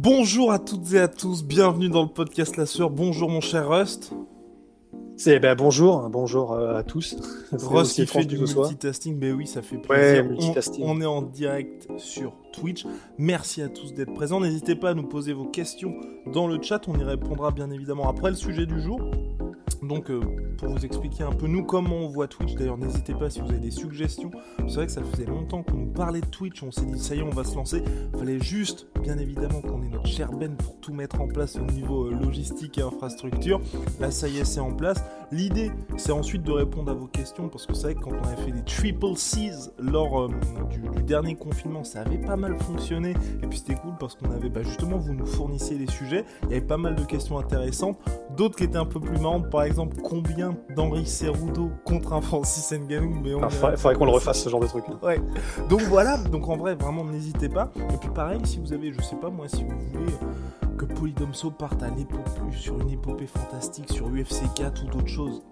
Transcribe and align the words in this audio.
Bonjour 0.00 0.52
à 0.52 0.60
toutes 0.60 0.92
et 0.92 1.00
à 1.00 1.08
tous, 1.08 1.42
bienvenue 1.42 1.88
dans 1.88 2.02
le 2.02 2.08
podcast 2.08 2.56
La 2.56 2.66
Sœur. 2.66 2.88
Bonjour 2.88 3.28
mon 3.28 3.40
cher 3.40 3.68
Rust. 3.68 4.12
C'est 5.18 5.40
ben 5.40 5.56
bonjour, 5.56 6.08
bonjour 6.10 6.52
euh, 6.52 6.76
à 6.76 6.84
tous. 6.84 7.16
Rust 7.52 7.96
qui 7.96 8.06
fait 8.06 8.24
du 8.24 8.38
multitasting, 8.38 9.18
mais 9.18 9.32
oui, 9.32 9.48
ça 9.48 9.62
fait 9.62 9.76
plaisir. 9.76 10.24
On, 10.78 10.92
on, 10.92 11.00
est 11.00 11.06
en 11.06 11.22
direct 11.22 11.88
sur 11.96 12.34
Twitch. 12.52 12.86
Merci 13.18 13.60
à 13.62 13.68
tous 13.68 13.92
d'être 13.92 14.14
présents. 14.14 14.38
N'hésitez 14.38 14.76
pas 14.76 14.90
à 14.90 14.94
nous 14.94 15.08
poser 15.08 15.32
vos 15.32 15.46
questions 15.46 15.92
dans 16.32 16.46
le 16.46 16.62
chat. 16.62 16.86
On 16.86 16.96
y 16.96 17.02
répondra 17.02 17.50
bien 17.50 17.68
évidemment 17.72 18.08
après 18.08 18.30
le 18.30 18.36
sujet 18.36 18.64
du 18.64 18.80
jour. 18.80 19.00
Donc, 19.82 20.08
euh, 20.08 20.20
pour 20.56 20.68
vous 20.68 20.84
expliquer 20.84 21.24
un 21.24 21.32
peu 21.32 21.48
nous 21.48 21.64
comment 21.64 21.96
on 21.96 22.08
voit 22.08 22.28
Twitch, 22.28 22.54
d'ailleurs, 22.54 22.78
n'hésitez 22.78 23.14
pas 23.14 23.28
si 23.28 23.40
vous 23.40 23.50
avez 23.50 23.58
des 23.58 23.72
suggestions. 23.72 24.30
C'est 24.68 24.74
vrai 24.74 24.86
que 24.86 24.92
ça 24.92 25.02
faisait 25.02 25.26
longtemps 25.26 25.64
qu'on 25.64 25.78
nous 25.78 25.92
parlait 25.92 26.20
de 26.20 26.26
Twitch. 26.26 26.62
On 26.62 26.70
s'est 26.70 26.86
dit, 26.86 26.98
ça 26.98 27.16
y 27.16 27.18
est, 27.18 27.22
on 27.22 27.30
va 27.30 27.42
se 27.42 27.56
lancer. 27.56 27.82
Fallait 28.16 28.40
juste, 28.40 28.86
bien 29.02 29.18
évidemment, 29.18 29.62
qu'on 29.62 29.82
ait 29.82 29.88
notre 29.88 30.06
cher 30.06 30.30
Ben 30.30 30.56
pour 30.56 30.77
tout 30.88 30.94
mettre 30.94 31.20
en 31.20 31.28
place 31.28 31.56
au 31.56 31.70
niveau 31.70 32.06
euh, 32.06 32.14
logistique 32.14 32.78
et 32.78 32.82
infrastructure. 32.82 33.60
Là, 34.00 34.10
ça 34.10 34.26
y 34.26 34.38
est, 34.38 34.44
c'est 34.46 34.60
en 34.60 34.72
place. 34.72 35.04
L'idée, 35.30 35.70
c'est 35.98 36.12
ensuite 36.12 36.42
de 36.42 36.52
répondre 36.52 36.90
à 36.90 36.94
vos 36.94 37.06
questions 37.06 37.50
parce 37.50 37.66
que 37.66 37.74
c'est 37.74 37.82
vrai 37.82 37.94
que 37.94 38.00
quand 38.00 38.12
on 38.12 38.26
avait 38.26 38.42
fait 38.42 38.52
des 38.52 38.64
triple 38.64 39.14
C's 39.16 39.70
lors 39.78 40.22
euh, 40.22 40.28
du, 40.70 41.02
dernier 41.02 41.34
confinement, 41.34 41.84
ça 41.84 42.00
avait 42.00 42.16
pas 42.16 42.36
mal 42.36 42.56
fonctionné. 42.60 43.10
Et 43.42 43.46
puis 43.46 43.58
c'était 43.58 43.74
cool 43.74 43.92
parce 44.00 44.14
qu'on 44.14 44.30
avait, 44.30 44.48
bah, 44.48 44.62
justement, 44.62 44.96
vous 44.96 45.12
nous 45.12 45.26
fournissiez 45.26 45.76
les 45.76 45.90
sujets. 45.90 46.24
Il 46.44 46.50
y 46.50 46.52
avait 46.52 46.66
pas 46.66 46.78
mal 46.78 46.94
de 46.94 47.04
questions 47.04 47.38
intéressantes. 47.38 47.98
D'autres 48.34 48.56
qui 48.56 48.64
étaient 48.64 48.78
un 48.78 48.86
peu 48.86 49.00
plus 49.00 49.18
marrantes, 49.18 49.50
par 49.50 49.64
exemple, 49.64 49.98
combien 50.02 50.56
d'Henri 50.74 51.04
Cerudo 51.04 51.70
contre 51.84 52.14
un 52.14 52.22
Francis 52.22 52.72
Ngannou 52.72 53.20
mais 53.22 53.34
on 53.34 53.42
ah, 53.42 53.50
faudrait, 53.50 53.94
qu'on 53.94 54.06
le 54.06 54.12
refasse 54.12 54.42
ce 54.42 54.48
genre 54.48 54.60
de 54.60 54.66
truc. 54.66 54.84
Ouais. 55.02 55.20
Donc 55.68 55.82
voilà, 55.82 56.16
donc 56.16 56.48
en 56.48 56.56
vrai, 56.56 56.74
vraiment, 56.74 57.04
n'hésitez 57.04 57.50
pas. 57.50 57.70
Et 57.76 57.96
puis 57.98 58.08
pareil, 58.14 58.40
si 58.44 58.58
vous 58.58 58.72
avez, 58.72 58.92
je 58.92 59.02
sais 59.02 59.16
pas 59.16 59.28
moi, 59.28 59.46
si 59.48 59.64
vous 59.64 59.76
voulez 59.92 60.12
que 60.78 60.84
Polydomso 60.84 61.50
parte 61.50 61.82
à 61.82 61.90
l'épopée, 61.90 62.30
sur 62.52 62.80
une 62.80 62.90
épopée 62.90 63.26
fantastique, 63.26 63.92
sur 63.92 64.06
UFC 64.06 64.42
4 64.54 64.84
ou 64.84 64.86
d'autres 64.86 65.08
choses, 65.08 65.42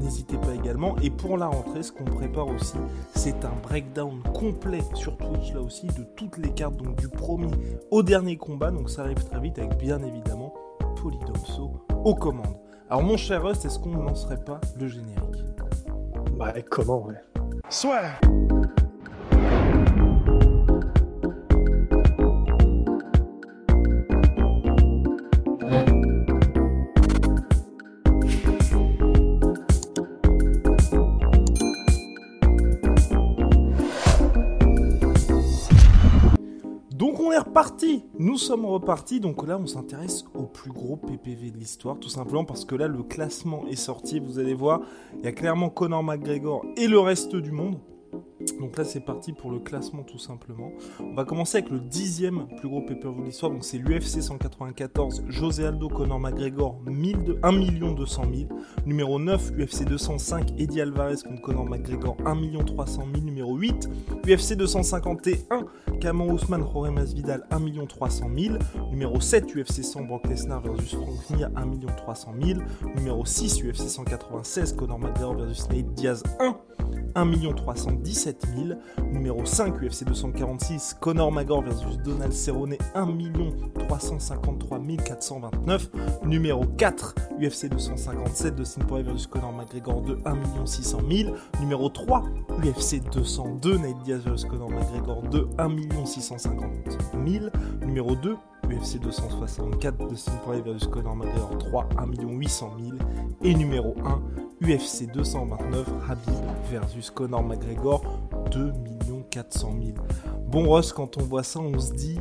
n'hésitez 0.00 0.36
pas 0.36 0.54
également. 0.54 0.96
Et 0.98 1.10
pour 1.10 1.38
la 1.38 1.46
rentrée, 1.46 1.82
ce 1.82 1.92
qu'on 1.92 2.04
prépare 2.04 2.48
aussi, 2.48 2.76
c'est 3.14 3.44
un 3.44 3.54
breakdown 3.62 4.20
complet 4.34 4.82
sur 4.94 5.16
Twitch, 5.16 5.54
là 5.54 5.60
aussi, 5.60 5.86
de 5.86 6.02
toutes 6.16 6.38
les 6.38 6.50
cartes, 6.50 6.76
donc 6.76 6.96
du 6.96 7.08
premier 7.08 7.50
au 7.90 8.02
dernier 8.02 8.36
combat. 8.36 8.70
Donc 8.70 8.90
ça 8.90 9.02
arrive 9.02 9.24
très 9.24 9.40
vite 9.40 9.58
avec 9.58 9.78
bien 9.78 10.02
évidemment 10.02 10.52
Polydomso 11.00 11.86
aux 12.04 12.14
commandes. 12.14 12.56
Alors 12.90 13.02
mon 13.02 13.16
cher 13.16 13.44
Rust, 13.44 13.64
est-ce 13.64 13.78
qu'on 13.78 13.90
ne 13.90 14.02
lancerait 14.02 14.42
pas 14.42 14.60
le 14.78 14.88
générique? 14.88 15.44
Bah 16.36 16.52
comment 16.70 17.06
ouais 17.06 17.20
Soit 17.68 18.02
reparti. 37.58 38.04
Nous 38.16 38.38
sommes 38.38 38.66
repartis, 38.66 39.18
donc 39.18 39.44
là 39.44 39.58
on 39.58 39.66
s'intéresse 39.66 40.24
au 40.32 40.44
plus 40.44 40.70
gros 40.70 40.94
PPV 40.94 41.50
de 41.50 41.56
l'histoire, 41.58 41.98
tout 41.98 42.08
simplement 42.08 42.44
parce 42.44 42.64
que 42.64 42.76
là 42.76 42.86
le 42.86 43.02
classement 43.02 43.66
est 43.66 43.74
sorti, 43.74 44.20
vous 44.20 44.38
allez 44.38 44.54
voir, 44.54 44.82
il 45.18 45.24
y 45.24 45.26
a 45.26 45.32
clairement 45.32 45.68
Conor 45.68 46.04
McGregor 46.04 46.64
et 46.76 46.86
le 46.86 47.00
reste 47.00 47.34
du 47.34 47.50
monde. 47.50 47.80
Donc 48.60 48.76
là 48.76 48.84
c'est 48.84 49.00
parti 49.00 49.32
pour 49.32 49.50
le 49.50 49.58
classement 49.58 50.02
tout 50.02 50.18
simplement. 50.18 50.72
On 51.00 51.14
va 51.14 51.24
commencer 51.24 51.58
avec 51.58 51.70
le 51.70 51.80
dixième 51.80 52.46
plus 52.58 52.68
gros 52.68 52.80
pay-per-view 52.82 53.20
de 53.20 53.26
l'histoire, 53.26 53.52
donc 53.52 53.64
c'est 53.64 53.78
l'UFC 53.78 54.22
194, 54.22 55.24
José 55.28 55.66
Aldo, 55.66 55.88
Conor 55.88 56.20
McGregor, 56.20 56.80
1 56.86 57.92
200 57.92 58.22
000. 58.32 58.48
Numéro 58.86 59.18
9, 59.18 59.52
UFC 59.58 59.84
205, 59.84 60.52
Eddie 60.58 60.80
Alvarez 60.80 61.16
contre 61.24 61.42
Conor 61.42 61.66
McGregor, 61.66 62.16
1 62.24 62.64
300 62.64 63.02
000. 63.12 63.24
Numéro 63.24 63.56
8, 63.56 63.88
UFC 64.26 64.54
251, 64.54 65.66
Cameron 66.00 66.32
Ousmane, 66.32 66.62
Jorge 66.62 66.90
Masvidal, 66.90 67.46
1 67.50 67.86
300 67.86 68.26
000. 68.36 68.58
Numéro 68.90 69.20
7, 69.20 69.54
UFC 69.54 69.82
100, 69.82 70.02
Brock 70.04 70.26
Lesnar 70.26 70.62
versus 70.62 70.94
Frank 70.94 71.30
Mir, 71.30 71.50
1 71.56 71.86
300 71.96 72.32
000. 72.40 72.60
Numéro 72.96 73.24
6, 73.24 73.62
UFC 73.62 73.88
196, 73.88 74.72
Conor 74.74 74.98
McGregor 74.98 75.36
versus 75.36 75.68
Nate 75.68 75.94
Diaz, 75.94 76.22
1 76.40 76.56
1 76.77 76.77
317 77.14 78.46
000. 78.56 78.78
Numéro 79.12 79.44
5, 79.44 79.76
UFC 79.82 80.04
246, 80.04 80.96
Conor 81.00 81.32
McGregor 81.32 81.64
versus 81.64 81.98
Donald 82.04 82.32
Cerrone, 82.32 82.78
1 82.94 83.32
353 83.88 84.78
429. 84.78 85.90
Numéro 86.24 86.64
4, 86.76 87.14
UFC 87.40 87.68
257, 87.68 88.56
Dustin 88.56 88.84
Poirier 88.84 89.12
versus 89.12 89.26
Conor 89.26 89.52
McGregor 89.52 90.02
2, 90.02 90.22
1 90.24 90.66
600 90.66 91.02
000. 91.02 91.36
Numéro 91.60 91.88
3, 91.90 92.04
UFC 92.64 93.00
202, 93.10 93.78
Nate 93.78 94.04
Diaz 94.04 94.22
versus 94.24 94.44
Conor 94.48 94.70
McGregor 94.70 95.22
2, 95.30 95.48
1 95.58 96.06
650 96.06 96.98
000. 97.14 97.50
Numéro 97.80 98.14
2, 98.14 98.36
UFC 98.68 99.00
264, 99.00 100.08
Dustin 100.08 100.32
Poirier 100.44 100.62
versus 100.62 100.88
Conor 100.88 101.16
McGregor 101.16 101.58
3, 101.58 101.88
1 101.98 102.28
800 102.28 102.72
000. 102.80 102.96
Et 103.42 103.54
numéro 103.54 103.94
1, 104.04 104.66
UFC 104.66 105.10
229, 105.12 105.88
Habib 106.08 106.34
versus 106.70 107.10
Conor 107.10 107.42
McGregor, 107.42 108.02
2 108.50 108.72
400 109.30 109.74
000. 109.82 109.96
Bon 110.46 110.66
Ross, 110.66 110.92
quand 110.92 111.16
on 111.18 111.22
voit 111.22 111.42
ça, 111.42 111.60
on 111.60 111.78
se 111.78 111.92
dit, 111.92 112.18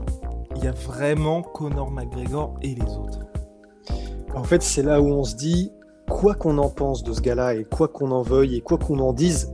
il 0.56 0.64
y 0.64 0.68
a 0.68 0.72
vraiment 0.72 1.42
Conor 1.42 1.92
McGregor 1.92 2.56
et 2.62 2.76
les 2.76 2.96
autres. 2.96 3.20
En 4.36 4.44
fait, 4.44 4.62
c'est 4.62 4.84
là 4.84 5.02
où 5.02 5.08
on 5.08 5.24
se 5.24 5.36
dit, 5.36 5.72
quoi 6.10 6.36
qu'on 6.36 6.58
en 6.58 6.70
pense 6.70 7.04
de 7.04 7.14
ce 7.14 7.22
gars-là 7.22 7.56
et 7.56 7.64
quoi 7.66 7.88
qu'on 7.88 8.12
en 8.12 8.22
veuille 8.22 8.56
et 8.56 8.62
quoi 8.62 8.78
qu'on 8.78 9.00
en 9.00 9.14
dise, 9.14 9.52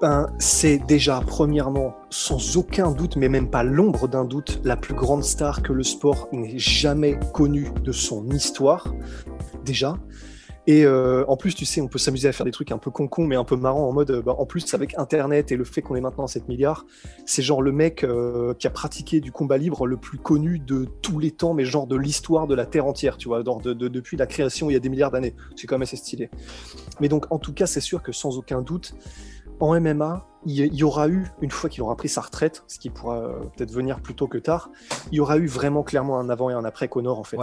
ben, 0.00 0.26
c'est 0.38 0.78
déjà, 0.78 1.20
premièrement, 1.26 1.94
sans 2.10 2.56
aucun 2.56 2.90
doute, 2.90 3.16
mais 3.16 3.28
même 3.28 3.48
pas 3.48 3.62
l'ombre 3.62 4.08
d'un 4.08 4.24
doute, 4.24 4.60
la 4.64 4.76
plus 4.76 4.94
grande 4.94 5.24
star 5.24 5.62
que 5.62 5.72
le 5.72 5.82
sport 5.82 6.28
n'ait 6.32 6.58
jamais 6.58 7.18
connue 7.32 7.70
de 7.82 7.92
son 7.92 8.28
histoire. 8.30 8.92
Déjà. 9.64 9.96
Et 10.66 10.86
euh, 10.86 11.24
en 11.28 11.36
plus, 11.36 11.54
tu 11.54 11.66
sais, 11.66 11.80
on 11.82 11.88
peut 11.88 11.98
s'amuser 11.98 12.26
à 12.26 12.32
faire 12.32 12.46
des 12.46 12.50
trucs 12.50 12.72
un 12.72 12.78
peu 12.78 12.90
con-con, 12.90 13.26
mais 13.26 13.36
un 13.36 13.44
peu 13.44 13.56
marrant 13.56 13.86
en 13.86 13.92
mode, 13.92 14.10
euh, 14.10 14.22
bah, 14.22 14.34
en 14.38 14.46
plus, 14.46 14.72
avec 14.72 14.98
Internet 14.98 15.52
et 15.52 15.56
le 15.56 15.64
fait 15.64 15.82
qu'on 15.82 15.94
est 15.94 16.00
maintenant 16.00 16.24
à 16.24 16.28
7 16.28 16.48
milliards, 16.48 16.86
c'est 17.26 17.42
genre 17.42 17.60
le 17.60 17.70
mec 17.70 18.02
euh, 18.02 18.54
qui 18.54 18.66
a 18.66 18.70
pratiqué 18.70 19.20
du 19.20 19.30
combat 19.30 19.58
libre 19.58 19.86
le 19.86 19.98
plus 19.98 20.16
connu 20.16 20.58
de 20.58 20.86
tous 21.02 21.18
les 21.18 21.32
temps, 21.32 21.52
mais 21.52 21.66
genre 21.66 21.86
de 21.86 21.96
l'histoire 21.96 22.46
de 22.46 22.54
la 22.54 22.64
Terre 22.64 22.86
entière, 22.86 23.18
tu 23.18 23.28
vois, 23.28 23.42
depuis 23.42 24.16
la 24.16 24.26
création 24.26 24.70
il 24.70 24.72
y 24.72 24.76
a 24.76 24.80
des 24.80 24.88
milliards 24.88 25.10
d'années. 25.10 25.34
C'est 25.54 25.66
quand 25.66 25.74
même 25.74 25.82
assez 25.82 25.96
stylé. 25.96 26.30
Mais 27.00 27.08
donc, 27.08 27.26
en 27.30 27.38
tout 27.38 27.52
cas, 27.52 27.66
c'est 27.66 27.80
sûr 27.80 28.02
que 28.02 28.12
sans 28.12 28.38
aucun 28.38 28.62
doute, 28.62 28.94
en 29.60 29.80
MMA, 29.80 30.26
il 30.46 30.74
y 30.74 30.82
aura 30.82 31.08
eu, 31.08 31.26
une 31.40 31.50
fois 31.50 31.70
qu'il 31.70 31.82
aura 31.82 31.96
pris 31.96 32.08
sa 32.08 32.20
retraite, 32.20 32.64
ce 32.66 32.78
qui 32.78 32.90
pourra 32.90 33.40
peut-être 33.56 33.72
venir 33.72 34.00
plus 34.00 34.14
tôt 34.14 34.26
que 34.26 34.36
tard, 34.36 34.70
il 35.10 35.16
y 35.16 35.20
aura 35.20 35.38
eu 35.38 35.46
vraiment 35.46 35.82
clairement 35.82 36.18
un 36.18 36.28
avant 36.28 36.50
et 36.50 36.52
un 36.52 36.64
après 36.64 36.88
Connor, 36.88 37.18
en 37.18 37.24
fait 37.24 37.38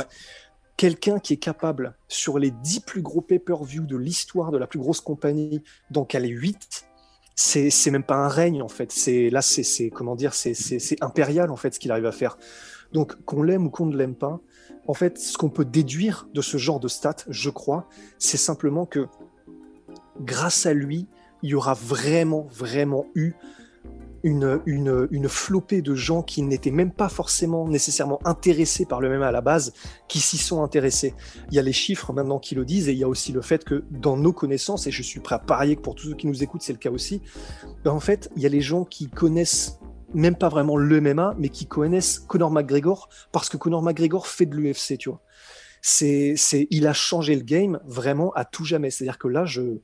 quelqu'un 0.81 1.19
qui 1.19 1.33
est 1.33 1.37
capable, 1.37 1.95
sur 2.07 2.39
les 2.39 2.49
10 2.49 2.79
plus 2.79 3.03
gros 3.03 3.21
pay-per-view 3.21 3.83
de 3.83 3.97
l'histoire 3.97 4.49
de 4.49 4.57
la 4.57 4.65
plus 4.65 4.79
grosse 4.79 4.99
compagnie, 4.99 5.61
d'en 5.91 6.05
caler 6.05 6.29
8, 6.29 6.87
c'est, 7.35 7.69
c'est 7.69 7.91
même 7.91 8.03
pas 8.03 8.15
un 8.15 8.27
règne 8.27 8.63
en 8.63 8.67
fait. 8.67 8.91
C'est 8.91 9.29
là, 9.29 9.43
c'est, 9.43 9.91
comment 9.91 10.15
dire, 10.15 10.33
c'est, 10.33 10.55
impérial 11.01 11.51
en 11.51 11.55
fait 11.55 11.75
ce 11.75 11.79
qu'il 11.79 11.91
arrive 11.91 12.07
à 12.07 12.11
faire. 12.11 12.35
Donc 12.93 13.15
qu'on 13.25 13.43
l'aime 13.43 13.67
ou 13.67 13.69
qu'on 13.69 13.85
ne 13.85 13.95
l'aime 13.95 14.15
pas, 14.15 14.39
en 14.87 14.95
fait, 14.95 15.19
ce 15.19 15.37
qu'on 15.37 15.51
peut 15.51 15.65
déduire 15.65 16.27
de 16.33 16.41
ce 16.41 16.57
genre 16.57 16.79
de 16.79 16.87
stats, 16.87 17.25
je 17.29 17.51
crois, 17.51 17.87
c'est 18.17 18.37
simplement 18.37 18.87
que 18.87 19.07
grâce 20.19 20.65
à 20.65 20.73
lui, 20.73 21.07
il 21.43 21.49
y 21.49 21.55
aura 21.55 21.73
vraiment, 21.73 22.47
vraiment 22.51 23.05
eu 23.15 23.33
une, 24.23 24.61
une, 24.65 25.27
flopée 25.27 25.81
de 25.81 25.95
gens 25.95 26.21
qui 26.21 26.43
n'étaient 26.43 26.71
même 26.71 26.91
pas 26.91 27.09
forcément 27.09 27.67
nécessairement 27.67 28.19
intéressés 28.25 28.85
par 28.85 29.01
le 29.01 29.09
même 29.09 29.23
à 29.23 29.31
la 29.31 29.41
base, 29.41 29.73
qui 30.07 30.19
s'y 30.19 30.37
sont 30.37 30.63
intéressés. 30.63 31.15
Il 31.49 31.55
y 31.55 31.59
a 31.59 31.61
les 31.61 31.73
chiffres 31.73 32.13
maintenant 32.13 32.39
qui 32.39 32.55
le 32.55 32.65
disent, 32.65 32.87
et 32.87 32.93
il 32.93 32.99
y 32.99 33.03
a 33.03 33.07
aussi 33.07 33.31
le 33.31 33.41
fait 33.41 33.63
que 33.63 33.83
dans 33.89 34.17
nos 34.17 34.33
connaissances, 34.33 34.87
et 34.87 34.91
je 34.91 35.01
suis 35.01 35.19
prêt 35.19 35.35
à 35.35 35.39
parier 35.39 35.75
que 35.75 35.81
pour 35.81 35.95
tous 35.95 36.09
ceux 36.09 36.15
qui 36.15 36.27
nous 36.27 36.43
écoutent, 36.43 36.61
c'est 36.61 36.73
le 36.73 36.79
cas 36.79 36.91
aussi, 36.91 37.21
ben 37.83 37.91
en 37.91 37.99
fait, 37.99 38.29
il 38.35 38.43
y 38.43 38.45
a 38.45 38.49
les 38.49 38.61
gens 38.61 38.85
qui 38.85 39.09
connaissent 39.09 39.79
même 40.13 40.35
pas 40.35 40.49
vraiment 40.49 40.77
le 40.77 41.01
MMA, 41.01 41.35
mais 41.39 41.49
qui 41.49 41.65
connaissent 41.65 42.19
Conor 42.19 42.51
McGregor 42.51 43.09
parce 43.31 43.49
que 43.49 43.57
Conor 43.57 43.81
McGregor 43.81 44.27
fait 44.27 44.45
de 44.45 44.55
l'UFC, 44.55 44.97
tu 44.97 45.09
vois. 45.09 45.21
C'est, 45.81 46.35
c'est, 46.37 46.67
il 46.69 46.85
a 46.85 46.93
changé 46.93 47.35
le 47.35 47.41
game 47.41 47.79
vraiment 47.85 48.31
à 48.33 48.45
tout 48.45 48.65
jamais. 48.65 48.91
C'est-à-dire 48.91 49.17
que 49.17 49.27
là, 49.27 49.45
je, 49.45 49.79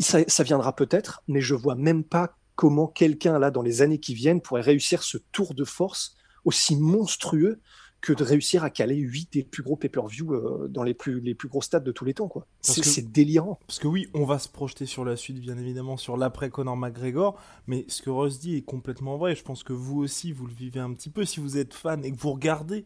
ça, 0.00 0.20
ça 0.26 0.42
viendra 0.42 0.74
peut-être, 0.74 1.22
mais 1.28 1.40
je 1.40 1.54
vois 1.54 1.74
même 1.74 2.04
pas 2.04 2.36
comment 2.54 2.86
quelqu'un 2.86 3.38
là 3.38 3.50
dans 3.50 3.62
les 3.62 3.82
années 3.82 4.00
qui 4.00 4.14
viennent 4.14 4.40
pourrait 4.40 4.60
réussir 4.60 5.02
ce 5.02 5.18
tour 5.32 5.54
de 5.54 5.64
force 5.64 6.16
aussi 6.44 6.76
monstrueux 6.76 7.60
que 8.00 8.12
de 8.12 8.24
réussir 8.24 8.64
à 8.64 8.70
caler 8.70 8.96
8 8.96 9.32
des 9.32 9.44
plus 9.44 9.62
gros 9.62 9.76
pay-per-view 9.76 10.32
euh, 10.32 10.68
dans 10.68 10.82
les 10.82 10.94
plus, 10.94 11.20
les 11.20 11.34
plus 11.34 11.48
gros 11.48 11.60
stades 11.60 11.84
de 11.84 11.92
tous 11.92 12.04
les 12.04 12.14
temps. 12.14 12.28
quoi. 12.28 12.46
C'est 12.62 13.12
délirant. 13.12 13.58
Parce 13.66 13.78
que 13.78 13.88
oui, 13.88 14.08
on 14.14 14.24
va 14.24 14.38
se 14.38 14.48
projeter 14.48 14.86
sur 14.86 15.04
la 15.04 15.16
suite, 15.16 15.40
bien 15.40 15.58
évidemment, 15.58 15.96
sur 15.96 16.16
l'après 16.16 16.50
Conor 16.50 16.76
McGregor, 16.76 17.38
mais 17.66 17.84
ce 17.88 18.00
que 18.00 18.10
Ross 18.10 18.40
dit 18.40 18.56
est 18.56 18.62
complètement 18.62 19.18
vrai. 19.18 19.34
Je 19.34 19.42
pense 19.42 19.62
que 19.62 19.74
vous 19.74 20.00
aussi, 20.00 20.32
vous 20.32 20.46
le 20.46 20.54
vivez 20.54 20.80
un 20.80 20.92
petit 20.94 21.10
peu. 21.10 21.24
Si 21.24 21.40
vous 21.40 21.58
êtes 21.58 21.74
fan 21.74 22.04
et 22.04 22.10
que 22.12 22.18
vous 22.18 22.32
regardez 22.32 22.84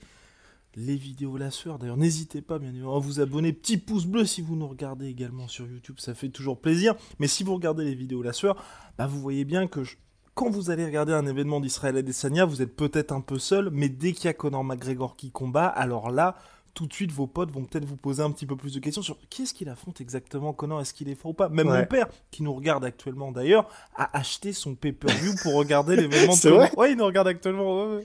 les 0.77 0.97
vidéos 0.97 1.37
la 1.37 1.51
sueur, 1.51 1.79
d'ailleurs, 1.79 1.97
n'hésitez 1.97 2.43
pas, 2.43 2.59
bien 2.59 2.71
évidemment, 2.71 2.97
à 2.97 3.01
vous 3.01 3.21
abonner. 3.21 3.53
Petit 3.53 3.77
pouce 3.77 4.07
bleu 4.07 4.25
si 4.25 4.43
vous 4.43 4.57
nous 4.57 4.69
regardez 4.69 5.07
également 5.07 5.49
sur 5.49 5.67
YouTube, 5.67 5.97
ça 5.99 6.15
fait 6.15 6.29
toujours 6.29 6.61
plaisir. 6.61 6.95
Mais 7.19 7.29
si 7.29 7.45
vous 7.45 7.55
regardez 7.55 7.85
les 7.85 7.95
vidéos 7.95 8.23
la 8.23 8.33
sueur, 8.33 8.63
bah, 8.99 9.07
vous 9.07 9.21
voyez 9.21 9.45
bien 9.45 9.67
que 9.67 9.85
je 9.85 9.97
quand 10.35 10.51
vous 10.51 10.71
allez 10.71 10.85
regarder 10.85 11.13
un 11.13 11.27
événement 11.27 11.61
d'Israël 11.61 11.97
Adesanya, 11.97 12.45
vous 12.45 12.61
êtes 12.61 12.75
peut-être 12.75 13.13
un 13.13 13.21
peu 13.21 13.39
seul, 13.39 13.71
mais 13.71 13.89
dès 13.89 14.13
qu'il 14.13 14.25
y 14.25 14.29
a 14.29 14.33
Conor 14.33 14.65
McGregor 14.65 15.15
qui 15.15 15.31
combat, 15.31 15.67
alors 15.67 16.11
là, 16.11 16.35
tout 16.75 16.87
de 16.87 16.93
suite, 16.93 17.13
vos 17.13 17.29
potes 17.29 17.53
vont 17.53 17.65
peut-être 17.65 17.85
vous 17.85 17.97
poser 17.97 18.21
un 18.21 18.33
petit 18.33 18.47
peu 18.47 18.57
plus 18.57 18.75
de 18.75 18.81
questions 18.81 19.01
sur 19.01 19.17
qui 19.31 19.43
est-ce 19.43 19.55
qu'il 19.55 19.69
affronte 19.69 20.01
exactement, 20.01 20.53
Conor, 20.53 20.81
est-ce 20.81 20.93
qu'il 20.93 21.09
est 21.09 21.15
fort 21.15 21.31
ou 21.31 21.35
pas? 21.35 21.49
Même 21.49 21.69
mon 21.69 21.87
père, 21.87 22.09
qui 22.33 22.43
nous 22.43 22.53
regarde 22.53 22.85
actuellement 22.85 23.31
d'ailleurs, 23.31 23.69
a 23.95 24.17
acheté 24.17 24.53
son 24.53 24.75
pay-per-view 24.75 25.37
pour 25.43 25.55
regarder 25.55 25.95
l'événement 25.97 26.35
de. 26.35 26.77
Ouais, 26.77 26.91
il 26.91 26.97
nous 26.97 27.07
regarde 27.07 27.29
actuellement. 27.29 28.01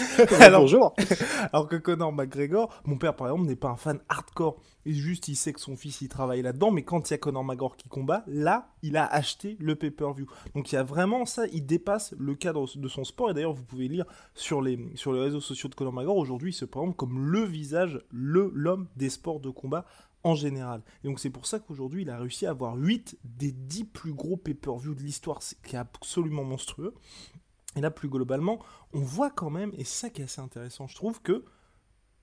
alors, 0.40 0.62
Bonjour. 0.62 0.94
alors 1.52 1.68
que 1.68 1.76
Conor 1.76 2.12
McGregor, 2.12 2.82
mon 2.84 2.96
père 2.96 3.16
par 3.16 3.28
exemple 3.28 3.46
n'est 3.46 3.56
pas 3.56 3.68
un 3.68 3.76
fan 3.76 4.00
hardcore. 4.08 4.60
Il 4.84 4.94
juste 4.94 5.28
il 5.28 5.36
sait 5.36 5.52
que 5.52 5.60
son 5.60 5.76
fils 5.76 6.00
il 6.00 6.08
travaille 6.08 6.42
là-dedans, 6.42 6.70
mais 6.70 6.82
quand 6.82 7.08
il 7.08 7.12
y 7.12 7.14
a 7.14 7.18
Conor 7.18 7.44
McGregor 7.44 7.76
qui 7.76 7.88
combat, 7.88 8.24
là 8.26 8.68
il 8.82 8.96
a 8.96 9.06
acheté 9.06 9.56
le 9.60 9.76
pay-per-view. 9.76 10.26
Donc 10.54 10.72
il 10.72 10.74
y 10.74 10.78
a 10.78 10.82
vraiment 10.82 11.24
ça, 11.24 11.46
il 11.52 11.66
dépasse 11.66 12.14
le 12.18 12.34
cadre 12.34 12.66
de 12.74 12.88
son 12.88 13.04
sport. 13.04 13.30
Et 13.30 13.34
d'ailleurs 13.34 13.52
vous 13.52 13.64
pouvez 13.64 13.88
lire 13.88 14.06
sur 14.34 14.62
les 14.62 14.78
sur 14.94 15.12
les 15.12 15.20
réseaux 15.20 15.40
sociaux 15.40 15.68
de 15.68 15.74
Conor 15.74 15.92
McGregor 15.92 16.16
aujourd'hui 16.16 16.50
il 16.50 16.54
se 16.54 16.64
présente 16.64 16.96
comme 16.96 17.30
le 17.30 17.44
visage, 17.44 18.00
le 18.10 18.50
l'homme 18.54 18.88
des 18.96 19.10
sports 19.10 19.40
de 19.40 19.50
combat 19.50 19.84
en 20.24 20.34
général. 20.34 20.82
Et 21.02 21.08
donc 21.08 21.18
c'est 21.20 21.30
pour 21.30 21.46
ça 21.46 21.58
qu'aujourd'hui 21.58 22.02
il 22.02 22.10
a 22.10 22.18
réussi 22.18 22.46
à 22.46 22.50
avoir 22.50 22.76
8 22.76 23.18
des 23.24 23.52
10 23.52 23.84
plus 23.84 24.12
gros 24.12 24.36
pay-per-view 24.36 24.94
de 24.94 25.02
l'histoire, 25.02 25.42
ce 25.42 25.54
qui 25.54 25.76
est 25.76 25.78
absolument 25.78 26.44
monstrueux. 26.44 26.94
Et 27.76 27.80
là, 27.80 27.90
plus 27.90 28.08
globalement, 28.08 28.58
on 28.92 29.00
voit 29.00 29.30
quand 29.30 29.50
même, 29.50 29.72
et 29.76 29.84
ça 29.84 30.10
qui 30.10 30.20
est 30.20 30.24
assez 30.24 30.40
intéressant, 30.40 30.86
je 30.86 30.94
trouve, 30.94 31.22
que 31.22 31.44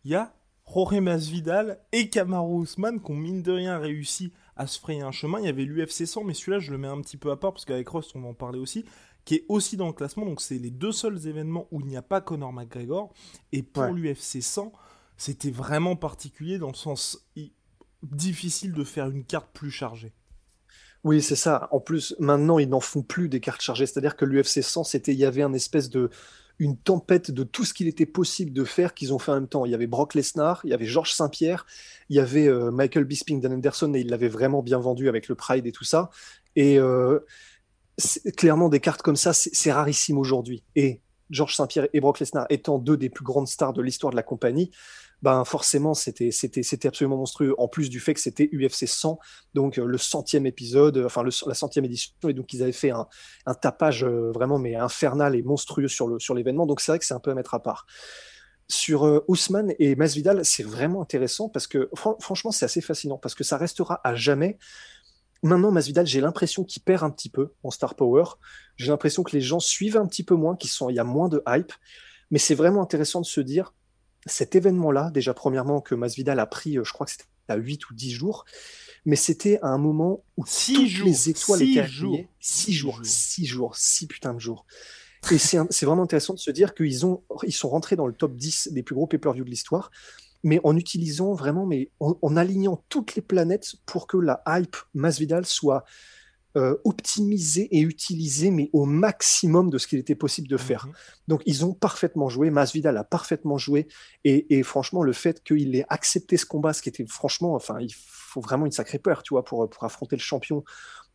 il 0.06 0.12
y 0.12 0.16
a 0.16 0.34
Jorge 0.72 1.00
Masvidal 1.00 1.80
et 1.92 2.10
Kamaru 2.10 2.64
Usman 2.64 3.02
qui 3.02 3.12
ont 3.12 3.16
mine 3.16 3.42
de 3.42 3.52
rien 3.52 3.80
réussi 3.80 4.32
à 4.56 4.68
se 4.68 4.80
frayer 4.80 5.02
un 5.02 5.12
chemin. 5.12 5.40
Il 5.40 5.46
y 5.46 5.50
avait 5.50 5.66
l'UFC 5.66 6.06
100, 6.06 6.24
mais 6.24 6.34
celui-là, 6.34 6.60
je 6.60 6.72
le 6.72 6.78
mets 6.78 6.88
un 6.88 7.02
petit 7.02 7.18
peu 7.18 7.32
à 7.32 7.38
part, 7.38 7.54
parce 7.54 7.66
qu'avec 7.66 7.88
Ross, 7.90 8.14
on 8.16 8.22
va 8.22 8.28
en 8.28 8.34
parler 8.34 8.60
aussi, 8.60 8.86
qui 9.26 9.36
est 9.36 9.46
aussi 9.50 9.78
dans 9.78 9.88
le 9.88 9.94
classement. 9.94 10.26
Donc, 10.26 10.42
c'est 10.42 10.60
les 10.60 10.70
deux 10.70 10.92
seuls 10.92 11.28
événements 11.28 11.68
où 11.72 11.80
il 11.82 11.88
n'y 11.88 11.98
a 11.98 12.02
pas 12.02 12.22
Conor 12.22 12.54
McGregor. 12.54 13.12
Et 13.52 13.64
pour 13.64 13.86
l'UFC 13.86 14.42
100, 14.42 14.72
c'était 15.18 15.52
vraiment 15.52 15.96
particulier 15.96 16.60
dans 16.60 16.70
le 16.70 16.76
sens 16.76 17.28
difficile 18.04 18.74
de 18.74 18.84
faire 18.84 19.10
une 19.10 19.26
carte 19.26 19.52
plus 19.52 19.72
chargée. 19.72 20.14
Oui, 21.04 21.22
c'est 21.22 21.36
ça. 21.36 21.70
En 21.72 21.80
plus, 21.80 22.16
maintenant, 22.20 22.60
ils 22.60 22.68
n'en 22.68 22.82
font 22.82 23.02
plus 23.02 23.30
des 23.30 23.40
cartes 23.40 23.62
chargées. 23.62 23.86
C'est-à-dire 23.86 24.16
que 24.16 24.26
l'UFC 24.26 24.62
100, 24.62 24.84
c'était, 24.84 25.14
il 25.14 25.20
y 25.20 25.26
avait 25.26 25.44
un 25.44 25.54
espèce 25.54 25.90
de, 25.90 26.10
une 26.60 26.78
tempête 26.78 27.32
de 27.32 27.44
tout 27.44 27.64
ce 27.64 27.74
qu'il 27.74 27.88
était 27.88 28.06
possible 28.06 28.52
de 28.52 28.66
faire 28.66 28.94
qu'ils 28.94 29.14
ont 29.14 29.20
fait 29.20 29.32
en 29.32 29.36
même 29.36 29.48
temps. 29.48 29.66
Il 29.66 29.72
y 29.72 29.76
avait 29.76 29.88
Brock 29.88 30.14
Lesnar, 30.14 30.60
il 30.66 30.72
y 30.72 30.74
avait 30.74 30.86
Georges 30.86 31.14
Saint-Pierre, 31.14 31.66
il 32.10 32.18
y 32.18 32.20
avait 32.20 32.48
euh, 32.48 32.70
Michael 32.70 33.06
Bisping, 33.06 33.40
Dan 33.40 33.54
Anderson, 33.54 33.94
et 33.94 34.02
il 34.02 34.10
l'avait 34.10 34.28
vraiment 34.28 34.62
bien 34.62 34.80
vendu 34.80 35.08
avec 35.08 35.30
le 35.30 35.36
Pride 35.36 35.66
et 35.66 35.72
tout 35.72 35.86
ça. 35.86 36.10
Et 36.58 36.78
euh, 36.78 37.20
clairement, 38.36 38.68
des 38.68 38.82
cartes 38.82 39.02
comme 39.02 39.16
ça, 39.16 39.32
c'est 39.34 39.72
rarissime 39.72 40.18
aujourd'hui. 40.18 40.64
Et 40.76 41.02
Georges 41.30 41.56
Saint-Pierre 41.56 41.88
et 41.94 42.02
Brock 42.02 42.20
Lesnar 42.20 42.46
étant 42.50 42.78
deux 42.78 42.98
des 42.98 43.10
plus 43.10 43.24
grandes 43.24 43.48
stars 43.48 43.72
de 43.72 43.82
l'histoire 43.82 44.12
de 44.12 44.18
la 44.18 44.24
compagnie, 44.24 44.72
ben 45.22 45.44
forcément 45.44 45.94
c'était 45.94 46.32
c'était 46.32 46.64
c'était 46.64 46.88
absolument 46.88 47.18
monstrueux. 47.18 47.54
En 47.58 47.68
plus 47.68 47.90
du 47.90 48.00
fait 48.00 48.14
que 48.14 48.20
c'était 48.20 48.50
UFC 48.54 48.88
100, 48.88 49.20
donc 49.54 49.78
euh, 49.78 49.86
le 49.86 49.98
centième 49.98 50.46
épisode, 50.46 50.98
euh, 50.98 51.06
enfin 51.06 51.24
la 51.24 51.54
centième 51.54 51.86
édition, 51.86 52.14
et 52.28 52.34
donc 52.34 52.54
ils 52.54 52.64
avaient 52.64 52.72
fait 52.72 52.92
un, 52.92 53.08
tapage 53.62 54.04
euh, 54.04 54.32
vraiment 54.32 54.60
mais 54.60 54.76
infernal 54.76 55.36
et 55.36 55.42
monstrueux 55.42 55.88
sur 55.88 56.08
le 56.08 56.20
sur 56.20 56.36
l'événement. 56.36 56.66
Donc 56.66 56.82
c'est 56.82 56.92
vrai 56.92 57.00
que 57.00 57.06
c'est 57.06 57.14
un 57.14 57.20
peu 57.20 57.32
à 57.32 57.36
mettre 57.36 57.54
à 57.54 57.62
part. 57.62 57.86
Sur 58.72 59.24
Ousmane 59.28 59.74
et 59.80 59.96
Masvidal, 59.96 60.46
c'est 60.46 60.62
vraiment 60.62 61.02
intéressant 61.02 61.50
parce 61.50 61.66
que 61.66 61.90
franchement 62.20 62.52
c'est 62.52 62.66
assez 62.66 62.82
fascinant 62.82 63.18
parce 63.18 63.34
que 63.34 63.44
ça 63.44 63.58
restera 63.58 64.00
à 64.04 64.14
jamais. 64.14 64.60
Maintenant, 65.42 65.72
Masvidal, 65.72 66.06
j'ai 66.06 66.22
l'impression 66.22 66.64
qu'il 66.66 66.84
perd 66.84 67.04
un 67.04 67.10
petit 67.10 67.30
peu 67.30 67.54
en 67.64 67.72
star 67.72 67.96
power. 67.96 68.26
J'ai 68.76 68.90
l'impression 68.90 69.24
que 69.24 69.36
les 69.36 69.42
gens 69.42 69.60
suivent 69.60 69.98
un 69.98 70.06
petit 70.06 70.24
peu 70.24 70.36
moins, 70.36 70.56
qu'il 70.56 70.70
il 70.90 70.96
y 70.96 71.00
a 71.00 71.04
moins 71.04 71.30
de 71.30 71.42
hype. 71.48 71.72
Mais 72.30 72.40
c'est 72.40 72.56
vraiment 72.56 72.82
intéressant 72.82 73.22
de 73.22 73.26
se 73.26 73.42
dire, 73.42 73.74
cet 74.26 74.56
événement-là, 74.56 75.12
déjà 75.12 75.34
premièrement 75.34 75.82
que 75.82 75.96
Masvidal 75.96 76.40
a 76.40 76.46
pris, 76.46 76.78
euh, 76.78 76.84
je 76.84 76.94
crois 76.94 77.06
que 77.06 77.12
c'était 77.12 77.26
à 77.48 77.56
8 77.56 77.90
ou 77.90 77.94
10 77.94 78.12
jours, 78.12 78.46
mais 79.06 79.16
c'était 79.16 79.60
à 79.62 79.68
un 79.68 79.78
moment 79.78 80.24
où 80.38 80.46
six 80.46 80.76
toutes 80.76 80.88
jours, 80.88 81.08
les 81.08 81.30
étoiles 81.30 81.62
étaient 81.64 81.88
jours, 81.88 82.20
6 82.40 82.74
jours, 82.74 83.00
6 83.04 83.46
jours, 83.46 83.76
6 83.76 84.08
putains 84.08 84.34
de 84.34 84.40
jours. 84.40 84.66
Et 85.32 85.38
c'est 85.38 85.86
vraiment 85.86 86.04
intéressant 86.04 86.34
de 86.34 86.40
se 86.40 86.52
dire 86.52 86.74
qu'ils 86.74 87.06
ont, 87.06 87.24
ils 87.44 87.54
sont 87.54 87.70
rentrés 87.70 87.96
dans 87.96 88.08
le 88.08 88.14
top 88.14 88.36
10 88.36 88.70
des 88.72 88.84
plus 88.84 88.96
gros 88.96 89.08
pay-per-view 89.08 89.44
de 89.44 89.50
l'histoire, 89.50 89.92
mais 90.44 90.62
en 90.64 90.78
utilisant 90.78 91.34
vraiment, 91.34 91.66
mais 91.66 91.92
en, 92.00 92.38
alignant 92.38 92.84
toutes 92.88 93.16
les 93.16 93.22
planètes 93.22 93.76
pour 93.86 94.08
que 94.08 94.18
la 94.18 94.42
hype 94.48 94.78
Masvidal 94.94 95.46
soit 95.46 95.84
euh, 96.60 96.76
optimisé 96.84 97.70
et 97.72 97.80
utilisé, 97.80 98.52
mais 98.52 98.70
au 98.74 98.84
maximum 98.86 99.70
de 99.70 99.78
ce 99.78 99.88
qu'il 99.88 99.98
était 99.98 100.16
possible 100.16 100.50
de 100.50 100.58
faire. 100.58 100.88
Mhm. 100.88 100.94
Donc, 101.30 101.42
ils 101.46 101.64
ont 101.64 101.74
parfaitement 101.74 102.28
joué. 102.28 102.50
Masvidal 102.50 102.98
a 102.98 103.06
parfaitement 103.06 103.58
joué. 103.58 103.88
Et, 104.26 104.62
franchement, 104.64 105.02
le 105.02 105.14
fait 105.14 105.42
qu'il 105.42 105.76
ait 105.76 105.86
accepté 105.88 106.36
ce 106.36 106.46
combat, 106.46 106.74
ce 106.74 106.82
qui 106.82 106.90
était 106.90 107.06
franchement, 107.08 107.56
enfin, 107.56 107.80
il 107.80 107.94
faut 107.96 108.42
vraiment 108.42 108.66
une 108.66 108.74
sacrée 108.74 109.00
peur, 109.00 109.24
tu 109.24 109.34
vois, 109.34 109.46
pour, 109.46 109.70
pour 109.70 109.84
affronter 109.86 110.18
le 110.18 110.22
champion 110.22 110.66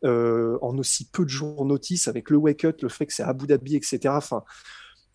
euh, 0.03 0.57
en 0.63 0.75
aussi 0.79 1.09
peu 1.11 1.23
de 1.23 1.29
jours 1.29 1.63
notice, 1.63 2.07
avec 2.07 2.31
le 2.31 2.37
wake-up, 2.37 2.81
le 2.81 2.89
fait 2.89 3.05
que 3.05 3.13
c'est 3.13 3.23
Abu 3.23 3.45
Dhabi, 3.45 3.75
etc. 3.75 3.99
Enfin, 4.07 4.43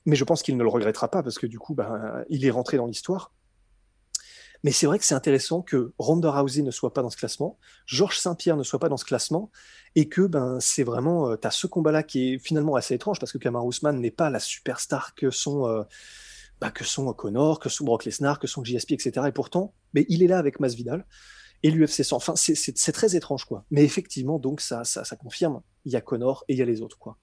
mais 0.07 0.15
je 0.15 0.25
pense 0.25 0.43
qu'il 0.43 0.57
ne 0.57 0.63
le 0.63 0.69
regrettera 0.69 1.09
pas 1.09 1.25
parce 1.25 1.39
que 1.39 1.47
du 1.47 1.59
coup, 1.59 1.75
ben, 1.75 2.25
il 2.29 2.45
est 2.45 2.51
rentré 2.51 2.77
dans 2.77 2.87
l'histoire. 2.87 3.33
Mais 4.63 4.73
c'est 4.73 4.87
vrai 4.87 4.99
que 4.99 5.05
c'est 5.05 5.15
intéressant 5.15 5.63
que 5.63 5.93
Ronda 5.99 6.31
Rousey 6.31 6.63
ne 6.63 6.71
soit 6.71 6.93
pas 6.93 7.03
dans 7.03 7.11
ce 7.11 7.17
classement, 7.17 7.59
Georges 7.87 8.19
Saint-Pierre 8.19 8.57
ne 8.57 8.63
soit 8.63 8.79
pas 8.79 8.89
dans 8.89 8.97
ce 8.97 9.05
classement, 9.05 9.51
et 9.95 10.09
que 10.09 10.23
ben 10.23 10.59
c'est 10.61 10.83
vraiment, 10.83 11.31
euh, 11.31 11.37
tu 11.37 11.47
as 11.47 11.51
ce 11.51 11.67
combat-là 11.67 12.03
qui 12.03 12.35
est 12.35 12.39
finalement 12.39 12.75
assez 12.77 12.95
étrange 12.95 13.19
parce 13.19 13.33
que 13.33 13.39
Kamar 13.39 13.65
Ousmane 13.65 14.01
n'est 14.01 14.11
pas 14.11 14.31
la 14.31 14.39
superstar 14.39 15.15
que 15.15 15.31
sont, 15.31 15.67
euh, 15.67 15.83
bah, 16.61 16.71
que 16.71 16.85
sont 16.85 17.13
Connor, 17.15 17.59
que 17.59 17.69
sont 17.69 17.85
Brock 17.85 18.05
Lesnar, 18.05 18.39
que 18.39 18.47
sont 18.47 18.63
JSP, 18.63 18.93
etc. 18.93 19.27
Et 19.29 19.33
pourtant, 19.33 19.75
mais 19.95 20.05
il 20.09 20.23
est 20.23 20.27
là 20.27 20.39
avec 20.39 20.61
Masvidal 20.61 21.07
et 21.63 21.71
l'UFC 21.71 22.05
100. 22.05 22.17
Enfin, 22.17 22.35
c'est 22.37 22.93
très 22.93 23.17
étrange, 23.17 23.45
quoi. 23.45 23.65
Mais 23.71 23.85
effectivement, 23.85 24.39
donc 24.39 24.61
ça, 24.61 24.85
ça, 24.85 25.05
ça 25.05 25.17
confirme, 25.17 25.63
il 25.85 25.93
y 25.93 25.97
a 25.97 26.01
Connor 26.01 26.45
et 26.49 26.55
il 26.55 26.59
y 26.59 26.63
a 26.63 26.67
les 26.67 26.83
autres, 26.83 26.99
quoi. 26.99 27.17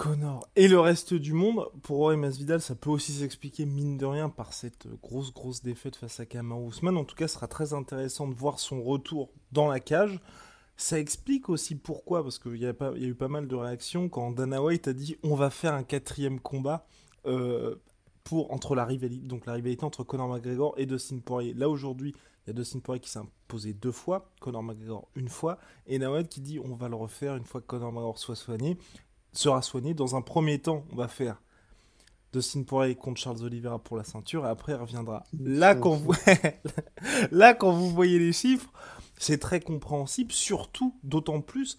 Connor 0.00 0.48
et 0.56 0.66
le 0.66 0.80
reste 0.80 1.12
du 1.12 1.34
monde, 1.34 1.66
pour 1.82 1.98
Roy 1.98 2.16
Masvidal, 2.16 2.62
ça 2.62 2.74
peut 2.74 2.88
aussi 2.88 3.12
s'expliquer 3.12 3.66
mine 3.66 3.98
de 3.98 4.06
rien 4.06 4.30
par 4.30 4.54
cette 4.54 4.88
grosse 5.02 5.30
grosse 5.30 5.60
défaite 5.60 5.94
face 5.94 6.20
à 6.20 6.24
Kamaru 6.24 6.68
Usman. 6.68 6.96
En 6.96 7.04
tout 7.04 7.14
cas, 7.14 7.28
ce 7.28 7.34
sera 7.34 7.48
très 7.48 7.74
intéressant 7.74 8.26
de 8.26 8.32
voir 8.32 8.60
son 8.60 8.82
retour 8.82 9.28
dans 9.52 9.68
la 9.68 9.78
cage. 9.78 10.18
Ça 10.78 10.98
explique 10.98 11.50
aussi 11.50 11.74
pourquoi, 11.74 12.22
parce 12.22 12.38
qu'il 12.38 12.56
y, 12.56 12.64
a 12.64 12.74
eu 12.96 13.14
pas 13.14 13.28
mal 13.28 13.46
de 13.46 13.54
réactions 13.54 14.08
quand 14.08 14.30
Dana 14.30 14.62
White 14.62 14.88
a 14.88 14.94
dit 14.94 15.18
on 15.22 15.34
va 15.34 15.50
faire 15.50 15.74
un 15.74 15.82
quatrième 15.82 16.40
combat 16.40 16.86
euh, 17.26 17.74
entre 18.32 18.74
la 18.74 18.86
rivalité, 18.86 19.26
donc 19.26 19.44
la 19.44 19.52
rivalité 19.52 19.84
entre 19.84 20.02
Conor 20.02 20.28
McGregor 20.28 20.72
et 20.78 20.86
Dustin 20.86 21.18
Poirier. 21.18 21.52
Là 21.52 21.68
aujourd'hui, 21.68 22.14
il 22.46 22.46
y 22.46 22.50
a 22.52 22.52
Dustin 22.54 22.78
Poirier 22.78 23.00
qui 23.00 23.10
s'est 23.10 23.18
imposé 23.18 23.74
deux 23.74 23.92
fois, 23.92 24.30
Conor 24.40 24.62
McGregor 24.62 25.10
une 25.14 25.28
fois, 25.28 25.58
et 25.86 25.98
Dana 25.98 26.24
qui 26.24 26.40
dit 26.40 26.58
on 26.58 26.74
va 26.74 26.88
le 26.88 26.96
refaire 26.96 27.36
une 27.36 27.44
fois 27.44 27.60
que 27.60 27.66
Conor 27.66 27.92
McGregor 27.92 28.18
soit 28.18 28.34
soigné 28.34 28.78
sera 29.32 29.62
soigné. 29.62 29.94
Dans 29.94 30.16
un 30.16 30.22
premier 30.22 30.58
temps, 30.58 30.84
on 30.92 30.96
va 30.96 31.08
faire 31.08 31.40
Dustin 32.32 32.62
Poirier 32.62 32.94
contre 32.94 33.20
Charles 33.20 33.42
Oliveira 33.42 33.78
pour 33.78 33.96
la 33.96 34.04
ceinture, 34.04 34.46
et 34.46 34.48
après 34.48 34.72
il 34.72 34.76
reviendra. 34.76 35.24
Là, 35.38 35.74
quand 35.74 35.94
vous, 35.94 36.12
là, 37.30 37.54
quand 37.54 37.72
vous 37.72 37.90
voyez 37.90 38.18
les 38.18 38.32
chiffres, 38.32 38.70
c'est 39.18 39.38
très 39.38 39.60
compréhensible, 39.60 40.32
surtout 40.32 40.94
d'autant 41.02 41.40
plus 41.40 41.76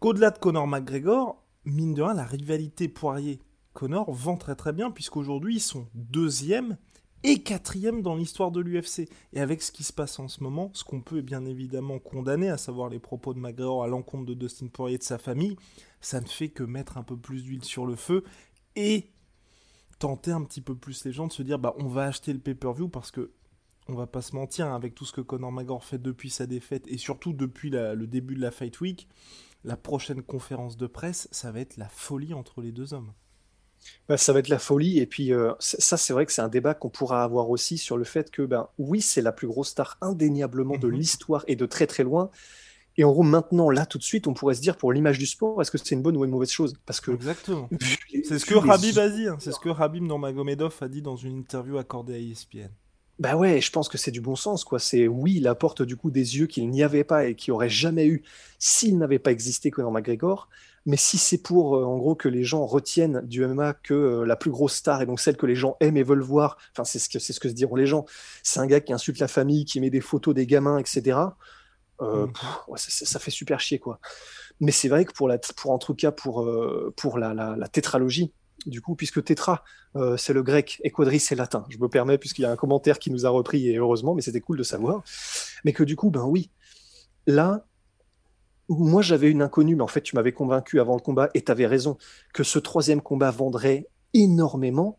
qu'au-delà 0.00 0.30
de 0.30 0.38
Conor 0.38 0.66
McGregor, 0.66 1.42
mine 1.64 1.94
de 1.94 2.02
rien, 2.02 2.14
la 2.14 2.24
rivalité 2.24 2.88
Poirier-Conor 2.88 4.10
vend 4.12 4.36
très 4.36 4.54
très 4.54 4.72
bien, 4.72 4.90
puisqu'aujourd'hui 4.90 5.56
ils 5.56 5.60
sont 5.60 5.86
deuxième, 5.94 6.76
et 7.24 7.42
quatrième 7.42 8.02
dans 8.02 8.14
l'histoire 8.14 8.52
de 8.52 8.60
l'UFC. 8.60 9.08
Et 9.32 9.40
avec 9.40 9.62
ce 9.62 9.72
qui 9.72 9.82
se 9.82 9.92
passe 9.92 10.18
en 10.18 10.28
ce 10.28 10.42
moment, 10.42 10.70
ce 10.74 10.84
qu'on 10.84 11.00
peut 11.00 11.22
bien 11.22 11.44
évidemment 11.46 11.98
condamner, 11.98 12.50
à 12.50 12.58
savoir 12.58 12.90
les 12.90 13.00
propos 13.00 13.34
de 13.34 13.40
McGregor 13.40 13.82
à 13.82 13.88
l'encontre 13.88 14.26
de 14.26 14.34
Dustin 14.34 14.68
Poirier 14.68 14.96
et 14.96 14.98
de 14.98 15.02
sa 15.02 15.18
famille, 15.18 15.56
ça 16.00 16.20
ne 16.20 16.26
fait 16.26 16.50
que 16.50 16.62
mettre 16.62 16.98
un 16.98 17.02
peu 17.02 17.16
plus 17.16 17.42
d'huile 17.42 17.64
sur 17.64 17.86
le 17.86 17.96
feu 17.96 18.22
et 18.76 19.10
tenter 19.98 20.32
un 20.32 20.42
petit 20.42 20.60
peu 20.60 20.74
plus 20.74 21.04
les 21.04 21.12
gens 21.12 21.26
de 21.26 21.32
se 21.32 21.42
dire 21.42 21.58
bah 21.58 21.74
on 21.78 21.88
va 21.88 22.04
acheter 22.04 22.32
le 22.32 22.40
pay-per-view 22.40 22.88
parce 22.88 23.10
que 23.10 23.32
on 23.88 23.94
va 23.94 24.06
pas 24.06 24.22
se 24.22 24.34
mentir 24.34 24.66
hein, 24.66 24.74
avec 24.74 24.94
tout 24.94 25.04
ce 25.04 25.12
que 25.12 25.20
Conor 25.20 25.52
McGregor 25.52 25.84
fait 25.84 26.00
depuis 26.00 26.30
sa 26.30 26.46
défaite 26.46 26.84
et 26.88 26.98
surtout 26.98 27.32
depuis 27.32 27.70
le 27.70 28.06
début 28.06 28.34
de 28.34 28.40
la 28.40 28.50
Fight 28.50 28.80
Week, 28.80 29.08
la 29.62 29.76
prochaine 29.76 30.22
conférence 30.22 30.76
de 30.76 30.86
presse, 30.86 31.28
ça 31.32 31.52
va 31.52 31.60
être 31.60 31.76
la 31.76 31.88
folie 31.88 32.34
entre 32.34 32.60
les 32.60 32.72
deux 32.72 32.92
hommes. 32.92 33.12
Bah, 34.08 34.16
ça 34.16 34.32
va 34.32 34.40
être 34.40 34.48
la 34.48 34.58
folie. 34.58 34.98
Et 34.98 35.06
puis, 35.06 35.32
euh, 35.32 35.52
ça, 35.58 35.96
c'est 35.96 36.12
vrai 36.12 36.26
que 36.26 36.32
c'est 36.32 36.42
un 36.42 36.48
débat 36.48 36.74
qu'on 36.74 36.90
pourra 36.90 37.24
avoir 37.24 37.50
aussi 37.50 37.78
sur 37.78 37.96
le 37.96 38.04
fait 38.04 38.30
que, 38.30 38.42
ben, 38.42 38.68
oui, 38.78 39.00
c'est 39.00 39.22
la 39.22 39.32
plus 39.32 39.46
grosse 39.46 39.70
star 39.70 39.96
indéniablement 40.00 40.76
de 40.76 40.88
mhm. 40.88 40.94
l'histoire 40.94 41.44
et 41.46 41.56
de 41.56 41.66
très 41.66 41.86
très 41.86 42.04
loin. 42.04 42.30
Et 42.96 43.04
en 43.04 43.10
gros, 43.10 43.22
maintenant, 43.22 43.70
là, 43.70 43.86
tout 43.86 43.98
de 43.98 44.04
suite, 44.04 44.26
on 44.26 44.34
pourrait 44.34 44.54
se 44.54 44.60
dire 44.60 44.76
pour 44.76 44.92
l'image 44.92 45.18
du 45.18 45.26
sport, 45.26 45.60
est-ce 45.60 45.70
que 45.70 45.78
c'est 45.78 45.94
une 45.94 46.02
bonne 46.02 46.16
ou 46.16 46.24
une 46.24 46.30
mauvaise 46.30 46.50
chose? 46.50 46.74
Parce 46.86 47.00
que 47.00 47.10
exactement. 47.10 47.68
C'est 48.24 48.38
ce 48.38 48.46
que 48.46 48.54
Rabib 48.54 48.96
a 48.98 49.08
dit. 49.10 49.26
Hein. 49.26 49.36
C'est 49.40 49.52
ce 49.52 49.58
que 49.58 49.68
Rabib 49.68 50.02
Normagomedov 50.04 50.76
a 50.80 50.88
dit 50.88 51.02
dans 51.02 51.16
une 51.16 51.36
interview 51.36 51.76
accordée 51.76 52.14
à 52.14 52.18
ESPN. 52.18 52.70
Bah 53.18 53.36
ouais, 53.36 53.60
je 53.60 53.70
pense 53.70 53.88
que 53.88 53.98
c'est 53.98 54.10
du 54.10 54.20
bon 54.20 54.34
sens, 54.34 54.64
quoi. 54.64 54.78
C'est 54.78 55.06
oui, 55.06 55.34
il 55.36 55.46
apporte 55.46 55.82
du 55.82 55.96
coup 55.96 56.10
des 56.10 56.38
yeux 56.38 56.46
qu'il 56.46 56.68
n'y 56.70 56.82
avait 56.82 57.04
pas 57.04 57.26
et 57.26 57.34
qui 57.36 57.50
aurait 57.50 57.68
jamais 57.68 58.06
eu 58.06 58.24
s'il 58.58 58.98
n'avait 58.98 59.20
pas 59.20 59.30
existé 59.30 59.70
Conor 59.70 59.92
McGregor. 59.92 60.48
Mais 60.86 60.96
si 60.96 61.16
c'est 61.16 61.38
pour, 61.38 61.76
euh, 61.76 61.84
en 61.84 61.96
gros, 61.96 62.14
que 62.14 62.28
les 62.28 62.44
gens 62.44 62.66
retiennent 62.66 63.22
du 63.24 63.46
MMA 63.46 63.74
que 63.74 63.94
euh, 63.94 64.24
la 64.24 64.36
plus 64.36 64.50
grosse 64.50 64.74
star 64.74 65.00
et 65.00 65.06
donc 65.06 65.18
celle 65.18 65.36
que 65.36 65.46
les 65.46 65.54
gens 65.54 65.76
aiment 65.80 65.96
et 65.96 66.02
veulent 66.02 66.20
voir, 66.20 66.58
enfin, 66.72 66.84
c'est 66.84 66.98
ce 66.98 67.08
que, 67.08 67.18
c'est 67.18 67.32
ce 67.32 67.40
que 67.40 67.48
se 67.48 67.54
diront 67.54 67.76
les 67.76 67.86
gens. 67.86 68.04
C'est 68.42 68.60
un 68.60 68.66
gars 68.66 68.80
qui 68.80 68.92
insulte 68.92 69.18
la 69.18 69.28
famille, 69.28 69.64
qui 69.64 69.80
met 69.80 69.90
des 69.90 70.02
photos 70.02 70.34
des 70.34 70.46
gamins, 70.46 70.78
etc. 70.78 71.18
Euh, 72.02 72.26
mm. 72.26 72.76
ça, 72.76 73.18
fait 73.18 73.30
super 73.30 73.60
chier, 73.60 73.78
quoi. 73.78 73.98
Mais 74.60 74.72
c'est 74.72 74.88
vrai 74.88 75.06
que 75.06 75.12
pour, 75.12 75.26
la, 75.26 75.38
pour 75.56 75.70
en 75.70 75.78
tout 75.78 75.94
cas, 75.94 76.12
pour, 76.12 76.48
pour 76.96 77.18
la, 77.18 77.34
la, 77.34 77.68
tétralogie, 77.68 78.32
du 78.66 78.80
coup, 78.80 78.94
puisque 78.94 79.24
tétra, 79.24 79.64
c'est 80.16 80.32
le 80.32 80.44
grec 80.44 80.80
et 80.84 80.90
quadri, 80.90 81.18
c'est 81.18 81.34
latin. 81.34 81.66
Je 81.70 81.78
me 81.78 81.88
permets, 81.88 82.18
puisqu'il 82.18 82.42
y 82.42 82.44
a 82.44 82.52
un 82.52 82.56
commentaire 82.56 83.00
qui 83.00 83.10
nous 83.10 83.26
a 83.26 83.30
repris, 83.30 83.68
et 83.68 83.78
heureusement, 83.78 84.14
mais 84.14 84.22
c'était 84.22 84.40
cool 84.40 84.58
de 84.58 84.62
savoir. 84.62 85.02
Mais 85.64 85.72
que 85.72 85.82
du 85.82 85.96
coup, 85.96 86.10
ben 86.10 86.22
oui, 86.22 86.50
là, 87.26 87.66
moi 88.68 89.02
j'avais 89.02 89.30
une 89.30 89.42
inconnue, 89.42 89.76
mais 89.76 89.82
en 89.82 89.88
fait 89.88 90.02
tu 90.02 90.16
m'avais 90.16 90.32
convaincu 90.32 90.80
avant 90.80 90.94
le 90.94 91.00
combat, 91.00 91.30
et 91.34 91.42
tu 91.42 91.52
avais 91.52 91.66
raison, 91.66 91.96
que 92.32 92.42
ce 92.42 92.58
troisième 92.58 93.00
combat 93.00 93.30
vendrait 93.30 93.88
énormément. 94.12 94.98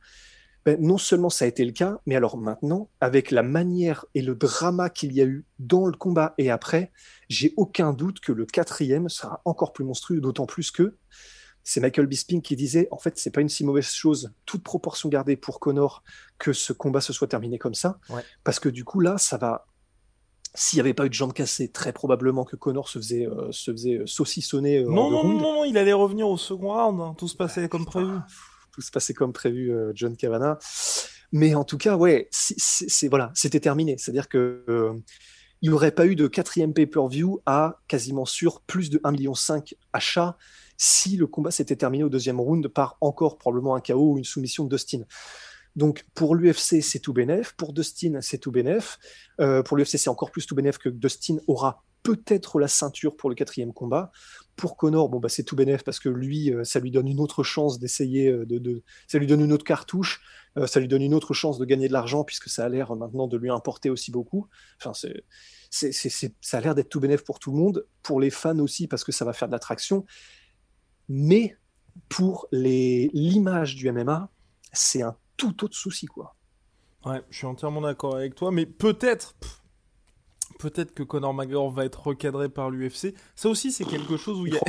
Ben, 0.65 0.81
non 0.81 0.97
seulement 0.97 1.29
ça 1.29 1.45
a 1.45 1.47
été 1.47 1.63
le 1.63 1.71
cas, 1.71 1.99
mais 2.07 2.15
alors 2.15 2.37
maintenant, 2.37 2.89
avec 2.99 3.29
la 3.29 3.43
manière 3.43 4.05
et 4.15 4.23
le 4.23 4.33
drama 4.33 4.89
qu'il 4.89 5.13
y 5.13 5.21
a 5.21 5.25
eu 5.25 5.45
dans 5.59 5.85
le 5.85 5.95
combat 5.95 6.33
et 6.39 6.49
après, 6.49 6.91
j'ai 7.29 7.53
aucun 7.55 7.93
doute 7.93 8.19
que 8.19 8.31
le 8.31 8.47
quatrième 8.47 9.07
sera 9.07 9.41
encore 9.45 9.73
plus 9.73 9.85
monstrueux, 9.85 10.21
d'autant 10.21 10.47
plus 10.47 10.71
que 10.71 10.97
c'est 11.65 11.81
Michael 11.81 12.05
Bisping 12.05 12.41
qui 12.41 12.55
disait 12.55 12.87
en 12.91 12.97
fait 12.97 13.17
c'est 13.17 13.31
pas 13.31 13.41
une 13.41 13.49
si 13.49 13.65
mauvaise 13.65 13.89
chose, 13.89 14.31
toute 14.45 14.63
proportion 14.63 15.09
gardée 15.09 15.35
pour 15.35 15.59
Connor, 15.59 16.03
que 16.37 16.53
ce 16.53 16.71
combat 16.71 17.01
se 17.01 17.11
soit 17.11 17.27
terminé 17.27 17.57
comme 17.57 17.73
ça, 17.73 17.99
parce 18.43 18.59
que 18.59 18.69
du 18.69 18.85
coup 18.85 19.01
là 19.01 19.17
ça 19.17 19.37
va 19.37 19.67
s'il 20.55 20.77
n'y 20.77 20.81
avait 20.81 20.93
pas 20.93 21.05
eu 21.05 21.09
de 21.09 21.13
jambes 21.13 21.33
cassées, 21.33 21.67
très 21.67 21.93
probablement 21.93 22.45
que 22.45 22.55
Connor 22.55 22.89
se 22.89 22.99
faisait, 22.99 23.27
euh, 23.27 23.51
se 23.51 23.71
faisait 23.71 23.99
euh, 23.99 24.07
saucissonner. 24.07 24.79
Euh, 24.79 24.89
non, 24.89 25.11
non, 25.11 25.23
non, 25.23 25.39
non, 25.39 25.65
il 25.65 25.77
allait 25.77 25.93
revenir 25.93 26.27
au 26.27 26.37
second 26.37 26.73
round. 26.73 26.99
Hein. 27.01 27.15
Tout 27.17 27.27
se 27.27 27.35
passait 27.35 27.67
comme 27.69 27.85
prévu. 27.85 28.13
Tout 28.71 28.81
se 28.81 28.91
passait 28.91 29.13
comme 29.13 29.31
prévu, 29.31 29.71
John 29.93 30.17
Cavana. 30.17 30.57
Mais 31.31 31.55
en 31.55 31.63
tout 31.63 31.77
cas, 31.77 31.95
ouais, 31.95 32.27
c'est 32.31 33.07
voilà, 33.07 33.31
c'était 33.33 33.61
terminé. 33.61 33.97
C'est-à-dire 33.97 34.27
que 34.27 34.65
il 35.61 35.69
n'y 35.69 35.73
aurait 35.73 35.91
pas 35.91 36.05
eu 36.05 36.15
de 36.15 36.27
quatrième 36.27 36.73
pay-per-view 36.73 37.41
à 37.45 37.79
quasiment 37.87 38.25
sûr 38.25 38.61
plus 38.61 38.89
de 38.89 38.99
1,5 38.99 39.11
million 39.11 39.33
achats 39.93 40.37
si 40.77 41.15
le 41.15 41.25
combat 41.25 41.51
s'était 41.51 41.77
terminé 41.77 42.03
au 42.03 42.09
deuxième 42.09 42.39
round 42.39 42.67
par 42.67 42.97
encore 42.99 43.37
probablement 43.37 43.75
un 43.75 43.79
KO 43.79 44.13
ou 44.13 44.17
une 44.17 44.25
soumission 44.25 44.65
de 44.65 44.75
Dustin. 44.75 45.03
Donc 45.75 46.05
pour 46.13 46.35
l'UFC, 46.35 46.81
c'est 46.81 46.99
tout 46.99 47.13
bénef. 47.13 47.53
Pour 47.53 47.73
Dustin, 47.73 48.19
c'est 48.21 48.37
tout 48.37 48.51
bénef. 48.51 48.97
Euh, 49.41 49.61
pour 49.61 49.77
l'UFC, 49.77 49.97
c'est 49.97 50.09
encore 50.09 50.31
plus 50.31 50.45
tout 50.45 50.55
bénef 50.55 50.77
que 50.77 50.89
Dustin 50.89 51.37
aura 51.47 51.83
peut-être 52.03 52.59
la 52.59 52.67
ceinture 52.67 53.17
pour 53.17 53.29
le 53.29 53.35
quatrième 53.35 53.73
combat. 53.73 54.11
Pour 54.55 54.77
Connor, 54.77 55.09
bon 55.09 55.19
bah 55.19 55.27
c'est 55.27 55.43
tout 55.43 55.55
bénef 55.55 55.83
parce 55.83 55.99
que 55.99 56.07
lui, 56.07 56.53
euh, 56.53 56.63
ça 56.63 56.79
lui 56.79 56.91
donne 56.91 57.07
une 57.07 57.19
autre 57.19 57.43
chance 57.43 57.79
d'essayer 57.79 58.29
euh, 58.29 58.45
de, 58.45 58.83
ça 59.07 59.17
lui 59.17 59.27
donne 59.27 59.41
une 59.41 59.51
autre 59.51 59.65
cartouche, 59.65 60.21
ça 60.67 60.79
lui 60.79 60.87
donne 60.87 61.01
une 61.01 61.13
autre 61.13 61.33
chance 61.33 61.57
de 61.57 61.65
gagner 61.65 61.89
de 61.89 61.93
l'argent 61.93 62.23
puisque 62.23 62.47
ça 62.47 62.63
a 62.63 62.69
l'air 62.69 62.95
maintenant 62.95 63.27
de 63.27 63.35
lui 63.35 63.49
importer 63.49 63.89
aussi 63.89 64.11
beaucoup. 64.11 64.47
Enfin 64.79 64.93
c'est, 64.93 66.31
ça 66.39 66.57
a 66.57 66.61
l'air 66.61 66.75
d'être 66.75 66.87
tout 66.87 67.01
bénef 67.01 67.25
pour 67.25 67.39
tout 67.39 67.51
le 67.51 67.57
monde, 67.57 67.85
pour 68.03 68.21
les 68.21 68.29
fans 68.29 68.59
aussi 68.59 68.87
parce 68.87 69.03
que 69.03 69.11
ça 69.11 69.25
va 69.25 69.33
faire 69.33 69.49
de 69.49 69.51
l'attraction. 69.51 70.05
Mais 71.09 71.57
pour 72.07 72.47
l'image 72.53 73.75
du 73.75 73.91
MMA, 73.91 74.29
c'est 74.71 75.01
un 75.01 75.17
tout 75.37 75.63
autre 75.63 75.75
souci, 75.75 76.05
quoi. 76.05 76.35
Ouais, 77.05 77.21
je 77.29 77.37
suis 77.37 77.45
entièrement 77.45 77.81
d'accord 77.81 78.15
avec 78.15 78.33
toi, 78.33 78.51
mais 78.51 78.65
peut-être, 78.65 79.35
peut-être 80.57 80.91
que 80.95 81.03
Conor 81.03 81.35
McGregor 81.35 81.69
va 81.69 81.85
être 81.85 82.07
recadré 82.07 82.49
par 82.49 82.71
l'UFC. 82.71 83.13
Ça 83.35 83.47
aussi, 83.47 83.71
c'est 83.71 83.85
quelque 83.85 84.17
chose 84.17 84.39
où 84.39 84.47
il 84.47 84.55
y 84.55 84.57
a... 84.57 84.61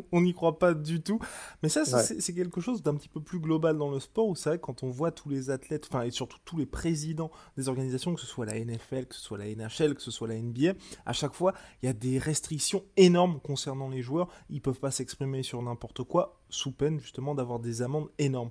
on 0.12 0.22
n'y 0.22 0.34
croit 0.34 0.58
pas 0.58 0.74
du 0.74 1.00
tout. 1.00 1.20
Mais 1.62 1.68
ça, 1.68 1.84
c'est 1.84 2.34
quelque 2.34 2.60
chose 2.60 2.82
d'un 2.82 2.96
petit 2.96 3.08
peu 3.08 3.20
plus 3.20 3.38
global 3.38 3.78
dans 3.78 3.88
le 3.88 4.00
sport 4.00 4.26
où 4.26 4.34
c'est 4.34 4.48
vrai 4.48 4.58
quand 4.58 4.82
on 4.82 4.90
voit 4.90 5.12
tous 5.12 5.28
les 5.28 5.50
athlètes, 5.50 5.86
enfin 5.88 6.02
et 6.02 6.10
surtout 6.10 6.38
tous 6.44 6.56
les 6.56 6.66
présidents 6.66 7.30
des 7.56 7.68
organisations, 7.68 8.14
que 8.14 8.20
ce 8.20 8.26
soit 8.26 8.46
la 8.46 8.58
NFL, 8.58 9.06
que 9.06 9.14
ce 9.14 9.20
soit 9.20 9.38
la 9.38 9.46
NHL, 9.46 9.94
que 9.94 10.02
ce 10.02 10.10
soit 10.10 10.26
la 10.26 10.36
NBA, 10.36 10.72
à 11.06 11.12
chaque 11.12 11.34
fois, 11.34 11.54
il 11.82 11.86
y 11.86 11.88
a 11.88 11.92
des 11.92 12.18
restrictions 12.18 12.82
énormes 12.96 13.38
concernant 13.38 13.88
les 13.88 14.02
joueurs. 14.02 14.28
Ils 14.50 14.60
peuvent 14.60 14.80
pas 14.80 14.90
s'exprimer 14.90 15.44
sur 15.44 15.62
n'importe 15.62 16.02
quoi 16.02 16.40
sous 16.48 16.72
peine 16.72 16.98
justement 16.98 17.36
d'avoir 17.36 17.60
des 17.60 17.80
amendes 17.80 18.08
énormes 18.18 18.50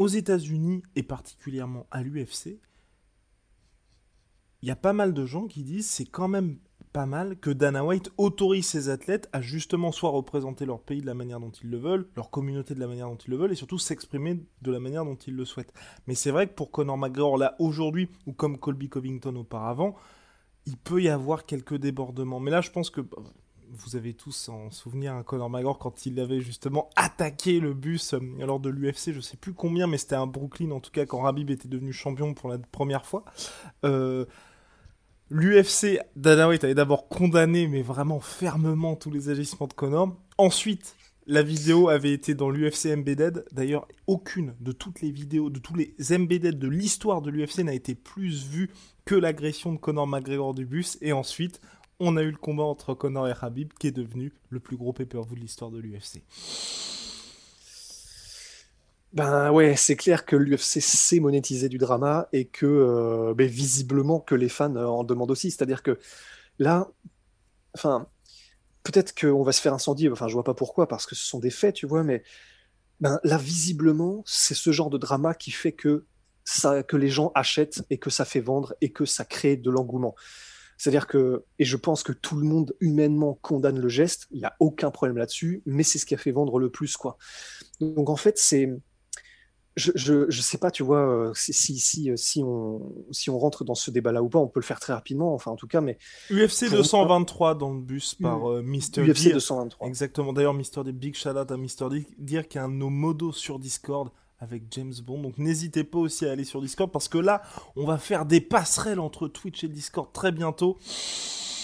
aux 0.00 0.08
États-Unis 0.08 0.82
et 0.96 1.02
particulièrement 1.02 1.86
à 1.90 2.02
l'UFC, 2.02 2.58
il 4.62 4.68
y 4.68 4.70
a 4.70 4.76
pas 4.76 4.94
mal 4.94 5.12
de 5.12 5.26
gens 5.26 5.46
qui 5.46 5.62
disent 5.62 5.90
c'est 5.90 6.06
quand 6.06 6.26
même 6.26 6.56
pas 6.94 7.04
mal 7.04 7.38
que 7.38 7.50
Dana 7.50 7.84
White 7.84 8.10
autorise 8.16 8.66
ses 8.66 8.88
athlètes 8.88 9.28
à 9.34 9.42
justement 9.42 9.92
soit 9.92 10.08
représenter 10.08 10.64
leur 10.64 10.80
pays 10.80 11.02
de 11.02 11.06
la 11.06 11.12
manière 11.12 11.38
dont 11.38 11.50
ils 11.50 11.68
le 11.68 11.76
veulent, 11.76 12.08
leur 12.16 12.30
communauté 12.30 12.74
de 12.74 12.80
la 12.80 12.86
manière 12.86 13.08
dont 13.08 13.16
ils 13.16 13.30
le 13.30 13.36
veulent, 13.36 13.52
et 13.52 13.56
surtout 13.56 13.78
s'exprimer 13.78 14.42
de 14.62 14.72
la 14.72 14.80
manière 14.80 15.04
dont 15.04 15.16
ils 15.16 15.36
le 15.36 15.44
souhaitent. 15.44 15.74
Mais 16.06 16.14
c'est 16.14 16.30
vrai 16.30 16.48
que 16.48 16.54
pour 16.54 16.70
Conor 16.70 16.96
McGregor, 16.96 17.36
là, 17.36 17.54
aujourd'hui, 17.58 18.08
ou 18.26 18.32
comme 18.32 18.58
Colby 18.58 18.88
Covington 18.88 19.36
auparavant, 19.36 19.96
il 20.64 20.78
peut 20.78 21.02
y 21.02 21.10
avoir 21.10 21.44
quelques 21.44 21.76
débordements. 21.76 22.40
Mais 22.40 22.50
là, 22.50 22.62
je 22.62 22.70
pense 22.70 22.88
que 22.88 23.02
vous 23.72 23.96
avez 23.96 24.14
tous 24.14 24.48
en 24.48 24.70
souvenir 24.70 25.14
un 25.14 25.22
Conor 25.22 25.50
McGregor 25.50 25.78
quand 25.78 26.06
il 26.06 26.18
avait 26.20 26.40
justement 26.40 26.90
attaqué 26.96 27.60
le 27.60 27.74
bus 27.74 28.14
euh, 28.14 28.20
lors 28.38 28.60
de 28.60 28.70
l'UFC, 28.70 29.12
je 29.12 29.20
sais 29.20 29.36
plus 29.36 29.52
combien, 29.52 29.86
mais 29.86 29.98
c'était 29.98 30.16
un 30.16 30.26
Brooklyn 30.26 30.70
en 30.70 30.80
tout 30.80 30.90
cas 30.90 31.06
quand 31.06 31.20
Rabib 31.20 31.50
était 31.50 31.68
devenu 31.68 31.92
champion 31.92 32.34
pour 32.34 32.48
la 32.48 32.58
première 32.58 33.06
fois. 33.06 33.24
Euh, 33.84 34.24
L'UFC, 35.32 36.00
Dana 36.16 36.48
White 36.48 36.64
avait 36.64 36.74
d'abord 36.74 37.08
condamné, 37.08 37.68
mais 37.68 37.82
vraiment 37.82 38.18
fermement, 38.18 38.96
tous 38.96 39.12
les 39.12 39.28
agissements 39.28 39.68
de 39.68 39.72
Conor. 39.72 40.16
Ensuite, 40.38 40.96
la 41.28 41.42
vidéo 41.42 41.88
avait 41.88 42.12
été 42.12 42.34
dans 42.34 42.50
l'UFC 42.50 42.86
Embedded. 42.86 43.44
D'ailleurs, 43.52 43.86
aucune 44.08 44.56
de 44.58 44.72
toutes 44.72 45.00
les 45.00 45.12
vidéos, 45.12 45.48
de 45.48 45.60
tous 45.60 45.76
les 45.76 45.94
Embedded 46.12 46.58
de 46.58 46.66
l'histoire 46.66 47.22
de 47.22 47.30
l'UFC 47.30 47.60
n'a 47.60 47.74
été 47.74 47.94
plus 47.94 48.44
vue 48.48 48.70
que 49.04 49.14
l'agression 49.14 49.72
de 49.72 49.78
Conor 49.78 50.08
McGregor 50.08 50.52
du 50.52 50.66
bus. 50.66 50.98
Et 51.00 51.12
ensuite, 51.12 51.60
on 52.00 52.16
a 52.16 52.22
eu 52.22 52.30
le 52.30 52.38
combat 52.38 52.64
entre 52.64 52.94
Conor 52.94 53.28
et 53.28 53.34
Habib 53.40 53.72
qui 53.78 53.86
est 53.86 53.92
devenu 53.92 54.32
le 54.48 54.58
plus 54.58 54.76
gros 54.76 54.92
pay-per-view 54.92 55.34
de 55.36 55.40
l'histoire 55.40 55.70
de 55.70 55.78
l'UFC. 55.78 56.22
Ben 59.12 59.50
ouais, 59.50 59.74
c'est 59.76 59.96
clair 59.96 60.24
que 60.24 60.36
l'UFC 60.36 60.80
sait 60.80 61.20
monétiser 61.20 61.68
du 61.68 61.78
drama 61.78 62.28
et 62.32 62.46
que 62.46 62.66
euh, 62.66 63.34
ben, 63.34 63.48
visiblement 63.48 64.20
que 64.20 64.34
les 64.36 64.48
fans 64.48 64.74
euh, 64.76 64.86
en 64.86 65.04
demandent 65.04 65.32
aussi. 65.32 65.50
C'est-à-dire 65.50 65.82
que 65.82 65.98
là, 66.58 66.88
enfin, 67.74 68.06
peut-être 68.84 69.18
qu'on 69.18 69.42
va 69.42 69.52
se 69.52 69.60
faire 69.60 69.74
incendier. 69.74 70.08
Enfin, 70.10 70.28
je 70.28 70.34
vois 70.34 70.44
pas 70.44 70.54
pourquoi 70.54 70.86
parce 70.86 71.06
que 71.06 71.16
ce 71.16 71.24
sont 71.24 71.40
des 71.40 71.50
faits, 71.50 71.74
tu 71.74 71.86
vois. 71.86 72.04
Mais 72.04 72.22
ben 73.00 73.18
là, 73.24 73.36
visiblement, 73.36 74.22
c'est 74.26 74.54
ce 74.54 74.70
genre 74.70 74.90
de 74.90 74.98
drama 74.98 75.34
qui 75.34 75.50
fait 75.50 75.72
que 75.72 76.04
ça, 76.44 76.82
que 76.84 76.96
les 76.96 77.08
gens 77.08 77.32
achètent 77.34 77.82
et 77.90 77.98
que 77.98 78.10
ça 78.10 78.24
fait 78.24 78.40
vendre 78.40 78.74
et 78.80 78.92
que 78.92 79.04
ça 79.04 79.24
crée 79.24 79.56
de 79.56 79.70
l'engouement. 79.70 80.14
C'est-à-dire 80.80 81.06
que, 81.06 81.44
et 81.58 81.66
je 81.66 81.76
pense 81.76 82.02
que 82.02 82.10
tout 82.10 82.36
le 82.36 82.46
monde 82.46 82.74
humainement 82.80 83.38
condamne 83.42 83.78
le 83.78 83.88
geste, 83.90 84.28
il 84.30 84.38
n'y 84.38 84.46
a 84.46 84.56
aucun 84.60 84.90
problème 84.90 85.18
là-dessus, 85.18 85.62
mais 85.66 85.82
c'est 85.82 85.98
ce 85.98 86.06
qui 86.06 86.14
a 86.14 86.16
fait 86.16 86.30
vendre 86.30 86.58
le 86.58 86.70
plus, 86.70 86.96
quoi. 86.96 87.18
Donc 87.82 88.08
en 88.08 88.16
fait, 88.16 88.38
c'est. 88.38 88.70
Je, 89.76 89.92
je, 89.94 90.40
sais 90.40 90.56
pas, 90.56 90.70
tu 90.70 90.82
vois, 90.82 91.00
euh, 91.00 91.32
si, 91.34 91.52
si, 91.52 92.10
si, 92.16 92.42
on, 92.42 92.80
si 93.10 93.28
on 93.28 93.38
rentre 93.38 93.62
dans 93.62 93.74
ce 93.74 93.90
débat-là 93.90 94.22
ou 94.22 94.30
pas, 94.30 94.38
on 94.38 94.48
peut 94.48 94.60
le 94.60 94.64
faire 94.64 94.80
très 94.80 94.94
rapidement, 94.94 95.34
enfin 95.34 95.50
en 95.50 95.56
tout 95.56 95.66
cas, 95.66 95.82
mais... 95.82 95.98
UFC 96.30 96.70
223 96.70 97.54
dans 97.56 97.72
le 97.72 97.80
bus 97.80 98.14
par 98.14 98.50
euh, 98.50 98.62
Mr. 98.62 99.06
UFC 99.06 99.32
223. 99.32 99.86
Exactement, 99.86 100.32
d'ailleurs, 100.32 100.54
Mr. 100.54 100.82
D, 100.84 100.92
big 100.92 101.14
out 101.26 101.50
à 101.50 101.56
Mr. 101.56 101.90
D, 101.90 102.06
dire 102.18 102.48
qu'il 102.48 102.58
y 102.58 102.62
a 102.62 102.64
un 102.64 102.68
de 102.70 102.74
nos 102.74 102.90
modos 102.90 103.32
sur 103.32 103.58
Discord, 103.58 104.10
avec 104.40 104.64
James 104.70 104.94
Bond. 105.04 105.22
Donc 105.22 105.38
n'hésitez 105.38 105.84
pas 105.84 105.98
aussi 105.98 106.26
à 106.26 106.32
aller 106.32 106.44
sur 106.44 106.60
Discord 106.60 106.90
parce 106.90 107.08
que 107.08 107.18
là, 107.18 107.42
on 107.76 107.84
va 107.84 107.98
faire 107.98 108.26
des 108.26 108.40
passerelles 108.40 109.00
entre 109.00 109.28
Twitch 109.28 109.64
et 109.64 109.68
Discord 109.68 110.12
très 110.12 110.32
bientôt. 110.32 110.78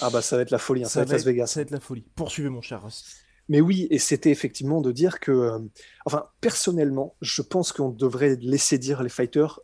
Ah 0.00 0.10
bah 0.10 0.22
ça 0.22 0.36
va 0.36 0.42
être 0.42 0.50
la 0.50 0.58
folie, 0.58 0.84
hein, 0.84 0.88
ça, 0.88 1.00
va 1.00 1.04
être 1.04 1.12
Las 1.12 1.24
Vegas. 1.24 1.46
Ça 1.46 1.60
va 1.60 1.62
être 1.62 1.70
la 1.70 1.80
folie. 1.80 2.04
Poursuivez 2.14 2.50
mon 2.50 2.60
cher 2.60 2.82
Rust. 2.82 3.06
Mais 3.48 3.60
oui, 3.60 3.86
et 3.90 3.98
c'était 3.98 4.30
effectivement 4.30 4.80
de 4.80 4.90
dire 4.90 5.20
que, 5.20 5.30
euh, 5.30 5.58
enfin, 6.04 6.26
personnellement, 6.40 7.14
je 7.20 7.42
pense 7.42 7.72
qu'on 7.72 7.90
devrait 7.90 8.36
laisser 8.40 8.76
dire 8.76 9.02
les 9.02 9.08
fighters 9.08 9.60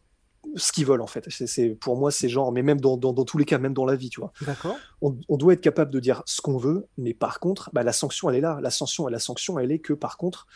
ce 0.56 0.72
qu'ils 0.72 0.86
veulent 0.86 1.00
en 1.00 1.06
fait. 1.06 1.28
C'est 1.28 1.70
pour 1.70 1.96
moi 1.96 2.10
c'est 2.10 2.28
genre, 2.28 2.52
mais 2.52 2.62
même 2.62 2.80
dans, 2.80 2.96
dans, 2.96 3.12
tous 3.24 3.38
les 3.38 3.44
cas, 3.44 3.58
même 3.58 3.74
dans 3.74 3.84
la 3.84 3.96
vie, 3.96 4.10
tu 4.10 4.20
vois. 4.20 4.32
D'accord. 4.42 4.76
On, 5.00 5.16
on, 5.28 5.36
doit 5.36 5.52
être 5.54 5.60
capable 5.60 5.90
de 5.90 6.00
dire 6.00 6.22
ce 6.26 6.40
qu'on 6.40 6.56
veut, 6.56 6.86
mais 6.96 7.14
par 7.14 7.40
contre, 7.40 7.70
bah, 7.72 7.82
la 7.82 7.92
sanction 7.92 8.30
elle 8.30 8.36
est 8.36 8.40
là. 8.40 8.58
La 8.62 8.70
sanction, 8.70 9.06
la 9.08 9.18
sanction, 9.18 9.58
elle 9.58 9.72
est 9.72 9.78
que 9.80 9.92
par 9.92 10.16
contre, 10.16 10.46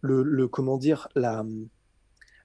le, 0.00 0.22
le 0.22 0.48
comment 0.48 0.78
dire, 0.78 1.08
la 1.14 1.44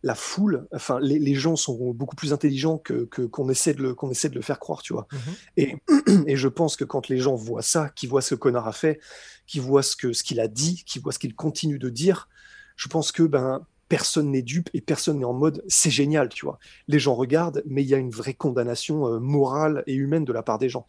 la 0.03 0.15
foule, 0.15 0.67
enfin, 0.73 0.99
les, 0.99 1.19
les, 1.19 1.35
gens 1.35 1.55
sont 1.55 1.91
beaucoup 1.93 2.15
plus 2.15 2.33
intelligents 2.33 2.77
que 2.77 3.03
qu'on 3.03 3.49
essaie 3.49 3.73
de 3.73 3.83
le 3.83 3.93
qu'on 3.93 4.09
essaie 4.09 4.29
de 4.29 4.35
le 4.35 4.41
faire 4.41 4.59
croire, 4.59 4.81
tu 4.81 4.93
vois. 4.93 5.07
Mhm. 5.11 5.19
Et, 5.57 5.75
et 6.27 6.35
je 6.35 6.47
pense 6.47 6.75
que 6.75 6.83
quand 6.83 7.07
les 7.07 7.17
gens 7.17 7.35
voient 7.35 7.61
ça, 7.61 7.89
qui 7.89 8.07
voient 8.07 8.21
ce 8.21 8.35
connard 8.35 8.67
a 8.67 8.73
fait, 8.73 8.99
qui 9.45 9.59
voient 9.59 9.83
ce 9.83 9.95
que 9.95 10.13
ce 10.13 10.23
qu'il 10.23 10.39
a 10.39 10.47
dit, 10.47 10.83
qui 10.85 10.99
voient 10.99 11.11
ce 11.11 11.19
qu'il 11.19 11.35
continue 11.35 11.77
de 11.77 11.89
dire, 11.89 12.29
je 12.75 12.87
pense 12.87 13.11
que 13.11 13.23
ben 13.23 13.65
personne 13.89 14.31
n'est 14.31 14.41
dupe 14.41 14.69
et 14.73 14.81
personne 14.81 15.19
n'est 15.19 15.25
en 15.25 15.33
mode 15.33 15.63
c'est 15.67 15.91
génial, 15.91 16.29
tu 16.29 16.45
vois. 16.45 16.57
Les 16.87 16.97
gens 16.97 17.13
regardent, 17.13 17.61
mais 17.65 17.83
il 17.83 17.89
y 17.89 17.93
a 17.93 17.97
une 17.97 18.09
vraie 18.09 18.33
condamnation 18.33 19.07
euh, 19.07 19.19
morale 19.19 19.83
et 19.85 19.93
humaine 19.93 20.25
de 20.25 20.33
la 20.33 20.43
part 20.43 20.57
des 20.57 20.69
gens. 20.69 20.87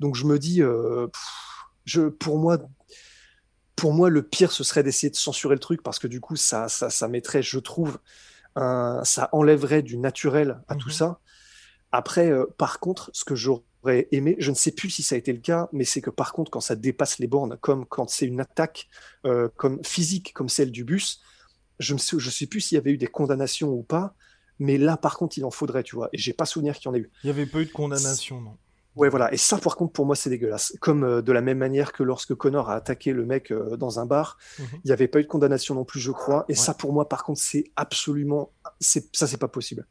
Donc 0.00 0.14
je 0.14 0.24
me 0.24 0.38
dis, 0.38 0.62
euh, 0.62 1.08
je, 1.84 2.02
pour 2.02 2.38
moi, 2.38 2.58
pour 3.74 3.92
moi, 3.92 4.08
le 4.08 4.22
pire, 4.22 4.52
ce 4.52 4.64
serait 4.64 4.82
d'essayer 4.82 5.10
de 5.10 5.16
censurer 5.16 5.54
le 5.54 5.60
truc 5.60 5.82
parce 5.82 5.98
que 5.98 6.06
du 6.06 6.20
coup, 6.20 6.36
ça, 6.36 6.68
ça, 6.68 6.88
ça 6.88 7.08
mettrait, 7.08 7.42
je 7.42 7.58
trouve, 7.58 7.98
un, 8.56 9.02
ça 9.04 9.28
enlèverait 9.32 9.82
du 9.82 9.96
naturel 9.98 10.60
à 10.68 10.74
tout 10.74 10.88
Mhm. 10.88 10.94
ça. 10.94 11.20
Après, 11.92 12.30
euh, 12.30 12.46
par 12.58 12.80
contre, 12.80 13.10
ce 13.12 13.24
que 13.24 13.34
j'aurais 13.36 14.08
aimé, 14.10 14.34
je 14.38 14.50
ne 14.50 14.56
sais 14.56 14.72
plus 14.72 14.90
si 14.90 15.02
ça 15.02 15.14
a 15.14 15.18
été 15.18 15.32
le 15.32 15.38
cas, 15.40 15.68
mais 15.72 15.84
c'est 15.84 16.00
que 16.00 16.10
par 16.10 16.32
contre, 16.32 16.50
quand 16.50 16.60
ça 16.60 16.74
dépasse 16.74 17.18
les 17.18 17.26
bornes, 17.28 17.56
comme 17.60 17.86
quand 17.86 18.08
c'est 18.10 18.26
une 18.26 18.40
attaque 18.40 18.88
euh, 19.24 19.48
comme 19.56 19.82
physique, 19.84 20.32
comme 20.34 20.48
celle 20.48 20.72
du 20.72 20.84
bus, 20.84 21.20
je 21.78 21.94
ne 21.94 21.98
sais, 21.98 22.16
je 22.18 22.30
sais 22.30 22.46
plus 22.46 22.60
s'il 22.60 22.76
y 22.76 22.78
avait 22.78 22.90
eu 22.90 22.98
des 22.98 23.06
condamnations 23.06 23.70
ou 23.70 23.82
pas, 23.82 24.14
mais 24.58 24.78
là, 24.78 24.96
par 24.96 25.16
contre, 25.16 25.38
il 25.38 25.44
en 25.44 25.50
faudrait, 25.50 25.82
tu 25.82 25.94
vois. 25.94 26.08
Et 26.12 26.18
j'ai 26.18 26.32
pas 26.32 26.46
souvenir 26.46 26.74
qu'il 26.76 26.86
y 26.86 26.88
en 26.88 26.94
ait 26.94 27.00
eu. 27.00 27.10
Il 27.22 27.26
n'y 27.26 27.30
avait 27.30 27.46
pas 27.46 27.60
eu 27.60 27.66
de 27.66 27.72
condamnation, 27.72 28.40
non. 28.40 28.56
Ouais, 28.96 29.08
voilà. 29.10 29.32
Et 29.32 29.36
ça, 29.36 29.58
par 29.58 29.76
contre, 29.76 29.92
pour 29.92 30.06
moi, 30.06 30.16
c'est 30.16 30.30
dégueulasse. 30.30 30.74
Comme 30.80 31.04
euh, 31.04 31.22
de 31.22 31.30
la 31.32 31.42
même 31.42 31.58
manière 31.58 31.92
que 31.92 32.02
lorsque 32.02 32.34
Connor 32.34 32.70
a 32.70 32.74
attaqué 32.74 33.12
le 33.12 33.26
mec 33.26 33.52
euh, 33.52 33.76
dans 33.76 34.00
un 34.00 34.06
bar, 34.06 34.38
Mhm. 34.58 34.66
il 34.84 34.86
n'y 34.86 34.92
avait 34.92 35.06
pas 35.08 35.20
eu 35.20 35.22
de 35.22 35.28
condamnation 35.28 35.74
non 35.74 35.84
plus, 35.84 36.00
je 36.00 36.10
crois. 36.12 36.44
Et 36.48 36.52
Ouais. 36.52 36.56
ça, 36.58 36.72
pour 36.74 36.92
moi, 36.92 37.08
par 37.08 37.22
contre, 37.22 37.40
c'est 37.40 37.64
absolument, 37.76 38.50
c'est 38.80 39.14
ça, 39.14 39.26
c'est 39.26 39.36
pas 39.36 39.48
possible. 39.48 39.86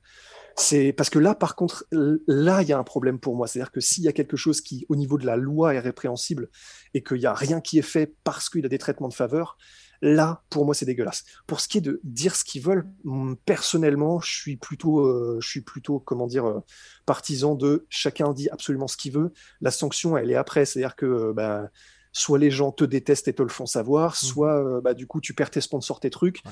C'est 0.57 0.93
parce 0.93 1.09
que 1.09 1.19
là, 1.19 1.35
par 1.35 1.55
contre, 1.55 1.85
là, 1.91 2.61
il 2.61 2.67
y 2.69 2.73
a 2.73 2.77
un 2.79 2.83
problème 2.83 3.19
pour 3.19 3.35
moi. 3.35 3.45
C'est-à-dire 3.45 3.71
que 3.71 3.81
s'il 3.81 4.03
y 4.05 4.07
a 4.07 4.13
quelque 4.13 4.37
chose 4.37 4.61
qui, 4.61 4.85
au 4.89 4.95
niveau 4.95 5.17
de 5.17 5.25
la 5.25 5.35
loi, 5.35 5.73
est 5.75 5.79
répréhensible 5.79 6.49
et 6.93 7.03
qu'il 7.03 7.17
y 7.17 7.25
a 7.25 7.33
rien 7.33 7.59
qui 7.61 7.77
est 7.77 7.81
fait 7.83 8.15
parce 8.23 8.49
qu'il 8.49 8.65
a 8.65 8.69
des 8.69 8.77
traitements 8.77 9.09
de 9.09 9.13
faveur, 9.13 9.57
là, 10.05 10.43
pour 10.49 10.65
moi, 10.65 10.75
c'est 10.75 10.85
dégueulasse. 10.85 11.23
Pour 11.47 11.59
ce 11.59 11.67
qui 11.67 11.79
est 11.79 11.81
de 11.81 11.99
dire 12.03 12.35
ce 12.35 12.45
qu'ils 12.45 12.61
veulent, 12.61 12.87
hum, 13.05 13.35
personnellement, 13.45 14.21
je 14.21 14.33
suis 14.33 14.55
plutôt, 14.55 14.99
euh, 14.99 15.39
je 15.41 15.49
suis 15.49 15.61
plutôt, 15.61 15.99
comment 15.99 16.27
dire, 16.27 16.45
euh, 16.45 16.59
partisan 17.05 17.55
de 17.55 17.85
chacun 17.89 18.31
dit 18.31 18.49
absolument 18.49 18.87
ce 18.87 18.97
qu'il 18.97 19.13
veut. 19.13 19.33
La 19.61 19.71
sanction, 19.71 20.15
elle 20.15 20.31
est 20.31 20.35
après. 20.35 20.65
C'est-à-dire 20.65 20.95
que, 20.95 21.05
euh, 21.05 21.33
bah, 21.33 21.69
soit 22.15 22.39
les 22.39 22.51
gens 22.51 22.71
te 22.71 22.85
détestent 22.85 23.27
et 23.27 23.33
te 23.33 23.41
le 23.43 23.49
font 23.49 23.65
savoir, 23.65 24.15
soit, 24.15 24.63
euh, 24.63 24.79
bah, 24.79 24.93
du 24.93 25.07
coup, 25.07 25.19
tu 25.19 25.33
perds 25.33 25.51
tes 25.51 25.59
sponsors, 25.59 25.99
tes 25.99 26.09
trucs. 26.09 26.41
Ouais. 26.45 26.51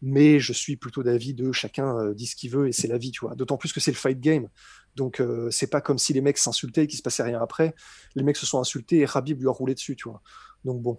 Mais 0.00 0.38
je 0.38 0.52
suis 0.52 0.76
plutôt 0.76 1.02
d'avis 1.02 1.34
de 1.34 1.50
chacun 1.52 1.98
euh, 1.98 2.14
dit 2.14 2.26
ce 2.26 2.36
qu'il 2.36 2.50
veut 2.50 2.68
et 2.68 2.72
c'est 2.72 2.88
la 2.88 2.98
vie, 2.98 3.10
tu 3.10 3.20
vois. 3.20 3.34
D'autant 3.34 3.56
plus 3.56 3.72
que 3.72 3.80
c'est 3.80 3.90
le 3.90 3.96
fight 3.96 4.20
game. 4.20 4.48
Donc, 4.96 5.20
euh, 5.20 5.50
c'est 5.50 5.66
pas 5.66 5.80
comme 5.80 5.98
si 5.98 6.12
les 6.12 6.20
mecs 6.20 6.38
s'insultaient 6.38 6.84
et 6.84 6.86
qu'il 6.86 6.98
se 6.98 7.02
passait 7.02 7.22
rien 7.22 7.40
après. 7.40 7.74
Les 8.14 8.22
mecs 8.22 8.36
se 8.36 8.46
sont 8.46 8.60
insultés 8.60 9.00
et 9.00 9.04
Rabib 9.04 9.40
lui 9.40 9.48
a 9.48 9.50
roulé 9.50 9.74
dessus, 9.74 9.96
tu 9.96 10.08
vois. 10.08 10.22
Donc, 10.64 10.82
bon. 10.82 10.98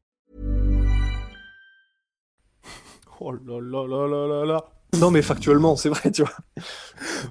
Oh 3.23 3.31
là 3.33 3.59
là 3.61 3.85
là 3.85 4.07
là 4.07 4.27
là 4.27 4.45
là. 4.45 4.65
Non, 4.99 5.11
mais 5.11 5.21
factuellement, 5.21 5.75
c'est 5.75 5.89
vrai, 5.89 6.11
tu 6.11 6.23
vois. 6.23 6.33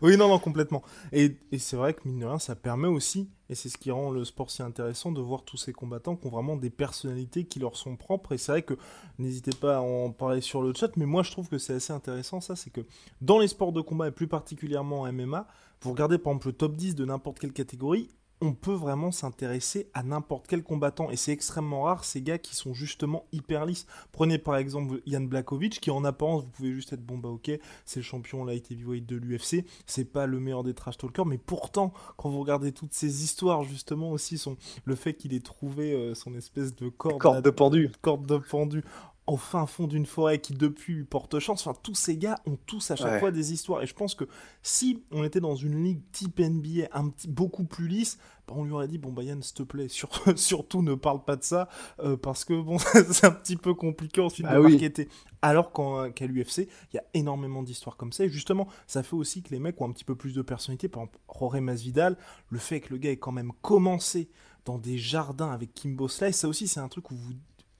Oui, 0.03 0.17
non, 0.17 0.29
non, 0.29 0.39
complètement. 0.39 0.83
Et, 1.13 1.37
et 1.51 1.59
c'est 1.59 1.77
vrai 1.77 1.95
que, 1.95 2.07
mine 2.07 2.21
de 2.21 2.27
rien, 2.27 2.39
ça 2.39 2.55
permet 2.55 2.87
aussi, 2.87 3.29
et 3.49 3.57
c'est 3.57 3.69
ce 3.69 3.77
qui 3.77 3.91
rend 3.91 4.13
le 4.13 4.25
sport 4.25 4.53
si 4.53 4.63
intéressant, 4.63 5.11
de 5.11 5.21
voir 5.21 5.43
tous 5.43 5.57
ces 5.57 5.73
combattants 5.73 6.15
qui 6.15 6.29
ont 6.29 6.31
vraiment 6.31 6.55
des 6.55 6.71
personnalités 6.71 7.45
qui 7.45 7.59
leur 7.59 7.77
sont 7.77 7.97
propres. 7.97 8.33
Et 8.33 8.39
c'est 8.39 8.53
vrai 8.53 8.63
que, 8.63 8.75
n'hésitez 9.19 9.51
pas 9.51 9.79
à 9.79 9.81
en 9.81 10.13
parler 10.13 10.41
sur 10.41 10.63
le 10.63 10.73
chat, 10.73 10.97
mais 10.97 11.07
moi 11.07 11.25
je 11.25 11.33
trouve 11.33 11.49
que 11.49 11.59
c'est 11.59 11.75
assez 11.75 11.93
intéressant, 11.93 12.41
ça, 12.41 12.55
c'est 12.55 12.71
que 12.71 12.83
dans 13.21 13.41
les 13.41 13.49
sports 13.49 13.73
de 13.73 13.81
combat, 13.81 14.07
et 14.09 14.13
plus 14.13 14.29
particulièrement 14.29 15.03
en 15.03 15.13
MMA, 15.13 15.49
vous 15.83 15.91
regardez 15.91 16.19
par 16.19 16.33
exemple 16.33 16.47
le 16.47 16.53
top 16.53 16.77
10 16.77 16.95
de 16.95 17.05
n'importe 17.05 17.41
quelle 17.41 17.53
catégorie, 17.53 18.11
on 18.41 18.53
peut 18.53 18.73
vraiment 18.73 19.11
s'intéresser 19.11 19.89
à 19.95 20.03
n'importe 20.03 20.47
quel 20.47 20.63
combattant. 20.63 21.11
Et 21.11 21.17
c'est 21.17 21.33
extrêmement 21.33 21.83
rare 21.83 22.05
ces 22.05 22.23
gars 22.23 22.39
qui 22.39 22.55
sont 22.55 22.75
justement 22.75 23.27
hyper 23.33 23.67
lisses. 23.67 23.87
Prenez 24.13 24.39
par 24.39 24.57
exemple 24.57 25.01
Yann 25.07 25.29
Blakovic, 25.29 25.81
qui 25.81 25.91
en 25.91 26.05
apparence, 26.05 26.45
vous 26.45 26.51
pouvez 26.51 26.73
juste 26.73 26.93
être 26.93 27.05
bon 27.05 27.19
bah 27.19 27.29
ok, 27.29 27.51
c'est 27.85 28.01
le 28.01 28.05
champion 28.05 28.45
light 28.45 28.71
heavyweight 28.71 29.07
de 29.07 29.17
l'UFC, 29.17 29.65
c'est 29.87 30.05
pas 30.05 30.27
le 30.27 30.41
meilleur 30.41 30.65
des 30.65 30.75
trash 30.75 30.99
talkers, 30.99 31.27
mais 31.27 31.39
pourtant, 31.39 31.93
quand 32.17 32.31
vous 32.31 32.41
regardez 32.41 32.73
toutes 32.73 32.95
ces 32.95 33.25
histoires, 33.25 33.65
justement 33.65 34.11
aussi, 34.11 34.39
son, 34.39 34.57
le 34.85 34.95
fait 34.95 35.15
qu'il 35.15 35.35
ait 35.35 35.41
trouvé 35.41 35.93
euh, 35.93 36.15
son 36.15 36.35
espèce 36.35 36.75
de 36.75 36.89
corde, 36.89 37.19
Corde 37.19 37.45
de 37.45 37.51
pendu. 37.51 37.91
corde 38.03 38.27
de 38.27 38.39
pendu 38.39 38.85
au 39.27 39.37
fin 39.37 39.67
fond 39.67 39.87
d'une 39.87 40.07
forêt 40.07 40.41
qui 40.41 40.55
depuis 40.55 41.05
porte 41.05 41.39
chance. 41.39 41.65
Enfin, 41.67 41.79
tous 41.83 41.95
ces 41.95 42.17
gars 42.17 42.37
ont 42.47 42.59
tous 42.67 42.91
à 42.91 42.97
chaque 42.97 43.13
Ouais. 43.13 43.21
fois 43.21 43.31
des 43.31 43.53
histoires. 43.53 43.81
Et 43.83 43.87
je 43.87 43.95
pense 43.95 44.15
que 44.17 44.25
si 44.63 45.05
on 45.13 45.23
était 45.23 45.39
dans 45.41 45.55
une 45.55 45.85
ligue 45.85 46.01
type 46.11 46.41
NBA 46.41 46.89
un 46.93 47.09
petit, 47.11 47.29
beaucoup 47.29 47.65
plus 47.65 47.87
lisse, 47.87 48.19
bah, 48.49 48.55
on 48.57 48.65
lui 48.65 48.73
aurait 48.73 48.89
dit 48.89 48.99
bon 48.99 49.13
bah 49.13 49.23
Yann, 49.23 49.41
s'il 49.43 49.55
te 49.55 49.63
plaît, 49.63 49.87
sur- 49.89 50.11
surtout 50.37 50.83
ne 50.83 50.95
parle 50.95 51.23
pas 51.25 51.37
de 51.37 51.45
ça 51.45 51.69
euh, 52.01 52.17
parce 52.17 52.45
que 52.45 52.61
bon, 52.61 52.79
c'est 53.13 53.25
un 53.27 53.31
petit 53.31 53.57
peu 53.57 53.75
compliqué 53.75 54.21
ensuite 54.21 54.47
Ah 54.49 54.57
de 54.57 54.61
oui. 54.61 54.73
marketer. 54.73 55.09
Alors 55.43 55.71
qu'en- 55.71 56.11
qu'à 56.11 56.27
l'UFC, 56.27 56.69
il 56.93 56.97
y 56.97 56.99
a 56.99 57.05
énormément 57.15 57.63
d'histoires 57.63 57.97
comme 57.97 58.13
ça. 58.13 58.25
Et 58.25 58.29
justement, 58.29 58.67
ça 58.89 59.05
fait 59.05 59.15
aussi 59.17 59.43
que 59.43 59.51
les 59.51 59.61
mecs 59.61 59.81
ont 59.81 59.89
un 59.89 59.93
petit 59.93 60.05
peu 60.05 60.17
plus 60.17 60.35
de 60.35 60.43
personnalité. 60.43 60.89
Par 60.89 61.03
exemple, 61.05 61.19
Jorge 61.39 61.61
Masvidal, 61.61 62.17
le 62.49 62.59
fait 62.59 62.81
que 62.81 62.91
le 62.93 62.99
gars 62.99 63.11
ait 63.13 63.17
quand 63.17 63.33
même 63.33 63.53
commencé 63.63 64.29
dans 64.65 64.77
des 64.79 64.99
jardins 64.99 65.51
avec 65.53 65.73
Kimbo 65.73 66.09
Slice, 66.09 66.37
ça 66.37 66.49
aussi 66.49 66.67
c'est 66.69 66.81
un 66.81 66.89
truc 66.89 67.11
où 67.11 67.15
vous 67.17 67.33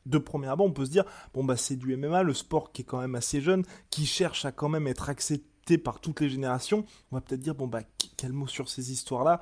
de 0.07 0.19
premier 0.19 0.49
abord, 0.49 0.67
on 0.67 0.73
peut 0.73 0.87
se 0.87 0.91
dire, 0.91 1.05
bon, 1.35 1.45
bah, 1.45 1.57
c'est 1.57 1.77
du 1.77 1.97
MMA, 1.97 2.23
le 2.23 2.35
sport 2.35 2.73
qui 2.73 2.83
est 2.83 2.85
quand 2.85 3.01
même 3.01 3.15
assez 3.15 3.41
jeune, 3.41 3.65
qui 3.91 4.07
cherche 4.07 4.45
à 4.45 4.53
quand 4.53 4.69
même 4.69 4.87
être 4.87 5.09
accepté 5.09 5.79
par 5.79 6.01
toutes 6.01 6.21
les 6.21 6.29
générations. 6.31 6.85
On 7.13 7.17
va 7.17 7.21
peut-être 7.21 7.41
dire, 7.41 7.55
bon, 7.55 7.67
bah, 7.67 7.83
qu- 7.83 8.09
quel 8.17 8.33
mot 8.33 8.47
sur 8.47 8.69
ces 8.69 8.93
histoires-là? 8.93 9.41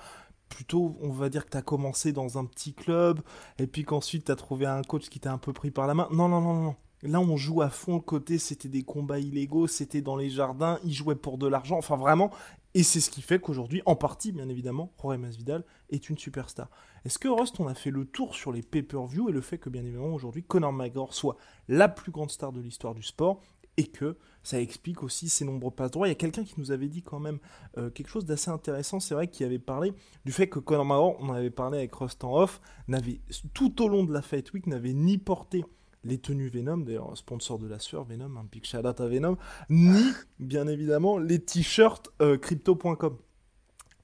Plutôt, 0.49 0.97
on 1.03 1.11
va 1.11 1.29
dire 1.29 1.44
que 1.44 1.51
tu 1.51 1.57
as 1.59 1.62
commencé 1.62 2.12
dans 2.12 2.38
un 2.38 2.44
petit 2.47 2.73
club, 2.73 3.21
et 3.59 3.66
puis 3.66 3.85
qu'ensuite 3.85 4.25
tu 4.27 4.33
as 4.33 4.37
trouvé 4.37 4.64
un 4.66 4.83
coach 4.83 5.09
qui 5.11 5.21
t'a 5.21 5.33
un 5.33 5.38
peu 5.38 5.53
pris 5.53 5.71
par 5.71 5.87
la 5.87 5.94
main. 5.94 6.09
Non, 6.11 6.29
non, 6.29 6.40
non, 6.40 6.55
non. 6.55 6.77
Là, 7.03 7.21
on 7.21 7.37
joue 7.37 7.62
à 7.62 7.68
fond 7.71 7.94
le 7.97 8.01
côté, 8.01 8.38
c'était 8.38 8.68
des 8.68 8.83
combats 8.83 9.21
illégaux, 9.21 9.68
c'était 9.68 10.01
dans 10.01 10.16
les 10.16 10.31
jardins, 10.31 10.81
ils 10.85 10.92
jouaient 10.92 11.14
pour 11.14 11.38
de 11.38 11.47
l'argent, 11.47 11.77
enfin 11.79 11.97
vraiment. 11.97 12.31
Et 12.74 12.83
c'est 12.83 13.00
ce 13.00 13.11
qui 13.11 13.22
fait 13.22 13.40
qu'aujourd'hui, 13.40 13.83
en 13.87 13.96
partie, 13.96 14.31
bien 14.31 14.48
évidemment, 14.48 14.92
Jorge 15.00 15.18
Masvidal 15.18 15.64
est 15.90 16.11
une 16.11 16.18
superstar. 16.18 16.68
Est-ce 17.04 17.18
que 17.18 17.28
Rust, 17.28 17.59
on 17.61 17.66
a 17.66 17.74
fait 17.74 17.90
le 17.90 18.04
tour 18.04 18.35
sur 18.35 18.52
les 18.52 18.62
pay-per-view 18.62 19.28
et 19.28 19.33
le 19.33 19.40
fait 19.40 19.59
que, 19.59 19.70
bien 19.70 19.83
évidemment, 19.83 20.14
aujourd'hui, 20.14 20.42
Conor 20.42 20.72
McGregor 20.72 21.14
soit 21.14 21.37
la 21.68 21.88
plus 21.88 22.12
grande 22.12 22.31
star 22.31 22.52
de 22.52 22.61
l'histoire 22.61 22.94
du 22.94 23.02
sport 23.02 23.40
et 23.78 23.87
que 23.87 24.18
ça 24.42 24.61
explique 24.61 25.02
aussi 25.02 25.28
ses 25.28 25.44
nombreux 25.44 25.70
passes 25.70 25.92
droits. 25.92 26.09
Il 26.09 26.11
y 26.11 26.12
a 26.12 26.16
quelqu'un 26.16 26.44
qui 26.44 26.54
nous 26.59 26.72
avait 26.72 26.88
dit 26.88 27.02
quand 27.02 27.20
même 27.20 27.38
euh, 27.78 27.90
quelque 27.90 28.09
chose 28.09 28.26
d'assez 28.26 28.50
intéressant, 28.50 29.00
c'est 29.00 29.14
vrai, 29.14 29.28
qui 29.28 29.44
avait 29.44 29.59
parlé 29.59 29.94
du 30.24 30.33
fait 30.33 30.48
que 30.48 30.59
Conor 30.59 30.85
McGregor, 30.85 31.16
on 31.20 31.28
en 31.31 31.35
avait 31.35 31.50
parlé 31.50 31.78
avec 31.78 31.94
Rust 31.94 32.22
en 32.24 32.37
off, 32.37 32.61
n'avait 32.88 33.20
tout 33.54 33.83
au 33.83 33.88
long 33.88 34.04
de 34.04 34.12
la 34.12 34.20
Fight 34.20 34.52
Week, 34.52 34.66
n'avait 34.66 34.94
ni 34.94 35.16
porté 35.16 35.64
les 36.04 36.18
tenues 36.18 36.48
Venom, 36.48 36.78
d'ailleurs 36.78 37.16
sponsor 37.16 37.58
de 37.58 37.66
la 37.66 37.78
sueur 37.78 38.04
Venom, 38.04 38.37
un 38.37 38.44
big 38.44 38.64
shout 38.64 38.87
à 38.87 38.92
Venom, 39.06 39.37
ni 39.68 40.02
bien 40.38 40.66
évidemment 40.68 41.18
les 41.18 41.38
t-shirts 41.40 42.11
euh, 42.22 42.37
crypto.com. 42.38 43.16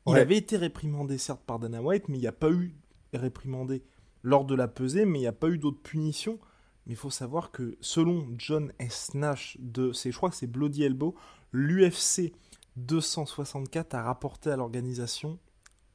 Il 0.07 0.13
Ouais. 0.13 0.21
avait 0.21 0.37
été 0.37 0.57
réprimandé 0.57 1.17
certes 1.17 1.43
par 1.47 1.59
Dana 1.59 1.81
White, 1.81 2.09
mais 2.09 2.19
il 2.19 2.21
n'y 2.21 2.27
a 2.27 2.33
pas 2.33 2.51
eu 2.51 2.75
réprimandé 3.15 3.83
lors 4.23 4.45
de 4.45 4.55
la 4.55 4.69
pesée, 4.69 5.07
mais 5.07 5.19
il 5.19 5.23
n'y 5.23 5.27
a 5.27 5.33
pas 5.33 5.49
eu 5.49 5.59
d'autres 5.59 5.81
punitions 5.83 6.39
mais 6.87 6.93
il 6.93 6.97
faut 6.97 7.11
savoir 7.11 7.51
que 7.51 7.77
selon 7.81 8.27
John 8.37 8.73
S. 8.79 9.15
Nash 9.15 9.57
de, 9.61 9.93
je 9.93 10.11
crois 10.17 10.31
que 10.31 10.37
c'est 10.37 10.47
Bloody 10.47 10.83
Elbow, 10.85 11.15
l'UFC 11.53 12.33
264 12.77 13.95
a 13.95 14.03
rapporté 14.03 14.51
à 14.51 14.57
l'organisation 14.57 15.39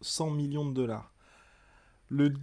100 0.02 0.32
millions 0.32 0.68
de 0.68 0.74
dollars. 0.74 1.14
Le, 2.10 2.34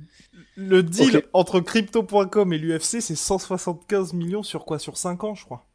le 0.55 0.83
deal 0.83 1.25
entre 1.33 1.61
crypto.com 1.61 2.53
et 2.53 2.59
l'UFC, 2.59 3.01
c'est 3.01 3.17
175 3.17 4.13
millions 4.13 4.43
sur 4.43 4.65
quoi? 4.65 4.79
Sur 4.79 4.97
5 4.97 5.25
ans, 5.25 5.35
je 5.35 5.45
crois. 5.45 5.67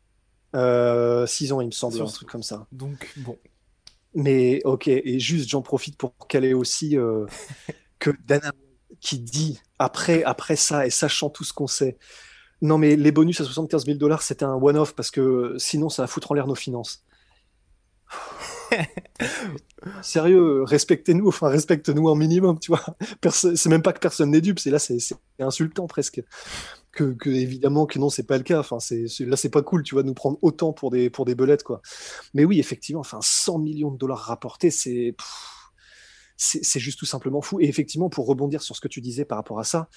Euh, 0.55 1.25
6 1.25 1.51
ans, 1.53 1.61
il 1.61 1.67
me 1.67 1.71
semble, 1.71 2.01
un 2.01 2.05
truc 2.05 2.29
comme 2.29 2.43
ça. 2.43 2.67
Donc, 2.71 3.13
bon. 3.17 3.37
Mais 4.13 4.61
ok, 4.65 4.87
et 4.89 5.19
juste 5.19 5.49
j'en 5.49 5.61
profite 5.61 5.97
pour 5.97 6.13
caler 6.27 6.53
aussi 6.53 6.97
euh, 6.97 7.25
que 7.99 8.11
Dana 8.25 8.51
qui 8.99 9.19
dit 9.19 9.59
après, 9.79 10.23
après 10.23 10.57
ça 10.57 10.85
et 10.85 10.89
sachant 10.89 11.29
tout 11.29 11.45
ce 11.45 11.53
qu'on 11.53 11.67
sait, 11.67 11.97
non 12.61 12.77
mais 12.77 12.97
les 12.97 13.13
bonus 13.13 13.39
à 13.39 13.45
75 13.45 13.85
000 13.85 13.97
dollars 13.97 14.21
c'était 14.21 14.43
un 14.43 14.55
one-off 14.55 14.93
parce 14.95 15.11
que 15.11 15.55
sinon 15.57 15.87
ça 15.87 16.03
va 16.03 16.07
foutre 16.07 16.31
en 16.31 16.35
l'air 16.35 16.45
nos 16.45 16.55
finances. 16.55 17.05
Sérieux, 20.01 20.63
respectez-nous, 20.63 21.27
enfin 21.27 21.49
respecte-nous 21.49 22.09
un 22.09 22.15
minimum, 22.15 22.59
tu 22.59 22.71
vois. 22.71 22.83
C'est 23.31 23.67
même 23.67 23.81
pas 23.81 23.93
que 23.93 23.99
personne 23.99 24.31
n'est 24.31 24.41
dupe, 24.41 24.59
c'est 24.59 24.71
là 24.71 24.79
c'est 24.79 24.97
insultant 25.39 25.87
presque 25.87 26.21
que, 26.91 27.29
évidemment 27.29 27.85
que 27.85 27.99
non, 27.99 28.09
c'est 28.09 28.23
pas 28.27 28.37
le 28.37 28.43
cas. 28.43 28.59
Enfin, 28.59 28.79
c'est 28.79 29.05
là, 29.21 29.37
c'est 29.37 29.49
pas 29.49 29.61
cool, 29.61 29.83
tu 29.83 29.95
vas 29.95 30.03
nous 30.03 30.13
prendre 30.13 30.37
autant 30.41 30.73
pour 30.73 30.91
des 30.91 31.09
pour 31.09 31.25
des 31.25 31.35
belettes, 31.35 31.63
quoi. 31.63 31.81
Mais 32.33 32.45
oui, 32.45 32.59
effectivement, 32.59 33.01
enfin, 33.01 33.19
100 33.21 33.59
millions 33.59 33.91
de 33.91 33.97
dollars 33.97 34.19
rapportés, 34.19 34.71
c'est 34.71 35.15
c'est 36.37 36.79
juste 36.79 36.97
tout 36.99 37.05
simplement 37.05 37.41
fou. 37.41 37.59
Et 37.59 37.65
effectivement, 37.65 38.09
pour 38.09 38.25
rebondir 38.25 38.63
sur 38.63 38.75
ce 38.75 38.81
que 38.81 38.87
tu 38.87 38.99
disais 38.99 39.25
par 39.25 39.37
rapport 39.37 39.59
à 39.59 39.63
ça, 39.63 39.89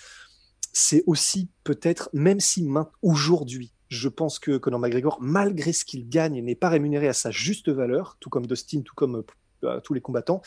c'est 0.73 1.03
aussi 1.07 1.51
peut-être, 1.63 2.11
même 2.13 2.41
si 2.41 2.67
aujourd'hui, 3.01 3.73
je 3.95 4.09
pense 4.09 4.39
que 4.39 4.57
Conor 4.57 4.81
McGregor, 4.81 5.19
malgré 5.21 5.73
ce 5.73 5.85
qu'il 5.85 6.09
gagne, 6.09 6.43
n'est 6.43 6.55
pas 6.55 6.69
rémunéré 6.69 7.09
à 7.09 7.13
sa 7.13 7.31
juste 7.31 7.69
valeur, 7.69 8.17
tout 8.21 8.31
comme 8.31 8.47
Dustin, 8.47 8.83
tout 8.83 8.95
comme 8.95 9.25
euh, 9.65 9.81
tous 9.81 9.95
les 9.95 10.01
combattants. 10.01 10.43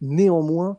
Néanmoins, 0.00 0.78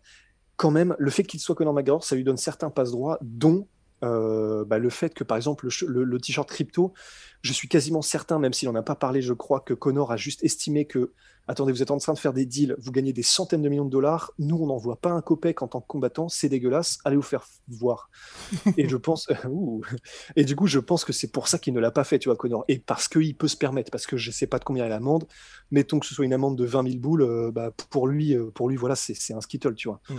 quand 0.56 0.72
même, 0.72 0.96
le 1.00 1.10
fait 1.10 1.24
qu'il 1.24 1.40
soit 1.40 1.56
Conor 1.56 1.74
McGregor, 1.74 2.04
ça 2.04 2.16
lui 2.16 2.24
donne 2.24 2.38
certains 2.38 2.70
passe-droits, 2.70 3.18
dont 3.22 3.68
euh, 4.04 4.66
bah, 4.66 4.78
le 4.78 4.90
fait 4.90 5.14
que, 5.14 5.24
par 5.24 5.38
exemple, 5.38 5.68
le, 5.88 6.20
t-shirt 6.20 6.50
crypto, 6.50 6.94
je 7.42 7.54
suis 7.54 7.68
quasiment 7.68 8.02
certain, 8.02 8.40
même 8.40 8.54
s'il 8.54 8.70
n'en 8.70 8.76
a 8.76 8.84
pas 8.84 8.96
parlé, 8.96 9.22
je 9.22 9.34
crois 9.34 9.60
que 9.62 9.74
Connor 9.74 10.12
a 10.12 10.18
juste 10.18 10.44
estimé 10.44 10.86
que, 10.86 11.12
attendez, 11.48 11.72
vous 11.72 11.82
êtes 11.82 11.90
en 11.90 11.98
train 11.98 12.14
de 12.14 12.20
faire 12.20 12.34
des 12.34 12.46
deals, 12.46 12.76
vous 12.78 12.92
gagnez 12.92 13.14
des 13.14 13.24
centaines 13.24 13.64
de 13.64 13.70
millions 13.70 13.86
de 13.86 13.90
dollars, 13.90 14.32
nous, 14.38 14.58
on 14.58 14.68
n'en 14.68 14.78
voit 14.78 14.98
pas 14.98 15.12
un 15.12 15.22
copec 15.22 15.62
en 15.62 15.68
tant 15.68 15.82
que 15.82 15.88
combattant, 15.88 16.30
c'est 16.30 16.50
dégueulasse, 16.50 17.00
allez 17.04 17.16
vous 17.16 17.22
faire 17.24 17.46
voir. 17.68 18.10
et 18.78 18.88
je 18.88 18.98
pense, 18.98 19.28
et 20.36 20.46
du 20.46 20.56
coup, 20.56 20.68
je 20.68 20.80
pense 20.80 21.04
que 21.04 21.14
c'est 21.14 21.32
pour 21.32 21.48
ça 21.48 21.58
qu'il 21.58 21.74
ne 21.74 21.80
l'a 21.80 21.92
pas 21.92 22.04
fait, 22.04 22.20
tu 22.20 22.30
vois, 22.30 22.36
Connor, 22.36 22.64
et 22.68 22.78
parce 22.78 23.08
qu'il 23.08 23.36
peut 23.36 23.48
se 23.48 23.58
permettre, 23.58 23.90
parce 23.90 24.06
que 24.06 24.18
je 24.18 24.30
sais 24.30 24.48
pas 24.48 24.60
de 24.60 24.64
combien 24.64 24.86
est 24.86 24.90
l'amende, 24.90 25.26
mettons 25.72 26.00
que 26.00 26.06
ce 26.06 26.14
soit 26.14 26.26
une 26.26 26.34
amende 26.34 26.58
de 26.58 26.66
20 26.66 26.90
000 26.90 27.00
boules, 27.00 27.24
euh, 27.24 27.52
bah, 27.52 27.72
pour 27.90 28.08
lui, 28.08 28.36
euh, 28.36 28.52
pour 28.52 28.70
lui, 28.70 28.76
voilà, 28.76 28.96
c'est 28.96 29.34
un 29.34 29.42
skittle, 29.42 29.74
tu 29.74 29.88
vois. 29.88 30.00
Mm. 30.10 30.16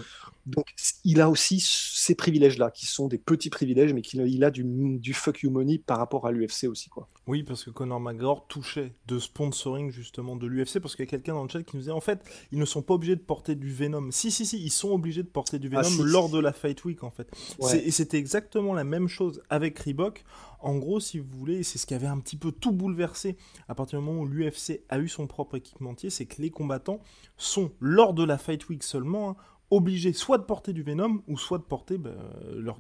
Donc, 0.47 0.67
il 1.05 1.21
a 1.21 1.31
aussi 1.31 1.63
ces 1.65 2.17
privilèges-là, 2.17 2.73
qui 2.73 2.87
sont 2.87 3.07
des 3.07 3.19
petits 3.19 3.51
privilèges, 3.51 3.93
mais 3.93 4.03
qu'il 4.03 4.45
a 4.45 4.51
du, 4.51 4.65
du 4.65 5.15
fuck 5.15 5.43
you 5.43 5.51
money 5.51 5.79
par 5.79 5.99
rapport 5.99 6.27
à 6.27 6.33
l'UFC 6.33 6.65
aussi, 6.65 6.89
quoi. 6.89 7.09
Oui, 7.29 7.45
parce 7.45 7.63
que 7.63 7.71
Conor 7.71 8.01
McGregor 8.01 8.47
touchait 8.49 8.95
de 9.07 9.21
sponsoring, 9.21 9.93
justement, 9.93 10.35
de 10.35 10.47
l'UFC, 10.47 10.81
parce 10.81 10.97
qu'il 10.97 11.05
y 11.05 11.09
a 11.09 11.11
quelqu'un 11.11 11.35
dans 11.35 11.45
le 11.45 11.49
chat 11.49 11.63
qui 11.63 11.77
nous 11.77 11.83
disait, 11.83 11.93
en 11.93 12.01
fait, 12.01 12.21
ils 12.51 12.59
ne 12.59 12.65
sont 12.65 12.83
pas 12.83 12.95
obligés 12.95 13.15
de 13.15 13.21
porter 13.21 13.55
du 13.55 13.73
Venom. 13.73 14.11
Si, 14.11 14.33
si, 14.33 14.45
si, 14.45 14.61
ils 14.61 14.71
sont 14.71 14.91
obligés 14.91 15.23
de 15.23 15.29
porter 15.29 15.61
du 15.61 15.71
ah, 15.73 15.83
Venom 15.83 16.03
lors 16.03 16.29
de 16.31 16.41
la 16.41 16.53
Fight 16.53 16.85
Week, 16.85 17.05
en 17.05 17.11
fait. 17.11 17.31
Et 17.75 17.93
c'était 17.93 18.19
exactement 18.19 18.75
la 18.75 18.85
même 18.85 19.07
chose 19.07 19.41
avec 19.51 19.79
Reebok. 19.79 20.25
En 20.59 20.77
gros, 20.77 21.01
si 21.01 21.19
vous 21.19 21.29
voulez, 21.31 21.63
c'est 21.63 21.79
ce 21.79 21.87
qui 21.87 21.95
avait 21.95 22.07
un 22.07 22.19
petit 22.19 22.37
peu 22.37 22.53
tout 22.53 22.73
bouleversé 22.73 23.37
à 23.69 23.75
partir 23.75 23.99
du 23.99 24.05
moment 24.05 24.21
où 24.21 24.27
l'UFC 24.27 24.81
a 24.89 24.99
eu 24.99 25.09
son 25.09 25.27
propre 25.27 25.57
équipementier, 25.57 26.09
c'est 26.09 26.27
que 26.27 26.41
les 26.41 26.51
combattants 26.51 27.01
sont, 27.37 27.73
lors 27.81 28.15
de 28.15 28.25
la 28.25 28.39
Fight 28.39 28.69
Week 28.69 28.83
seulement, 28.83 29.31
hein, 29.31 29.37
obligés 29.73 30.13
soit 30.13 30.37
de 30.37 30.43
porter 30.43 30.75
du 30.75 30.83
Venom 30.83 31.23
ou 31.29 31.39
soit 31.39 31.57
de 31.57 31.63
porter 31.63 31.97
bah, 31.97 32.11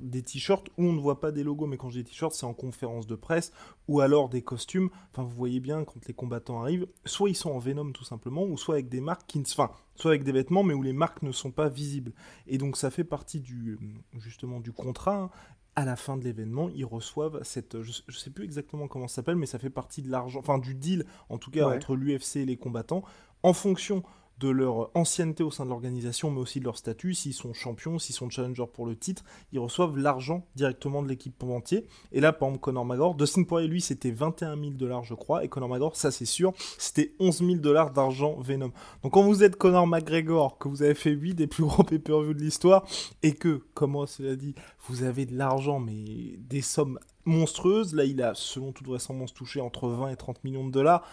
des 0.03 0.23
t-shirts 0.23 0.69
où 0.77 0.85
on 0.85 0.93
ne 0.93 1.01
voit 1.01 1.21
pas 1.21 1.33
des 1.33 1.43
logos. 1.43 1.67
Mais 1.67 1.79
quand 1.79 1.89
je 1.89 2.01
dis 2.01 2.05
t-shirts, 2.05 2.35
c'est 2.35 2.45
en 2.45 2.53
conférence 2.53 3.07
de 3.07 3.15
presse 3.15 3.51
ou 3.89 4.01
alors 4.01 4.29
des 4.29 4.43
costumes. 4.43 4.91
Enfin, 5.11 5.23
vous 5.23 5.35
voyez 5.35 5.59
bien 5.59 5.85
quand 5.85 6.07
les 6.07 6.13
combattants 6.13 6.61
arrivent, 6.61 6.87
soit 7.07 7.31
ils 7.31 7.35
sont 7.35 7.51
en 7.51 7.59
Venom 7.59 7.93
tout 7.93 8.05
simplement, 8.05 8.45
ou 8.45 8.59
soit 8.59 8.75
avec 8.75 8.91
des 8.91 9.01
marques 9.01 9.27
qui, 9.27 9.41
enfin, 9.41 9.71
soit 9.95 10.11
avec 10.11 10.23
des 10.23 10.33
vêtements 10.33 10.63
mais 10.63 10.75
où 10.75 10.83
les 10.83 10.93
marques 10.93 11.23
ne 11.23 11.33
sont 11.33 11.51
pas 11.51 11.71
visibles. 11.71 12.13
Et 12.47 12.59
donc 12.59 12.77
ça 12.77 12.91
fait 12.91 13.05
partie 13.05 13.41
du 13.41 13.79
justement 14.19 14.61
du 14.61 14.73
contrat. 14.73 15.17
Hein. 15.17 15.31
À 15.75 15.87
la 15.87 15.97
fin 15.97 16.19
de 16.19 16.25
l'événement, 16.25 16.69
ils 16.69 16.85
reçoivent 16.85 17.43
cette, 17.45 17.81
je, 17.81 18.03
ne 18.07 18.13
sais 18.13 18.29
plus 18.29 18.45
exactement 18.45 18.89
comment 18.89 19.09
ça 19.09 19.17
s'appelle, 19.17 19.37
mais 19.37 19.47
ça 19.47 19.59
fait 19.59 19.71
partie 19.71 20.03
de 20.03 20.11
l'argent, 20.11 20.41
enfin 20.41 20.59
du 20.59 20.75
deal 20.75 21.07
en 21.31 21.39
tout 21.39 21.51
cas 21.51 21.75
entre 21.75 21.97
l'UFC 21.97 22.37
et 22.37 22.45
les 22.45 22.59
combattants, 22.59 23.03
en 23.43 23.55
fonction 23.55 24.03
de 24.43 24.49
leur 24.49 24.91
ancienneté 24.97 25.45
au 25.45 25.53
sein 25.53 25.65
de 25.65 25.71
l'organisation, 25.71 26.31
mais 26.31 26.41
aussi 26.41 26.59
de 26.59 26.65
leur 26.65 26.77
statut. 26.77 27.15
S'ils 27.15 27.33
sont 27.33 27.53
champions, 27.55 28.01
s'ils 28.01 28.15
sont 28.15 28.29
challengers 28.29 28.67
pour 28.73 28.87
le 28.87 28.97
titre, 28.97 29.23
ils 29.53 29.61
reçoivent 29.61 29.97
l'argent 29.97 30.45
directement 30.57 31.01
de 31.01 31.09
l'équipe 31.09 31.41
entier. 31.45 31.87
Et 32.11 32.21
là, 32.21 32.33
par 32.33 32.49
exemple, 32.49 32.63
Conor 32.63 32.85
McGregor, 32.85 33.15
Dustin 33.15 33.45
Poirier, 33.45 33.69
lui, 33.69 33.81
c'était 33.81 34.11
21 34.11 34.59
000 34.59 34.71
dollars, 34.73 35.05
je 35.05 35.15
crois, 35.15 35.45
et 35.45 35.49
Conor 35.49 35.69
McGregor, 35.69 35.95
ça 35.95 36.11
c'est 36.11 36.25
sûr, 36.25 36.53
c'était 36.77 37.15
11 37.21 37.39
000 37.39 37.55
dollars 37.57 37.93
d'argent 37.93 38.37
Venom. 38.41 38.73
Donc 39.03 39.13
quand 39.13 39.23
vous 39.23 39.45
êtes 39.45 39.57
Conor 39.57 39.87
McGregor, 39.87 40.59
que 40.59 40.67
vous 40.67 40.83
avez 40.83 40.95
fait 40.95 41.11
8 41.11 41.35
des 41.35 41.47
plus 41.47 41.65
gros 41.65 41.85
pay-per-view 41.85 42.35
de 42.35 42.43
l'histoire, 42.43 42.85
et 43.23 43.35
que, 43.35 43.63
comme 43.75 43.93
moi 43.93 44.09
cela 44.09 44.35
dit, 44.35 44.55
vous 44.89 45.05
avez 45.05 45.25
de 45.25 45.37
l'argent, 45.37 45.79
mais 45.79 46.37
des 46.39 46.63
sommes 46.63 46.99
monstrueuses, 47.25 47.95
là 47.95 48.05
il 48.05 48.21
a, 48.23 48.35
selon 48.35 48.73
toute 48.73 48.87
vraisemblance, 48.89 49.33
touché 49.33 49.61
entre 49.61 49.89
20 49.89 50.09
et 50.09 50.17
30 50.17 50.43
millions 50.43 50.67
de 50.67 50.73
dollars, 50.73 51.05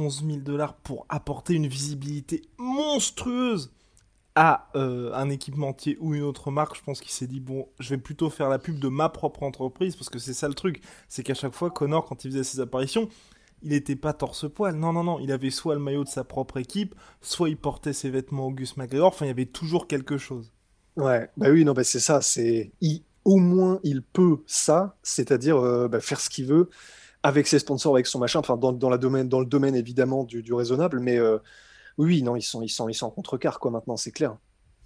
11 0.00 0.24
000 0.26 0.38
dollars 0.38 0.74
pour 0.74 1.06
apporter 1.08 1.54
une 1.54 1.66
visibilité 1.66 2.42
monstrueuse 2.58 3.70
à 4.34 4.70
euh, 4.76 5.12
un 5.14 5.28
équipementier 5.28 5.96
ou 6.00 6.14
une 6.14 6.22
autre 6.22 6.50
marque, 6.50 6.76
je 6.76 6.82
pense 6.82 7.00
qu'il 7.00 7.10
s'est 7.10 7.26
dit 7.26 7.40
bon, 7.40 7.68
je 7.78 7.90
vais 7.90 7.98
plutôt 7.98 8.30
faire 8.30 8.48
la 8.48 8.58
pub 8.58 8.78
de 8.78 8.88
ma 8.88 9.08
propre 9.08 9.42
entreprise 9.42 9.96
parce 9.96 10.08
que 10.08 10.18
c'est 10.18 10.32
ça 10.32 10.48
le 10.48 10.54
truc, 10.54 10.82
c'est 11.08 11.22
qu'à 11.22 11.34
chaque 11.34 11.54
fois 11.54 11.70
Connor 11.70 12.06
quand 12.06 12.24
il 12.24 12.30
faisait 12.30 12.44
ses 12.44 12.60
apparitions, 12.60 13.08
il 13.62 13.70
n'était 13.70 13.96
pas 13.96 14.12
torse-poil, 14.12 14.76
non 14.76 14.92
non 14.92 15.04
non, 15.04 15.18
il 15.18 15.32
avait 15.32 15.50
soit 15.50 15.74
le 15.74 15.80
maillot 15.80 16.04
de 16.04 16.08
sa 16.08 16.24
propre 16.24 16.56
équipe, 16.58 16.94
soit 17.20 17.48
il 17.48 17.56
portait 17.56 17.92
ses 17.92 18.08
vêtements 18.08 18.46
Auguste 18.46 18.76
McGregor, 18.76 19.08
enfin 19.08 19.26
il 19.26 19.28
y 19.28 19.32
avait 19.32 19.46
toujours 19.46 19.86
quelque 19.86 20.16
chose. 20.16 20.52
Ouais, 20.96 21.28
bah 21.36 21.50
oui 21.50 21.64
non 21.64 21.72
bah 21.72 21.84
c'est 21.84 22.00
ça, 22.00 22.20
c'est 22.22 22.72
au 23.24 23.36
moins 23.36 23.80
il 23.82 24.02
peut 24.02 24.38
ça, 24.46 24.96
c'est-à-dire 25.02 25.58
euh, 25.58 25.88
bah, 25.88 26.00
faire 26.00 26.20
ce 26.20 26.30
qu'il 26.30 26.46
veut 26.46 26.70
avec 27.22 27.46
ses 27.46 27.58
sponsors, 27.58 27.94
avec 27.94 28.06
son 28.06 28.18
machin, 28.18 28.38
enfin 28.38 28.56
dans, 28.56 28.70
le 28.72 29.44
domaine 29.44 29.74
évidemment 29.74 30.24
du, 30.24 30.52
raisonnable, 30.52 31.00
mais 31.00 31.18
euh, 31.18 31.38
oui, 31.98 32.22
non, 32.22 32.36
ils 32.36 32.42
sont, 32.42 32.62
ils 32.62 32.68
sont, 32.68 32.88
ils 32.88 32.94
sont 32.94 33.06
en 33.06 33.10
contrecar 33.10 33.60
quoi 33.60 33.70
maintenant, 33.70 33.96
c'est 33.96 34.12
clair. 34.12 34.36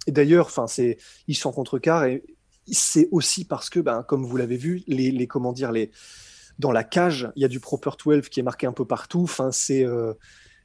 Et 0.07 0.11
d'ailleurs, 0.11 0.47
enfin 0.47 0.67
c'est, 0.67 0.97
ils 1.27 1.35
sont 1.35 1.49
en 1.49 1.53
contrecar 1.53 2.05
et 2.05 2.23
c'est 2.71 3.07
aussi 3.11 3.45
parce 3.45 3.69
que, 3.69 3.79
ben, 3.79 4.03
comme 4.03 4.25
vous 4.25 4.37
l'avez 4.37 4.57
vu, 4.57 4.83
les, 4.87 5.11
les, 5.11 5.27
comment 5.27 5.53
dire, 5.53 5.71
les, 5.71 5.91
dans 6.59 6.71
la 6.71 6.83
cage, 6.83 7.31
il 7.35 7.41
y 7.41 7.45
a 7.45 7.47
du 7.47 7.59
Proper 7.59 7.91
12 8.03 8.29
qui 8.29 8.39
est 8.39 8.43
marqué 8.43 8.67
un 8.67 8.73
peu 8.73 8.85
partout. 8.85 9.23
Enfin, 9.23 9.51
c'est, 9.51 9.85
euh, 9.85 10.13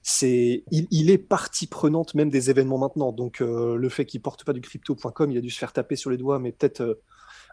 c'est, 0.03 0.65
il, 0.71 1.11
est 1.11 1.19
partie 1.19 1.67
prenante 1.67 2.15
même 2.15 2.31
des 2.31 2.51
événements 2.51 2.79
maintenant. 2.79 3.13
Donc, 3.13 3.41
euh, 3.41 3.77
le 3.77 3.89
fait 3.89 4.07
qu'il 4.07 4.23
porte 4.23 4.45
pas 4.45 4.53
du 4.53 4.61
crypto.com, 4.61 5.31
il 5.31 5.39
a 5.39 5.41
dû 5.41 5.51
se 5.51 5.59
faire 5.59 5.73
taper 5.73 5.97
sur 5.97 6.11
les 6.11 6.17
doigts, 6.17 6.39
mais 6.39 6.53
peut-être 6.53 7.01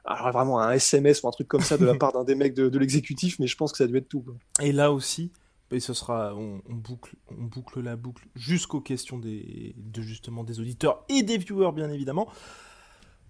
alors 0.08 0.32
vraiment 0.32 0.60
un 0.60 0.72
SMS 0.72 1.22
ou 1.22 1.28
un 1.28 1.32
truc 1.32 1.48
comme 1.48 1.62
ça 1.62 1.78
de 1.78 1.86
la 1.86 1.96
part 2.00 2.14
d'un 2.14 2.24
des 2.24 2.36
mecs 2.36 2.54
de, 2.54 2.78
l'exécutif, 2.80 3.40
mais 3.40 3.48
je 3.48 3.56
pense 3.56 3.72
que 3.72 3.78
ça 3.78 3.84
a 3.84 3.88
dû 3.88 3.98
être 3.98 4.08
tout. 4.08 4.24
Et 4.62 4.72
là 4.72 4.92
aussi, 4.92 5.32
et 5.72 5.80
ce 5.80 5.94
sera, 5.94 6.34
on, 6.34 6.62
boucle, 6.70 7.16
on 7.38 7.44
boucle 7.44 7.82
la 7.82 7.96
boucle 7.96 8.26
jusqu'aux 8.36 8.82
questions 8.82 9.20
des, 9.20 9.76
de 9.78 10.02
justement 10.02 10.44
des 10.44 10.60
auditeurs 10.60 11.04
et 11.10 11.24
des 11.24 11.38
viewers 11.38 11.74
bien 11.74 11.92
évidemment. 11.92 12.28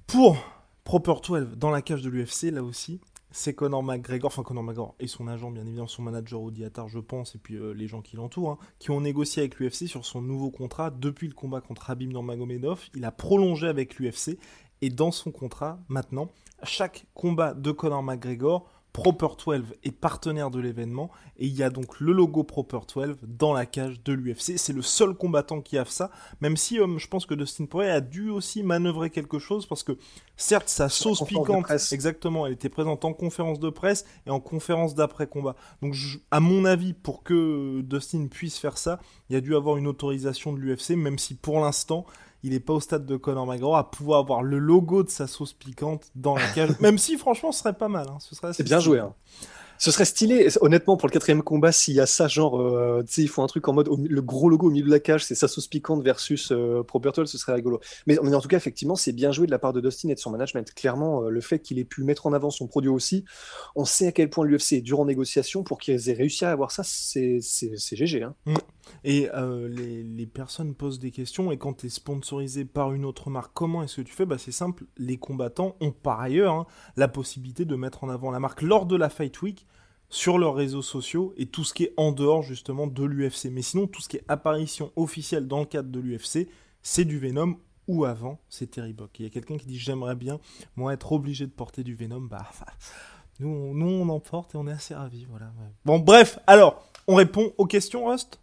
Pour 0.06 0.38
Proper 0.84 1.16
12 1.22 1.58
dans 1.58 1.70
la 1.70 1.82
cage 1.82 2.02
de 2.02 2.10
l'UFC, 2.10 2.44
là 2.44 2.64
aussi, 2.64 3.02
c'est 3.32 3.54
Conor 3.54 3.84
McGregor, 3.84 4.28
enfin 4.28 4.44
Conor 4.44 4.64
McGregor 4.64 4.96
et 5.02 5.08
son 5.08 5.28
agent, 5.28 5.52
bien 5.52 5.66
évidemment, 5.66 5.88
son 5.88 6.02
manager 6.02 6.42
Odiatar, 6.42 6.88
je 6.88 7.00
pense, 7.00 7.36
et 7.36 7.40
puis 7.40 7.56
euh, 7.56 7.74
les 7.74 7.88
gens 7.88 8.02
qui 8.02 8.16
l'entourent, 8.16 8.52
hein, 8.52 8.58
qui 8.80 8.92
ont 8.92 9.02
négocié 9.02 9.42
avec 9.42 9.60
l'UFC 9.60 9.88
sur 9.88 10.06
son 10.06 10.22
nouveau 10.22 10.50
contrat 10.50 10.90
depuis 10.90 11.28
le 11.28 11.34
combat 11.34 11.60
contre 11.60 11.90
Habib 11.90 12.10
Nurmagomedov. 12.10 12.88
Il 12.96 13.04
a 13.04 13.12
prolongé 13.12 13.68
avec 13.68 14.00
l'UFC 14.00 14.40
et 14.82 14.90
dans 14.90 15.12
son 15.12 15.32
contrat, 15.32 15.80
maintenant, 15.88 16.32
chaque 16.64 17.06
combat 17.14 17.54
de 17.54 17.72
Conor 17.72 18.04
McGregor, 18.04 18.70
Proper 18.98 19.28
12 19.46 19.76
est 19.84 19.92
partenaire 19.92 20.50
de 20.50 20.60
l'événement 20.60 21.12
et 21.38 21.46
il 21.46 21.56
y 21.56 21.62
a 21.62 21.70
donc 21.70 22.00
le 22.00 22.12
logo 22.12 22.44
Proper 22.44 22.80
12 22.92 23.18
dans 23.28 23.54
la 23.54 23.68
cage 23.68 24.02
de 24.04 24.12
l'UFC. 24.12 24.58
C'est 24.58 24.74
le 24.74 24.82
seul 24.82 25.14
combattant 25.14 25.62
qui 25.62 25.78
a 25.78 25.86
ça, 25.86 26.10
même 26.42 26.58
si 26.58 26.80
euh, 26.80 26.98
je 26.98 27.08
pense 27.08 27.28
que 27.28 27.36
Dustin 27.36 27.68
Poirier 27.68 27.92
a 27.92 28.02
dû 28.02 28.32
aussi 28.32 28.64
manœuvrer 28.64 29.12
quelque 29.12 29.38
chose 29.38 29.68
parce 29.68 29.84
que 29.84 30.00
certes 30.36 30.70
sa 30.70 30.90
sauce 30.90 31.24
piquante, 31.26 31.70
exactement, 31.92 32.48
elle 32.48 32.54
était 32.54 32.70
présente 32.70 33.06
en 33.06 33.14
conférence 33.14 33.60
de 33.60 33.70
presse 33.70 34.04
et 34.26 34.32
en 34.32 34.40
conférence 34.40 34.96
d'après 34.96 35.28
combat. 35.28 35.56
Donc 35.84 35.94
à 36.32 36.40
mon 36.40 36.66
avis, 36.66 36.94
pour 36.94 37.22
que 37.22 37.82
Dustin 37.82 38.26
puisse 38.26 38.58
faire 38.58 38.80
ça, 38.80 39.00
il 39.30 39.34
y 39.34 39.36
a 39.36 39.42
dû 39.42 39.56
avoir 39.56 39.78
une 39.78 39.86
autorisation 39.86 40.54
de 40.54 40.58
l'UFC, 40.58 40.96
même 40.96 41.20
si 41.20 41.36
pour 41.36 41.60
l'instant 41.60 42.08
il 42.48 42.54
n'est 42.54 42.62
pas 42.62 42.74
au 42.74 42.80
stade 42.80 43.06
de 43.06 43.18
Conor 43.18 43.46
McGregor 43.46 43.76
à 43.76 43.92
pouvoir 43.92 44.20
avoir 44.20 44.42
le 44.42 44.58
logo 44.58 45.04
de 45.04 45.10
sa 45.10 45.28
sauce 45.28 45.52
piquante 45.52 46.12
dans 46.16 46.36
la 46.38 46.48
cage. 46.48 46.70
Même 46.80 46.98
si, 46.98 47.18
franchement, 47.18 47.52
ce 47.52 47.60
serait 47.60 47.74
pas 47.74 47.90
mal. 47.90 48.08
Hein. 48.10 48.18
C'est 48.54 48.64
bien 48.64 48.80
joué. 48.80 49.00
Hein. 49.00 49.14
Ce 49.78 49.92
serait 49.92 50.06
stylé, 50.06 50.48
honnêtement, 50.62 50.98
pour 50.98 51.08
le 51.08 51.14
quatrième 51.14 51.44
combat, 51.44 51.72
s'il 51.72 51.94
y 51.96 52.00
a 52.00 52.06
ça, 52.06 52.28
genre, 52.28 52.60
euh, 52.60 53.04
tu 53.06 53.14
sais, 53.14 53.22
ils 53.22 53.28
font 53.28 53.44
un 53.44 53.48
truc 53.48 53.68
en 53.68 53.74
mode 53.74 53.90
le 54.10 54.22
gros 54.22 54.50
logo 54.50 54.68
au 54.68 54.72
milieu 54.72 54.86
de 54.86 54.92
la 54.92 55.00
cage, 55.00 55.26
c'est 55.26 55.36
sa 55.36 55.48
sauce 55.48 55.68
piquante 55.68 56.04
versus 56.04 56.52
euh, 56.52 56.84
Pro 56.84 57.02
ce 57.26 57.38
serait 57.38 57.54
rigolo. 57.54 57.80
Mais, 58.08 58.18
en 58.18 58.42
tout 58.42 58.48
cas, 58.48 58.58
effectivement, 58.58 58.96
c'est 58.96 59.12
bien 59.12 59.32
joué 59.32 59.46
de 59.46 59.52
la 59.52 59.60
part 59.60 59.74
de 59.74 59.82
Dustin 59.82 60.10
et 60.10 60.16
de 60.16 60.20
son 60.20 60.32
management. 60.32 60.74
Clairement, 60.74 61.24
euh, 61.24 61.30
le 61.30 61.42
fait 61.42 61.60
qu'il 61.60 61.80
ait 61.80 61.86
pu 61.86 62.04
mettre 62.04 62.28
en 62.28 62.34
avant 62.34 62.50
son 62.50 62.68
produit 62.68 62.90
aussi, 62.90 63.24
on 63.76 63.86
sait 63.86 64.08
à 64.08 64.12
quel 64.12 64.30
point 64.30 64.46
l'UFC 64.46 64.74
est 64.74 64.82
dur 64.82 65.00
en 65.00 65.06
négociation 65.06 65.64
pour 65.64 65.78
qu'ils 65.78 66.10
aient 66.10 66.14
réussi 66.14 66.46
à 66.46 66.52
avoir 66.52 66.72
ça, 66.72 66.84
c'est 66.84 67.40
GG. 67.92 68.24
Hein. 68.24 68.36
Mm. 68.46 68.56
Et 69.04 69.28
les, 69.70 70.04
les, 70.04 70.26
personnes 70.26 70.74
posent 70.74 71.00
des 71.00 71.12
questions, 71.12 71.52
et 71.52 71.58
quand 71.58 71.74
tu 71.74 71.88
es 71.88 71.90
sponsorisé 71.90 72.64
par 72.64 72.94
une 72.94 73.04
autre 73.04 73.30
marque, 73.30 73.52
comment 73.54 73.84
est-ce 73.84 73.98
que 73.98 74.02
tu 74.02 74.14
fais? 74.14 74.26
Bah, 74.26 74.38
C'est 74.38 74.54
simple, 74.54 74.86
les 74.98 75.18
combattants 75.18 75.76
ont 75.82 75.92
par 75.92 76.22
ailleurs 76.22 76.54
hein, 76.54 76.68
la 76.96 77.10
possibilité 77.10 77.66
de 77.66 77.76
mettre 77.76 78.06
en 78.06 78.10
avant 78.10 78.32
la 78.32 78.40
marque 78.40 78.62
lors 78.62 78.86
de 78.86 78.96
la 78.96 79.10
Fight 79.10 79.42
Week 79.42 79.67
sur 80.10 80.38
leurs 80.38 80.56
réseaux 80.56 80.82
sociaux 80.82 81.34
et 81.38 81.48
tout 81.48 81.64
ce 81.64 81.74
qui 81.74 81.84
est 81.84 81.94
en 81.98 82.12
dehors 82.12 82.44
justement 82.44 82.88
de 82.88 83.04
l'UFC. 83.04 83.46
Mais 83.52 83.62
sinon, 83.62 83.88
tout 83.88 84.02
ce 84.02 84.10
qui 84.10 84.18
est 84.18 84.24
apparition 84.28 84.92
officielle 84.96 85.48
dans 85.48 85.60
le 85.60 85.66
cadre 85.66 85.90
de 85.90 86.00
l'UFC, 86.00 86.48
c'est 86.82 87.06
du 87.06 87.20
Venom 87.20 87.58
ou 87.88 88.06
avant, 88.06 88.40
c'est 88.50 88.72
Terry 88.72 88.94
Bock. 88.94 89.12
Il 89.20 89.24
y 89.24 89.26
a 89.26 89.30
quelqu'un 89.30 89.58
qui 89.58 89.66
dit 89.66 89.78
j'aimerais 89.78 90.16
bien, 90.16 90.40
moi, 90.76 90.94
être 90.94 91.12
obligé 91.12 91.46
de 91.46 91.52
porter 91.52 91.84
du 91.84 91.96
Venom. 91.96 92.22
Bah, 92.22 92.50
nous, 93.40 93.50
on, 93.50 93.74
nous, 93.74 93.88
on 93.88 94.10
en 94.10 94.20
porte 94.20 94.56
et 94.56 94.58
on 94.58 94.68
est 94.68 94.72
assez 94.72 94.94
ravis. 94.94 95.26
Voilà. 95.30 95.52
Bon, 95.86 96.00
bref, 96.00 96.40
alors, 96.48 96.84
on 97.08 97.16
répond 97.16 97.54
aux 97.58 97.66
questions, 97.66 98.06
Rust? 98.06 98.40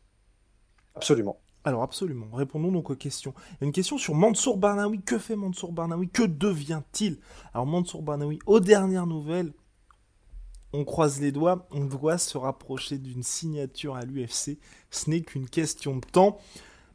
Absolument. 0.94 1.38
Alors 1.66 1.82
absolument, 1.82 2.26
répondons 2.30 2.70
donc 2.70 2.90
aux 2.90 2.94
questions. 2.94 3.32
Il 3.52 3.62
y 3.62 3.64
a 3.64 3.66
une 3.66 3.72
question 3.72 3.96
sur 3.96 4.14
Mansour 4.14 4.58
Barnaoui. 4.58 5.00
Que 5.00 5.18
fait 5.18 5.34
Mansour 5.34 5.72
Barnaoui? 5.72 6.10
Que 6.10 6.22
devient-il? 6.22 7.18
Alors 7.54 7.64
Mansour 7.64 8.02
Barnaoui, 8.02 8.38
aux 8.44 8.60
dernières 8.60 9.06
nouvelles, 9.06 9.54
on 10.74 10.84
croise 10.84 11.20
les 11.20 11.30
doigts, 11.30 11.66
on 11.70 11.84
doit 11.84 12.18
se 12.18 12.36
rapprocher 12.36 12.98
d'une 12.98 13.22
signature 13.22 13.94
à 13.94 14.04
l'UFC. 14.04 14.58
Ce 14.90 15.08
n'est 15.08 15.20
qu'une 15.20 15.48
question 15.48 15.96
de 15.96 16.04
temps. 16.04 16.38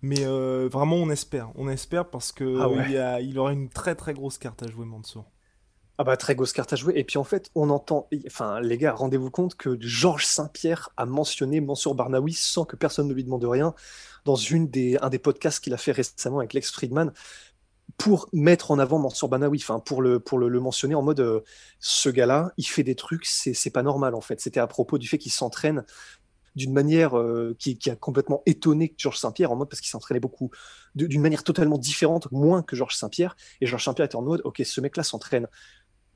Mais 0.02 0.26
euh, 0.26 0.70
vraiment, 0.72 0.98
on 0.98 1.10
espère. 1.10 1.50
On 1.56 1.68
espère 1.70 2.10
parce 2.10 2.32
que 2.32 2.60
ah 2.60 3.20
il, 3.20 3.38
aura 3.39 3.52
une 3.52 3.70
très 3.70 3.96
très 3.96 4.13
grosse 4.13 4.38
carte 4.38 4.63
à 4.63 4.68
jouer, 4.68 4.86
Mansour. 4.86 5.26
Ah 5.98 6.06
bah 6.06 6.15
très 6.15 6.36
grosse 6.36 6.54
carte 6.54 6.72
à 6.72 6.78
jouer. 6.78 6.94
Et 6.96 7.04
puis 7.04 7.18
en 7.18 7.26
fait, 7.26 7.52
on 7.56 7.70
entend, 7.70 8.08
enfin 8.26 8.62
les 8.62 8.78
gars, 8.78 8.94
rendez-vous 8.94 9.30
compte 9.30 9.56
que 9.56 9.78
Georges 9.82 10.26
Saint-Pierre 10.26 10.89
a 10.96 11.06
mentionné 11.06 11.60
Mansour 11.60 11.96
Barnaoui 11.96 12.32
sans 12.32 12.63
que 12.63 12.78
personne 12.78 13.10
ne 13.10 13.13
lui 13.13 13.26
demande 13.26 13.44
rien 13.44 13.74
dans 14.24 14.36
une 14.36 14.70
des, 14.70 14.98
un 15.02 15.10
des 15.10 15.20
podcasts 15.20 15.62
qu'il 15.62 15.74
a 15.74 15.78
fait 15.78 15.92
récemment 15.92 16.39
avec 16.39 16.54
Lex 16.54 16.72
Friedman 16.72 17.12
pour 17.97 18.30
mettre 18.34 18.71
en 18.71 18.80
avant 18.80 18.99
Mansour 18.99 19.30
Banawi, 19.30 19.60
enfin 19.62 19.80
pour 19.80 20.02
le 20.02 20.19
pour 20.19 20.38
le, 20.38 20.60
mentionner 20.60 20.95
en 20.95 21.02
mode 21.02 21.19
euh, 21.19 21.41
ce 21.80 22.10
gars-là, 22.10 22.52
il 22.58 22.67
fait 22.67 22.84
des 22.84 22.95
trucs, 22.95 23.25
c'est 23.25 23.54
c'est 23.54 23.71
pas 23.71 23.84
normal 23.84 24.15
en 24.15 24.21
fait. 24.21 24.39
C'était 24.41 24.60
à 24.60 24.67
propos 24.67 24.97
du 24.97 25.08
fait 25.08 25.17
qu'il 25.17 25.32
s'entraîne 25.32 25.84
d'une 26.56 26.73
manière 26.73 27.17
euh, 27.17 27.56
qui, 27.60 27.78
qui, 27.78 27.89
a 27.89 27.95
complètement 27.95 28.41
étonné 28.45 28.93
Georges 28.97 29.19
Saint-Pierre 29.19 29.52
en 29.52 29.56
mode 29.56 29.69
parce 29.69 29.82
qu'il 29.82 29.89
s'entraînait 29.89 30.19
beaucoup 30.19 30.49
d'une 30.95 31.21
manière 31.21 31.43
totalement 31.43 31.78
différente, 31.78 32.32
moins 32.32 32.63
que 32.63 32.75
Georges 32.75 32.95
Saint-Pierre. 32.95 33.38
Et 33.62 33.67
Georges 33.67 33.86
Saint-Pierre 33.86 34.08
était 34.08 34.15
en 34.15 34.23
mode 34.23 34.41
ok, 34.43 34.62
ce 34.65 34.82
mec-là 34.82 35.04
s'entraîne 35.04 35.47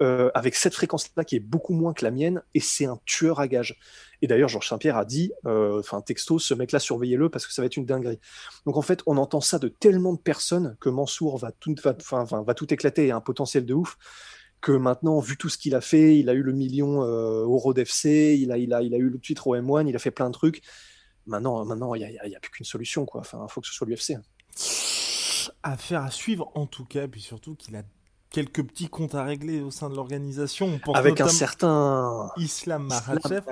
euh, 0.02 0.32
avec 0.34 0.56
cette 0.56 0.74
fréquence-là 0.74 1.24
qui 1.24 1.36
est 1.36 1.40
beaucoup 1.40 1.74
moins 1.74 1.94
que 1.94 2.04
la 2.04 2.12
mienne, 2.12 2.42
et 2.54 2.60
c'est 2.60 2.86
un 2.86 3.00
tueur 3.06 3.40
à 3.40 3.48
gage. 3.48 3.78
Et 4.22 4.28
d'ailleurs, 4.28 4.50
Georges 4.50 4.70
Saint-Pierre 4.70 4.98
a 4.98 5.06
dit, 5.06 5.32
euh, 5.46 5.80
enfin 5.80 6.02
texto, 6.02 6.40
ce 6.40 6.54
mec-là, 6.54 6.80
surveillez-le 6.80 7.30
parce 7.30 7.46
que 7.46 7.54
ça 7.54 7.62
va 7.62 7.66
être 7.66 7.78
une 7.78 7.86
dinguerie. 7.86 8.20
Donc 8.66 8.78
en 8.78 8.82
fait, 8.82 9.02
on 9.06 9.18
entend 9.18 9.42
ça 9.42 9.60
de 9.60 9.68
tellement 9.68 10.14
de 10.14 10.20
personnes 10.20 10.78
que 10.80 10.90
Mansour 10.90 11.38
va 11.38 11.52
tout, 11.52 11.76
va, 11.84 11.96
va 12.24 12.54
tout 12.54 12.74
éclater, 12.74 13.06
il 13.08 13.12
a 13.12 13.16
un 13.16 13.22
potentiel 13.22 13.66
de 13.66 13.74
ouf 13.74 13.98
que 14.64 14.72
maintenant, 14.72 15.20
vu 15.20 15.36
tout 15.36 15.50
ce 15.50 15.58
qu'il 15.58 15.76
a 15.76 15.82
fait, 15.82 16.18
il 16.18 16.30
a 16.30 16.34
eu 16.34 16.42
le 16.42 16.54
million 16.54 17.04
euh, 17.04 17.44
au 17.44 17.58
Road 17.58 17.78
FC, 17.78 18.38
il 18.40 18.50
a, 18.52 18.58
il, 18.58 18.74
a, 18.74 18.82
il 18.82 18.96
a 18.96 18.98
eu 18.98 19.10
le 19.10 19.20
titre 19.20 19.48
au 19.48 19.56
M1, 19.58 19.90
il 19.90 19.96
a 19.96 20.00
fait 20.00 20.10
plein 20.10 20.30
de 20.30 20.34
trucs. 20.34 20.62
Maintenant, 21.28 21.66
maintenant, 21.66 21.94
il 21.96 22.00
n'y 22.00 22.18
a, 22.18 22.38
a, 22.38 22.40
plus 22.40 22.50
qu'une 22.50 22.66
solution, 22.66 23.06
quoi. 23.06 23.22
Enfin, 23.22 23.46
il 23.46 23.52
faut 23.52 23.60
que 23.60 23.68
ce 23.68 23.74
soit 23.74 23.86
l'UFC. 23.86 24.14
Affaire 25.64 26.04
à 26.04 26.12
suivre 26.12 26.50
en 26.56 26.66
tout 26.66 26.86
cas, 26.86 27.10
puis 27.10 27.20
surtout 27.20 27.56
qu'il 27.56 27.76
a 27.76 27.84
quelques 28.34 28.64
petits 28.64 28.90
comptes 28.90 29.16
à 29.16 29.24
régler 29.24 29.62
au 29.62 29.72
sein 29.72 29.90
de 29.90 29.96
l'organisation. 29.96 30.82
Avec 30.94 31.22
un 31.22 31.30
certain 31.30 32.30
Islam 32.36 32.88
Makhachev 32.88 33.44